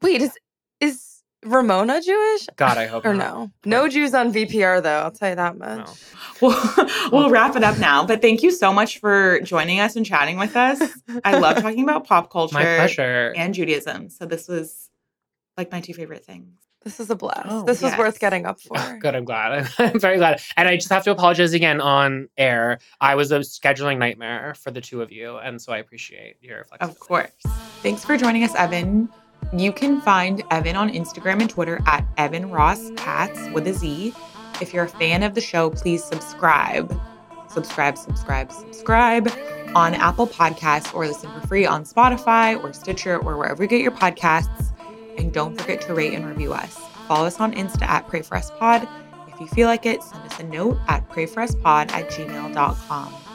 Wait, 0.02 0.22
is 0.22 0.32
is 0.80 1.24
Ramona 1.46 2.02
Jewish? 2.02 2.48
God, 2.56 2.78
I 2.78 2.88
hope 2.88 3.06
Or 3.06 3.14
not. 3.14 3.34
no? 3.36 3.52
No 3.66 3.88
Jews 3.88 4.14
on 4.14 4.34
VPR 4.34 4.82
though. 4.84 5.00
I'll 5.00 5.12
tell 5.12 5.30
you 5.30 5.36
that 5.36 5.58
much. 5.58 5.88
No. 5.88 5.94
We'll, 6.40 6.56
we'll 7.12 7.30
wrap 7.32 7.56
it 7.56 7.64
up 7.64 7.80
now. 7.80 8.06
But 8.06 8.22
thank 8.22 8.44
you 8.44 8.52
so 8.52 8.72
much 8.72 9.00
for 9.00 9.40
joining 9.42 9.80
us 9.80 9.96
and 9.96 10.06
chatting 10.06 10.38
with 10.38 10.56
us. 10.56 10.80
I 11.26 11.40
love 11.40 11.58
talking 11.62 11.82
about 11.84 12.06
pop 12.06 12.30
culture 12.32 12.54
My 12.54 12.62
pleasure. 12.62 13.34
and 13.36 13.56
Judaism. 13.56 14.12
So 14.12 14.28
this 14.28 14.48
was 14.48 14.92
like 15.58 15.72
my 15.72 15.82
two 15.82 15.96
favorite 15.96 16.24
things. 16.24 16.60
This 16.84 17.00
is 17.00 17.10
a 17.10 17.16
blast. 17.16 17.48
Oh, 17.50 17.64
this 17.64 17.82
was 17.82 17.98
worth 17.98 18.20
getting 18.20 18.46
up 18.46 18.60
for. 18.62 19.00
Good, 19.00 19.16
I'm 19.16 19.26
glad. 19.26 19.68
I'm 19.80 20.00
very 20.00 20.18
glad. 20.18 20.42
And 20.58 20.68
I 20.70 20.76
just 20.76 20.90
have 20.90 21.04
to 21.06 21.12
apologize 21.12 21.54
again 21.54 21.82
on 21.82 22.30
air. 22.38 22.78
I 23.02 23.16
was 23.16 23.32
a 23.32 23.40
scheduling 23.40 23.98
nightmare 23.98 24.54
for 24.54 24.70
the 24.70 24.80
two 24.82 25.02
of 25.02 25.12
you, 25.12 25.38
and 25.38 25.60
so 25.60 25.74
I 25.74 25.80
appreciate 25.80 26.36
your 26.40 26.66
flexibility. 26.66 26.94
Of 26.94 27.00
course. 27.00 27.32
Thanks 27.82 28.06
for 28.06 28.16
joining 28.16 28.44
us, 28.44 28.54
Evan. 28.54 29.10
You 29.54 29.72
can 29.72 30.02
find 30.02 30.44
Evan 30.52 30.76
on 30.76 30.90
Instagram 30.90 31.42
and 31.42 31.50
Twitter 31.50 31.80
at 31.86 32.06
Evan 32.18 32.50
Ross 32.50 32.92
Katz 32.98 33.40
with 33.54 33.68
a 33.68 33.74
Z. 33.74 34.14
If 34.62 34.74
you're 34.74 34.86
a 34.86 34.90
fan 34.90 35.24
of 35.24 35.36
the 35.36 35.42
show, 35.42 35.70
please 35.70 36.04
subscribe. 36.04 37.00
Subscribe, 37.48 37.98
subscribe, 37.98 38.52
subscribe 38.52 39.32
on 39.74 39.94
Apple 39.94 40.28
Podcasts 40.28 40.94
or 40.94 41.08
listen 41.08 41.32
for 41.32 41.48
free 41.48 41.66
on 41.66 41.86
Spotify 41.86 42.62
or 42.62 42.74
Stitcher 42.74 43.18
or 43.20 43.38
wherever 43.38 43.64
you 43.64 43.70
get 43.70 43.82
your 43.82 43.92
podcasts. 43.92 44.74
And 45.18 45.34
don't 45.34 45.60
forget 45.60 45.82
to 45.82 45.94
rate 45.94 46.14
and 46.14 46.26
review 46.26 46.54
us. 46.54 46.78
Follow 47.08 47.26
us 47.26 47.40
on 47.40 47.54
Insta 47.54 47.84
at 47.84 48.08
Pray 48.08 48.22
For 48.22 48.36
Us 48.36 48.52
Pod. 48.60 48.88
If 49.28 49.40
you 49.40 49.48
feel 49.48 49.68
like 49.68 49.86
it, 49.86 50.04
send 50.04 50.24
us 50.26 50.40
a 50.40 50.44
note 50.44 50.78
at 50.88 51.08
prayforuspod 51.10 51.92
at 51.92 52.10
gmail.com. 52.10 53.27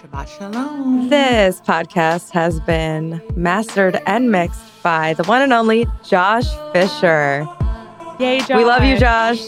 Shabbat 0.00 0.28
Shalom. 0.38 1.10
This 1.10 1.60
podcast 1.60 2.30
has 2.30 2.58
been 2.60 3.20
mastered 3.36 4.00
and 4.06 4.32
mixed 4.32 4.82
by 4.82 5.12
the 5.12 5.24
one 5.24 5.42
and 5.42 5.52
only 5.52 5.86
Josh 6.02 6.46
Fisher. 6.72 7.46
Yay, 8.18 8.38
Josh. 8.38 8.56
We 8.56 8.64
love 8.64 8.82
you, 8.82 8.96
Josh. 8.96 9.40